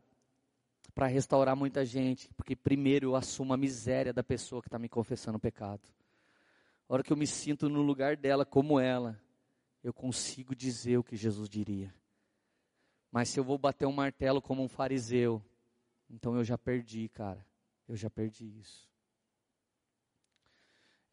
para 0.95 1.07
restaurar 1.07 1.57
muita 1.57 1.83
gente, 1.83 2.29
porque 2.35 2.55
primeiro 2.55 3.07
eu 3.07 3.17
assumo 3.17 3.55
a 3.55 3.57
miséria 3.57 4.13
da 4.13 4.23
pessoa 4.23 4.61
que 4.61 4.69
está 4.69 4.79
me 4.79 4.89
confessando 4.89 5.39
o 5.39 5.41
pecado. 5.41 5.81
A 6.87 6.93
hora 6.93 7.03
que 7.03 7.11
eu 7.11 7.17
me 7.17 7.27
sinto 7.27 7.71
no 7.71 7.81
lugar 7.81 8.19
dela 8.19 8.45
como 8.45 8.79
ela, 8.79 9.19
eu 9.83 9.95
consigo 9.95 10.55
dizer 10.55 10.99
o 10.99 11.05
que 11.05 11.17
Jesus 11.17 11.49
diria. 11.49 11.91
Mas 13.11 13.31
se 13.31 13.41
eu 13.41 13.45
vou 13.45 13.57
bater 13.57 13.87
um 13.87 13.93
martelo 13.93 14.43
como 14.43 14.63
um 14.63 14.69
fariseu, 14.69 15.43
então 16.11 16.37
eu 16.37 16.45
já 16.45 16.59
perdi, 16.59 17.09
cara. 17.09 17.47
Eu 17.89 17.97
já 17.97 18.11
perdi 18.11 18.59
isso. 18.59 18.91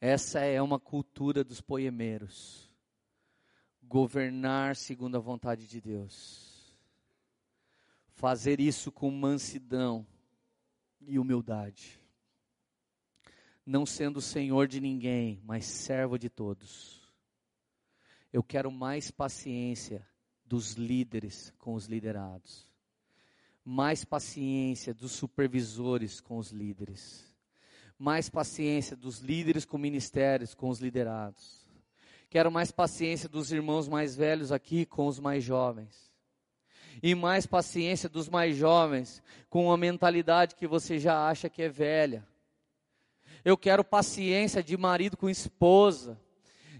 Essa 0.02 0.42
é 0.42 0.62
uma 0.62 0.80
cultura 0.80 1.44
dos 1.44 1.62
poemeiros. 1.62 2.70
Governar 3.82 4.76
segundo 4.76 5.16
a 5.16 5.20
vontade 5.20 5.68
de 5.68 5.80
Deus 5.80 6.58
fazer 8.18 8.60
isso 8.60 8.92
com 8.92 9.12
mansidão 9.12 10.06
e 11.02 11.20
humildade, 11.20 12.02
não 13.64 13.86
sendo 13.86 14.20
senhor 14.20 14.68
de 14.68 14.82
ninguém, 14.82 15.40
mas 15.46 15.66
servo 15.66 16.18
de 16.18 16.28
todos. 16.28 17.00
Eu 18.34 18.42
quero 18.42 18.72
mais 18.72 19.12
paciência 19.12 20.06
dos 20.44 20.74
líderes 20.74 21.54
com 21.60 21.76
os 21.76 21.86
liderados, 21.86 22.67
mais 23.70 24.06
paciência 24.06 24.94
dos 24.94 25.12
supervisores 25.12 26.22
com 26.22 26.38
os 26.38 26.52
líderes, 26.52 27.26
mais 28.00 28.30
paciência 28.30 28.96
dos 28.96 29.20
líderes 29.20 29.66
com 29.66 29.78
ministérios 29.78 30.56
com 30.56 30.70
os 30.70 30.80
liderados. 30.80 31.68
Quero 32.30 32.50
mais 32.50 32.72
paciência 32.72 33.28
dos 33.28 33.52
irmãos 33.52 33.90
mais 33.90 34.16
velhos 34.16 34.54
aqui 34.54 34.86
com 34.86 35.06
os 35.06 35.20
mais 35.20 35.44
jovens 35.44 36.10
e 37.04 37.14
mais 37.14 37.46
paciência 37.46 38.08
dos 38.08 38.30
mais 38.30 38.56
jovens, 38.56 39.22
com 39.50 39.66
uma 39.66 39.76
mentalidade 39.76 40.56
que 40.56 40.66
você 40.66 40.98
já 40.98 41.28
acha 41.28 41.50
que 41.50 41.62
é 41.62 41.68
velha. 41.68 42.26
Eu 43.44 43.58
quero 43.58 43.84
paciência 43.84 44.64
de 44.64 44.78
marido 44.78 45.18
com 45.18 45.30
esposa, 45.30 46.18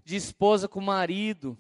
de 0.06 0.16
esposa 0.16 0.70
com 0.70 0.80
marido. 0.80 1.58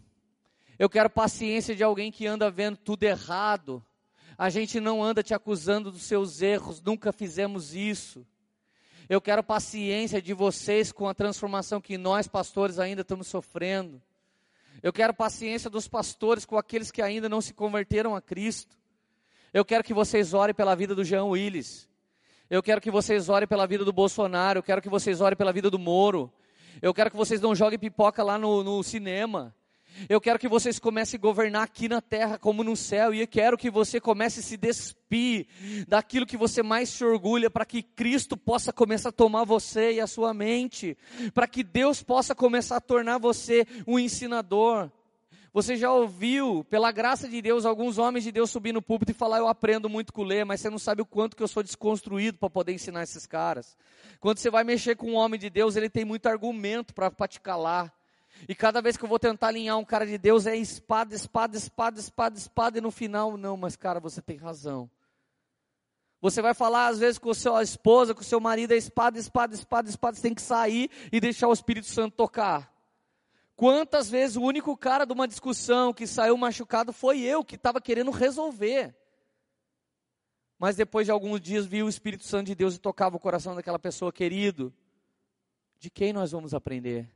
Eu 0.80 0.90
quero 0.90 1.10
paciência 1.10 1.76
de 1.76 1.84
alguém 1.84 2.14
que 2.14 2.26
anda 2.26 2.50
vendo 2.50 2.78
tudo 2.78 3.04
errado. 3.04 3.84
A 4.38 4.50
gente 4.50 4.80
não 4.80 5.04
anda 5.04 5.24
te 5.24 5.34
acusando 5.34 5.92
dos 5.92 6.04
seus 6.04 6.42
erros, 6.42 6.82
nunca 6.82 7.12
fizemos 7.12 7.74
isso. 7.74 8.26
Eu 9.10 9.20
quero 9.20 9.42
paciência 9.42 10.22
de 10.22 10.34
vocês 10.34 10.92
com 10.92 11.08
a 11.08 11.14
transformação 11.14 11.82
que 11.82 11.98
nós, 11.98 12.28
pastores, 12.28 12.78
ainda 12.78 13.02
estamos 13.02 13.28
sofrendo. 13.28 14.02
Eu 14.84 14.94
quero 14.94 15.14
paciência 15.14 15.70
dos 15.70 15.88
pastores 15.88 16.46
com 16.46 16.58
aqueles 16.58 16.92
que 16.92 17.02
ainda 17.02 17.28
não 17.28 17.42
se 17.42 17.54
converteram 17.54 18.16
a 18.16 18.22
Cristo. 18.22 18.78
Eu 19.54 19.66
quero 19.66 19.84
que 19.84 19.94
vocês 19.94 20.34
orem 20.34 20.54
pela 20.54 20.76
vida 20.76 20.94
do 20.94 21.04
Jean 21.04 21.26
Willis. 21.26 21.88
Eu 22.50 22.62
quero 22.62 22.80
que 22.80 22.92
vocês 22.92 23.30
orem 23.30 23.48
pela 23.48 23.66
vida 23.66 23.84
do 23.84 23.92
Bolsonaro. 23.92 24.60
Eu 24.60 24.64
quero 24.64 24.82
que 24.82 24.90
vocês 24.90 25.20
orem 25.20 25.36
pela 25.36 25.52
vida 25.52 25.72
do 25.72 25.80
Moro. 25.80 26.32
Eu 26.82 26.94
quero 26.94 27.10
que 27.10 27.18
vocês 27.18 27.42
não 27.42 27.56
joguem 27.56 27.80
pipoca 27.80 28.22
lá 28.24 28.38
no, 28.38 28.64
no 28.64 28.84
cinema. 28.84 29.56
Eu 30.10 30.22
quero 30.22 30.38
que 30.38 30.48
vocês 30.48 30.78
comecem 30.78 31.18
a 31.18 31.22
governar 31.22 31.64
aqui 31.64 31.90
na 31.90 32.02
terra 32.02 32.38
como 32.38 32.64
no 32.64 32.76
céu. 32.76 33.14
E 33.14 33.22
eu 33.22 33.28
quero 33.28 33.58
que 33.58 33.70
você 33.70 34.00
comece 34.00 34.40
a 34.40 34.44
se 34.44 34.56
despir 34.56 35.48
daquilo 35.88 36.26
que 36.26 36.38
você 36.38 36.62
mais 36.62 36.90
se 36.90 37.04
orgulha, 37.04 37.50
para 37.50 37.66
que 37.66 37.82
Cristo 37.82 38.38
possa 38.38 38.72
começar 38.72 39.10
a 39.10 39.14
tomar 39.14 39.44
você 39.44 39.94
e 39.94 40.00
a 40.00 40.08
sua 40.08 40.34
mente. 40.34 40.98
Para 41.34 41.48
que 41.48 41.64
Deus 41.64 42.04
possa 42.04 42.36
começar 42.36 42.78
a 42.78 42.82
tornar 42.82 43.18
você 43.18 43.66
um 43.88 43.98
ensinador. 43.98 44.90
Você 45.54 45.76
já 45.76 45.92
ouviu, 45.92 46.64
pela 46.70 46.92
graça 46.92 47.28
de 47.28 47.42
Deus, 47.42 47.66
alguns 47.66 47.98
homens 47.98 48.24
de 48.24 48.32
Deus 48.32 48.52
subir 48.52 48.72
no 48.72 48.82
púlpito 48.82 49.12
e 49.12 49.16
falar: 49.16 49.40
Eu 49.40 49.48
aprendo 49.48 49.90
muito 49.90 50.14
com 50.14 50.22
ler, 50.22 50.46
mas 50.46 50.62
você 50.62 50.70
não 50.70 50.78
sabe 50.78 51.02
o 51.02 51.06
quanto 51.06 51.36
que 51.36 51.42
eu 51.42 51.48
sou 51.48 51.64
desconstruído 51.64 52.38
para 52.38 52.48
poder 52.48 52.74
ensinar 52.74 53.02
esses 53.02 53.26
caras. 53.26 53.76
Quando 54.20 54.38
você 54.38 54.52
vai 54.52 54.64
mexer 54.64 54.96
com 54.96 55.12
um 55.12 55.16
homem 55.16 55.40
de 55.40 55.50
Deus, 55.50 55.76
ele 55.76 55.90
tem 55.90 56.06
muito 56.06 56.28
argumento 56.28 56.94
para 56.94 57.28
te 57.28 57.42
calar. 57.42 57.97
E 58.48 58.54
cada 58.54 58.82
vez 58.82 58.98
que 58.98 59.06
eu 59.06 59.10
vou 59.10 59.20
tentar 59.20 59.48
alinhar 59.48 59.78
um 59.78 59.86
cara 59.86 60.06
de 60.06 60.18
Deus 60.18 60.46
é 60.46 60.56
espada, 60.56 61.16
espada, 61.16 61.56
espada, 61.56 62.00
espada, 62.00 62.38
espada, 62.38 62.78
e 62.78 62.82
no 62.82 62.92
final, 62.92 63.38
não, 63.38 63.56
mas 63.56 63.76
cara, 63.76 64.00
você 64.00 64.22
tem 64.22 64.38
razão. 64.38 64.90
Você 66.20 66.42
vai 66.42 66.54
falar 66.54 66.88
às 66.88 67.00
vezes 67.00 67.18
com 67.18 67.30
a 67.30 67.36
sua 67.36 67.62
esposa, 67.62 68.14
com 68.14 68.22
o 68.22 68.24
seu 68.24 68.40
marido, 68.40 68.74
é 68.74 68.78
espada, 68.78 69.20
espada, 69.20 69.54
espada, 69.54 69.90
espada, 69.90 70.18
você 70.18 70.24
tem 70.24 70.34
que 70.34 70.42
sair 70.42 70.90
e 71.12 71.20
deixar 71.20 71.48
o 71.48 71.54
Espírito 71.54 71.88
Santo 71.88 72.16
tocar. 72.16 72.74
Quantas 73.56 74.10
vezes 74.10 74.36
o 74.36 74.42
único 74.42 74.76
cara 74.78 75.06
de 75.06 75.14
uma 75.14 75.28
discussão 75.28 75.94
que 75.94 76.06
saiu 76.06 76.38
machucado 76.38 76.92
foi 76.94 77.22
eu, 77.22 77.44
que 77.44 77.56
estava 77.56 77.82
querendo 77.82 78.12
resolver. 78.12 78.96
Mas 80.60 80.76
depois 80.76 81.06
de 81.06 81.12
alguns 81.12 81.40
dias 81.40 81.66
vi 81.66 81.84
o 81.84 81.90
Espírito 81.90 82.24
Santo 82.24 82.48
de 82.48 82.56
Deus 82.56 82.76
e 82.76 82.80
tocava 82.80 83.16
o 83.16 83.20
coração 83.20 83.56
daquela 83.56 83.80
pessoa 83.80 84.12
querido. 84.12 84.74
De 85.80 85.90
quem 85.90 86.12
nós 86.14 86.32
vamos 86.32 86.54
aprender? 86.54 87.08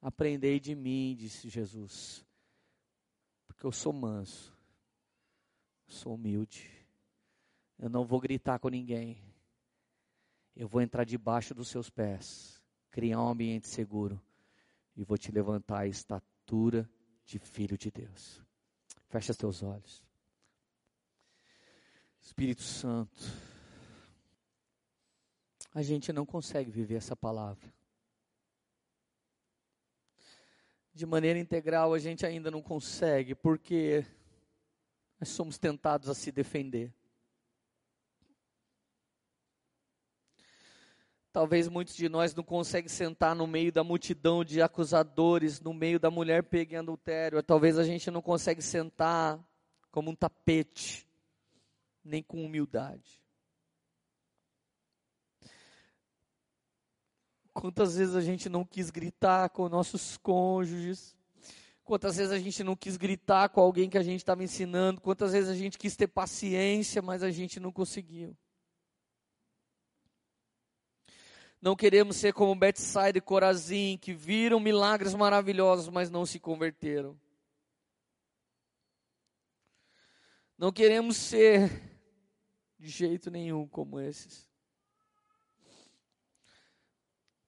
Aprendei 0.00 0.60
de 0.60 0.74
mim, 0.74 1.16
disse 1.18 1.48
Jesus. 1.48 2.24
Porque 3.46 3.64
eu 3.64 3.72
sou 3.72 3.92
manso. 3.92 4.56
Sou 5.86 6.14
humilde. 6.14 6.70
Eu 7.78 7.88
não 7.88 8.04
vou 8.04 8.20
gritar 8.20 8.58
com 8.58 8.68
ninguém. 8.68 9.22
Eu 10.54 10.68
vou 10.68 10.82
entrar 10.82 11.04
debaixo 11.04 11.54
dos 11.54 11.68
seus 11.68 11.88
pés, 11.88 12.60
criar 12.90 13.22
um 13.22 13.28
ambiente 13.28 13.68
seguro 13.68 14.20
e 14.96 15.04
vou 15.04 15.16
te 15.16 15.30
levantar 15.30 15.80
a 15.80 15.86
estatura 15.86 16.88
de 17.24 17.38
filho 17.38 17.78
de 17.78 17.90
Deus. 17.90 18.42
Fecha 19.08 19.32
teus 19.32 19.62
olhos. 19.62 20.04
Espírito 22.20 22.62
Santo, 22.62 23.16
a 25.72 25.80
gente 25.82 26.12
não 26.12 26.26
consegue 26.26 26.70
viver 26.70 26.96
essa 26.96 27.14
palavra. 27.14 27.72
De 30.98 31.06
maneira 31.06 31.38
integral, 31.38 31.94
a 31.94 31.98
gente 32.00 32.26
ainda 32.26 32.50
não 32.50 32.60
consegue, 32.60 33.32
porque 33.32 34.04
nós 35.20 35.28
somos 35.28 35.56
tentados 35.56 36.08
a 36.08 36.14
se 36.14 36.32
defender. 36.32 36.92
Talvez 41.32 41.68
muitos 41.68 41.94
de 41.94 42.08
nós 42.08 42.34
não 42.34 42.42
conseguem 42.42 42.88
sentar 42.88 43.36
no 43.36 43.46
meio 43.46 43.70
da 43.70 43.84
multidão 43.84 44.42
de 44.42 44.60
acusadores, 44.60 45.60
no 45.60 45.72
meio 45.72 46.00
da 46.00 46.10
mulher 46.10 46.42
pega 46.42 46.74
em 46.74 46.78
adultério. 46.78 47.40
Talvez 47.44 47.78
a 47.78 47.84
gente 47.84 48.10
não 48.10 48.20
consegue 48.20 48.60
sentar 48.60 49.38
como 49.92 50.10
um 50.10 50.16
tapete, 50.16 51.06
nem 52.04 52.24
com 52.24 52.44
humildade. 52.44 53.22
Quantas 57.60 57.96
vezes 57.96 58.14
a 58.14 58.20
gente 58.20 58.48
não 58.48 58.64
quis 58.64 58.88
gritar 58.88 59.50
com 59.50 59.68
nossos 59.68 60.16
cônjuges? 60.16 61.16
Quantas 61.82 62.16
vezes 62.16 62.32
a 62.32 62.38
gente 62.38 62.62
não 62.62 62.76
quis 62.76 62.96
gritar 62.96 63.48
com 63.48 63.60
alguém 63.60 63.90
que 63.90 63.98
a 63.98 64.02
gente 64.02 64.20
estava 64.20 64.44
ensinando? 64.44 65.00
Quantas 65.00 65.32
vezes 65.32 65.50
a 65.50 65.56
gente 65.56 65.76
quis 65.76 65.96
ter 65.96 66.06
paciência, 66.06 67.02
mas 67.02 67.20
a 67.20 67.32
gente 67.32 67.58
não 67.58 67.72
conseguiu? 67.72 68.36
Não 71.60 71.74
queremos 71.74 72.14
ser 72.14 72.32
como 72.32 72.54
Betsaida 72.54 73.18
e 73.18 73.20
Corazim, 73.20 73.98
que 74.00 74.14
viram 74.14 74.60
milagres 74.60 75.12
maravilhosos, 75.14 75.88
mas 75.88 76.08
não 76.08 76.24
se 76.24 76.38
converteram. 76.38 77.20
Não 80.56 80.70
queremos 80.70 81.16
ser 81.16 81.68
de 82.78 82.88
jeito 82.88 83.32
nenhum 83.32 83.66
como 83.66 83.98
esses. 83.98 84.47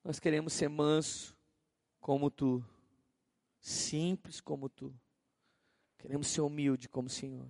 Nós 0.03 0.19
queremos 0.19 0.53
ser 0.53 0.69
manso 0.69 1.37
como 2.01 2.31
tu, 2.31 2.65
simples 3.61 4.41
como 4.41 4.69
tu. 4.69 4.95
Queremos 5.99 6.29
ser 6.29 6.41
humilde 6.41 6.89
como 6.89 7.09
o 7.09 7.11
Senhor. 7.11 7.49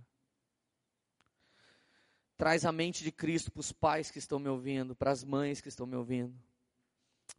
Traz 2.36 2.64
a 2.64 2.72
mente 2.72 3.04
de 3.04 3.12
Cristo 3.12 3.50
para 3.50 3.60
os 3.60 3.70
pais 3.70 4.10
que 4.10 4.18
estão 4.18 4.38
me 4.38 4.48
ouvindo, 4.48 4.96
para 4.96 5.10
as 5.10 5.22
mães 5.22 5.60
que 5.60 5.68
estão 5.68 5.86
me 5.86 5.94
ouvindo 5.94 6.34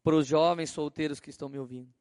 para 0.04 0.16
os 0.16 0.28
jovens 0.28 0.70
solteiros 0.70 1.20
que 1.20 1.30
estão 1.30 1.50
me 1.50 1.60
ouvindo. 1.60 1.94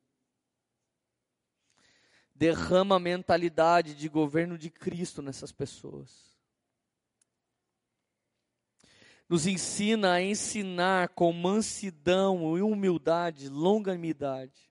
Derrama 2.35 2.97
a 2.97 3.01
mentalidade 3.01 3.95
de 3.95 4.09
governo 4.09 4.57
de 4.57 4.70
Cristo 4.70 5.20
nessas 5.20 5.53
pessoas. 5.53 6.30
Nos 9.31 9.47
ensina 9.47 10.15
a 10.15 10.20
ensinar 10.20 11.11
com 11.11 11.32
mansidão 11.32 12.59
e 12.59 12.62
humildade, 12.62 13.48
longanimidade. 13.48 14.69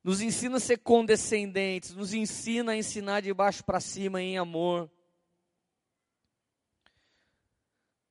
Nos 0.00 0.20
ensina 0.20 0.58
a 0.58 0.60
ser 0.60 0.78
condescendentes, 0.78 1.92
nos 1.92 2.14
ensina 2.14 2.70
a 2.70 2.76
ensinar 2.76 3.20
de 3.20 3.34
baixo 3.34 3.64
para 3.64 3.80
cima 3.80 4.22
em 4.22 4.38
amor. 4.38 4.88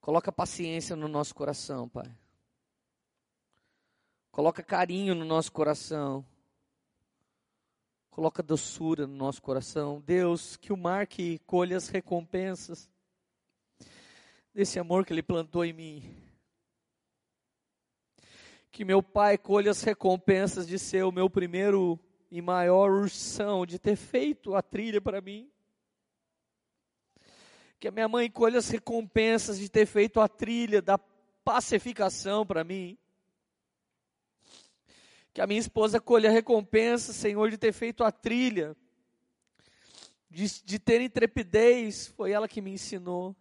Coloca 0.01 0.33
paciência 0.33 0.97
no 0.97 1.07
nosso 1.07 1.33
coração, 1.33 1.87
Pai. 1.87 2.13
Coloca 4.31 4.61
carinho 4.61 5.15
no 5.15 5.23
nosso 5.23 5.49
coração. 5.53 6.25
Coloca 8.09 8.43
doçura 8.43 9.07
no 9.07 9.15
nosso 9.15 9.41
coração. 9.41 10.01
Deus, 10.01 10.57
que 10.57 10.73
o 10.73 10.77
mar 10.77 11.07
que 11.07 11.39
colhe 11.39 11.73
as 11.73 11.87
recompensas 11.87 12.89
desse 14.53 14.79
amor 14.79 15.05
que 15.05 15.13
Ele 15.13 15.23
plantou 15.23 15.63
em 15.63 15.73
mim. 15.73 16.15
Que 18.71 18.85
meu 18.85 19.01
pai 19.01 19.37
colha 19.37 19.71
as 19.71 19.81
recompensas 19.81 20.67
de 20.67 20.77
ser 20.79 21.03
o 21.03 21.11
meu 21.11 21.29
primeiro 21.29 21.99
e 22.29 22.41
maior 22.41 22.91
ursão, 22.91 23.65
de 23.65 23.77
ter 23.77 23.95
feito 23.95 24.55
a 24.55 24.61
trilha 24.61 25.01
para 25.01 25.19
mim. 25.19 25.51
Que 27.79 27.87
a 27.87 27.91
minha 27.91 28.07
mãe 28.07 28.29
colha 28.29 28.59
as 28.59 28.69
recompensas 28.69 29.57
de 29.57 29.67
ter 29.67 29.85
feito 29.85 30.19
a 30.19 30.27
trilha 30.27 30.81
da 30.81 30.97
pacificação 31.43 32.45
para 32.45 32.63
mim. 32.63 32.97
Que 35.33 35.41
a 35.41 35.47
minha 35.47 35.59
esposa 35.59 35.99
colhe 35.99 36.27
a 36.27 36.31
recompensa, 36.31 37.11
Senhor, 37.13 37.49
de 37.49 37.57
ter 37.57 37.73
feito 37.73 38.03
a 38.03 38.11
trilha, 38.11 38.75
de, 40.29 40.63
de 40.63 40.79
ter 40.79 41.01
intrepidez, 41.01 42.07
foi 42.07 42.31
ela 42.31 42.47
que 42.47 42.61
me 42.61 42.71
ensinou. 42.71 43.35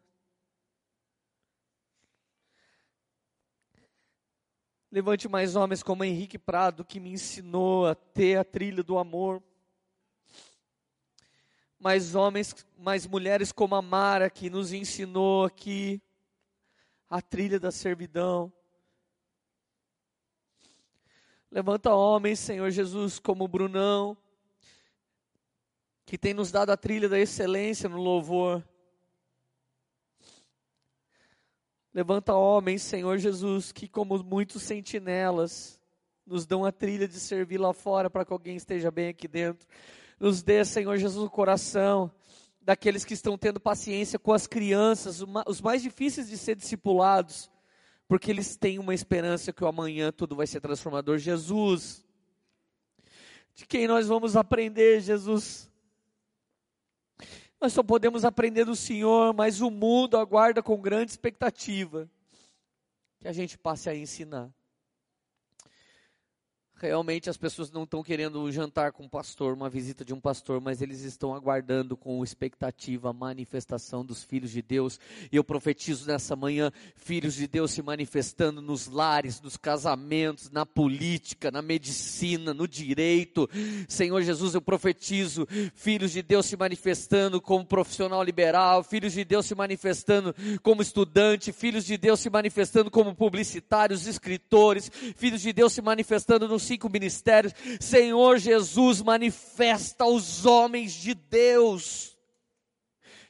Levante 4.93 5.29
mais 5.29 5.55
homens 5.55 5.85
como 5.85 6.03
Henrique 6.03 6.37
Prado, 6.37 6.85
que 6.85 6.99
me 6.99 7.13
ensinou 7.13 7.87
a 7.87 7.95
ter 7.95 8.37
a 8.37 8.45
trilha 8.45 8.83
do 8.83 8.99
amor. 8.99 9.41
Mais 11.79 12.17
homens, 12.17 12.67
mais 12.77 13.07
mulheres 13.07 13.53
como 13.53 13.77
a 13.77 13.83
Mara, 13.83 14.29
que 14.29 14.51
nos 14.51 14.73
ensinou 14.73 15.45
aqui 15.45 16.03
a 17.09 17.23
trilha 17.23 17.61
da 17.61 17.71
servidão. 17.71 18.53
Levanta 21.53 21.95
homens, 21.95 22.41
Senhor 22.41 22.71
Jesus, 22.73 23.21
como 23.21 23.47
Brunão, 23.47 24.17
que 26.05 26.19
tem 26.19 26.35
nos 26.35 26.51
dado 26.51 26.71
a 26.71 26.77
trilha 26.77 27.09
da 27.09 27.19
excelência 27.19 27.89
no 27.89 27.97
louvor. 27.97 28.65
Levanta 31.93 32.35
homens, 32.35 32.83
Senhor 32.83 33.19
Jesus, 33.19 33.73
que 33.73 33.89
como 33.89 34.23
muitos 34.23 34.63
sentinelas, 34.63 35.81
nos 36.27 36.47
dão 36.47 36.65
a 36.65 36.71
trilha 36.71 37.09
de 37.09 37.19
servir 37.19 37.59
lá 37.59 37.73
fora 37.73 38.09
para 38.09 38.25
que 38.25 38.33
alguém 38.33 38.57
esteja 38.57 38.91
bem 38.91 39.09
aqui 39.09 39.27
dentro. 39.27 39.67
Nos 40.19 40.43
dê, 40.43 40.65
Senhor 40.65 40.97
Jesus, 40.97 41.25
o 41.25 41.31
coração 41.31 42.11
daqueles 42.61 43.05
que 43.05 43.15
estão 43.15 43.37
tendo 43.37 43.59
paciência 43.59 44.19
com 44.19 44.33
as 44.33 44.47
crianças, 44.47 45.23
os 45.47 45.61
mais 45.61 45.83
difíceis 45.83 46.29
de 46.29 46.37
ser 46.37 46.55
discipulados 46.55 47.51
porque 48.11 48.29
eles 48.29 48.57
têm 48.57 48.81
uma 48.81 48.93
esperança 48.93 49.53
que 49.53 49.63
o 49.63 49.69
amanhã 49.69 50.11
tudo 50.11 50.35
vai 50.35 50.45
ser 50.45 50.61
transformador. 50.61 51.17
Jesus, 51.17 52.05
de 53.55 53.65
quem 53.65 53.87
nós 53.87 54.09
vamos 54.09 54.35
aprender, 54.35 55.01
Jesus? 55.01 55.70
Nós 57.61 57.73
só 57.75 57.83
podemos 57.83 58.25
aprender 58.25 58.65
do 58.65 58.75
Senhor, 58.75 59.35
mas 59.35 59.61
o 59.61 59.71
mundo 59.71 60.17
aguarda 60.17 60.63
com 60.63 60.81
grande 60.81 61.11
expectativa 61.11 62.09
que 63.21 63.29
a 63.29 63.33
gente 63.33 63.59
passe 63.59 63.91
a 63.91 63.95
ensinar. 63.95 64.51
Realmente 66.83 67.29
as 67.29 67.37
pessoas 67.37 67.71
não 67.71 67.85
estão 67.85 68.03
querendo 68.03 68.51
jantar 68.51 68.93
com 68.93 69.03
um 69.03 69.09
pastor, 69.09 69.53
uma 69.53 69.69
visita 69.69 70.03
de 70.03 70.15
um 70.15 70.21
pastor, 70.21 70.61
mas 70.63 70.81
eles 70.81 71.03
estão 71.03 71.35
aguardando 71.35 71.95
com 71.95 72.25
expectativa 72.25 73.11
a 73.11 73.13
manifestação 73.13 74.03
dos 74.05 74.25
filhos 74.25 74.51
de 74.51 74.63
Deus. 74.63 74.99
E 75.31 75.37
eu 75.37 75.45
profetizo 75.45 76.07
nessa 76.07 76.35
manhã, 76.35 76.73
filhos 76.97 77.35
de 77.35 77.47
Deus 77.47 77.73
se 77.73 77.83
manifestando 77.83 78.63
nos 78.63 78.87
lares, 78.87 79.43
nos 79.43 79.59
casamentos, 79.59 80.51
na 80.51 80.65
política, 80.65 81.51
na 81.51 81.61
medicina, 81.61 82.55
no 82.55 82.67
direito. 82.67 83.49
Senhor 83.87 84.23
Jesus, 84.23 84.55
eu 84.55 84.63
profetizo 84.63 85.47
filhos 85.75 86.13
de 86.13 86.23
Deus 86.23 86.47
se 86.47 86.57
manifestando 86.57 87.41
como 87.43 87.67
profissional 87.67 88.23
liberal, 88.23 88.83
filhos 88.83 89.13
de 89.13 89.25
Deus 89.25 89.45
se 89.45 89.55
manifestando 89.55 90.35
como 90.63 90.81
estudante, 90.81 91.53
filhos 91.53 91.85
de 91.85 91.99
Deus 91.99 92.21
se 92.21 92.31
manifestando 92.31 92.91
como 92.91 93.15
publicitários, 93.15 94.07
escritores, 94.07 94.91
filhos 95.17 95.43
de 95.43 95.53
Deus 95.53 95.75
se 95.75 95.83
manifestando 95.83 96.49
no 96.49 96.59
cinco 96.71 96.89
ministérios. 96.89 97.53
Senhor 97.81 98.39
Jesus, 98.39 99.03
manifesta 99.03 100.05
os 100.05 100.47
homens 100.47 100.93
de 100.93 101.15
Deus 101.15 102.17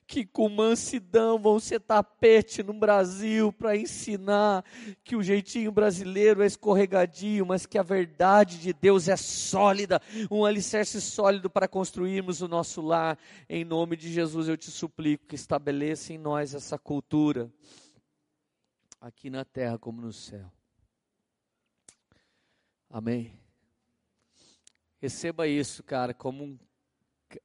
que 0.06 0.26
com 0.26 0.48
mansidão 0.48 1.38
vão 1.38 1.60
ser 1.60 1.78
tapete 1.78 2.64
no 2.64 2.72
Brasil 2.72 3.52
para 3.52 3.76
ensinar 3.76 4.64
que 5.04 5.14
o 5.14 5.22
jeitinho 5.22 5.70
brasileiro 5.70 6.42
é 6.42 6.46
escorregadio, 6.46 7.46
mas 7.46 7.64
que 7.64 7.78
a 7.78 7.82
verdade 7.84 8.58
de 8.58 8.72
Deus 8.72 9.06
é 9.06 9.16
sólida, 9.16 10.02
um 10.28 10.44
alicerce 10.44 11.00
sólido 11.00 11.48
para 11.48 11.68
construirmos 11.68 12.42
o 12.42 12.48
nosso 12.48 12.82
lar. 12.82 13.16
Em 13.48 13.64
nome 13.64 13.96
de 13.96 14.12
Jesus 14.12 14.48
eu 14.48 14.56
te 14.56 14.68
suplico 14.68 15.28
que 15.28 15.36
estabeleça 15.36 16.12
em 16.12 16.18
nós 16.18 16.54
essa 16.56 16.76
cultura, 16.76 17.48
aqui 19.00 19.30
na 19.30 19.44
terra 19.44 19.78
como 19.78 20.02
no 20.02 20.12
céu. 20.12 20.50
Amém. 22.90 23.32
Receba 25.00 25.46
isso, 25.46 25.82
cara, 25.84 26.12
como 26.12 26.44
um, 26.44 26.58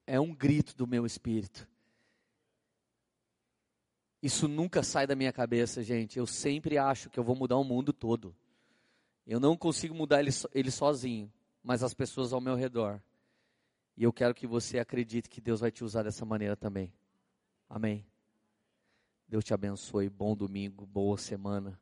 é 0.07 0.19
um 0.19 0.33
grito 0.33 0.75
do 0.75 0.87
meu 0.87 1.05
espírito. 1.05 1.69
Isso 4.21 4.47
nunca 4.47 4.81
sai 4.81 5.05
da 5.05 5.15
minha 5.15 5.31
cabeça, 5.31 5.83
gente. 5.83 6.17
Eu 6.17 6.25
sempre 6.25 6.79
acho 6.79 7.11
que 7.11 7.19
eu 7.19 7.23
vou 7.23 7.35
mudar 7.35 7.57
o 7.57 7.63
mundo 7.63 7.93
todo. 7.93 8.35
Eu 9.25 9.39
não 9.39 9.55
consigo 9.55 9.93
mudar 9.93 10.19
ele, 10.19 10.31
ele 10.51 10.71
sozinho, 10.71 11.31
mas 11.61 11.83
as 11.83 11.93
pessoas 11.93 12.33
ao 12.33 12.41
meu 12.41 12.55
redor. 12.55 12.99
E 13.95 14.03
eu 14.03 14.11
quero 14.11 14.33
que 14.33 14.47
você 14.47 14.79
acredite 14.79 15.29
que 15.29 15.39
Deus 15.39 15.59
vai 15.59 15.71
te 15.71 15.83
usar 15.83 16.01
dessa 16.01 16.25
maneira 16.25 16.55
também. 16.55 16.91
Amém. 17.69 18.03
Deus 19.27 19.43
te 19.43 19.53
abençoe. 19.53 20.09
Bom 20.09 20.35
domingo, 20.35 20.85
boa 20.87 21.17
semana. 21.17 21.79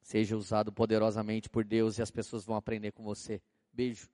Seja 0.00 0.36
usado 0.36 0.72
poderosamente 0.72 1.48
por 1.48 1.64
Deus 1.64 1.98
e 1.98 2.02
as 2.02 2.10
pessoas 2.10 2.44
vão 2.44 2.56
aprender 2.56 2.92
com 2.92 3.02
você. 3.02 3.40
Beijo. 3.72 4.08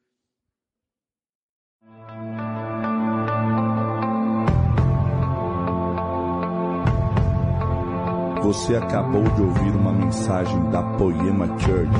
Você 8.42 8.76
acabou 8.76 9.24
de 9.24 9.42
ouvir 9.42 9.74
uma 9.74 9.92
mensagem 9.92 10.70
da 10.70 10.82
Poema 10.96 11.46
Church. 11.58 11.90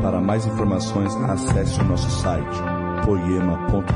Para 0.00 0.20
mais 0.20 0.46
informações, 0.46 1.14
acesse 1.16 1.80
o 1.80 1.84
nosso 1.84 2.10
site 2.10 2.58
poema.com.br. 3.04 3.92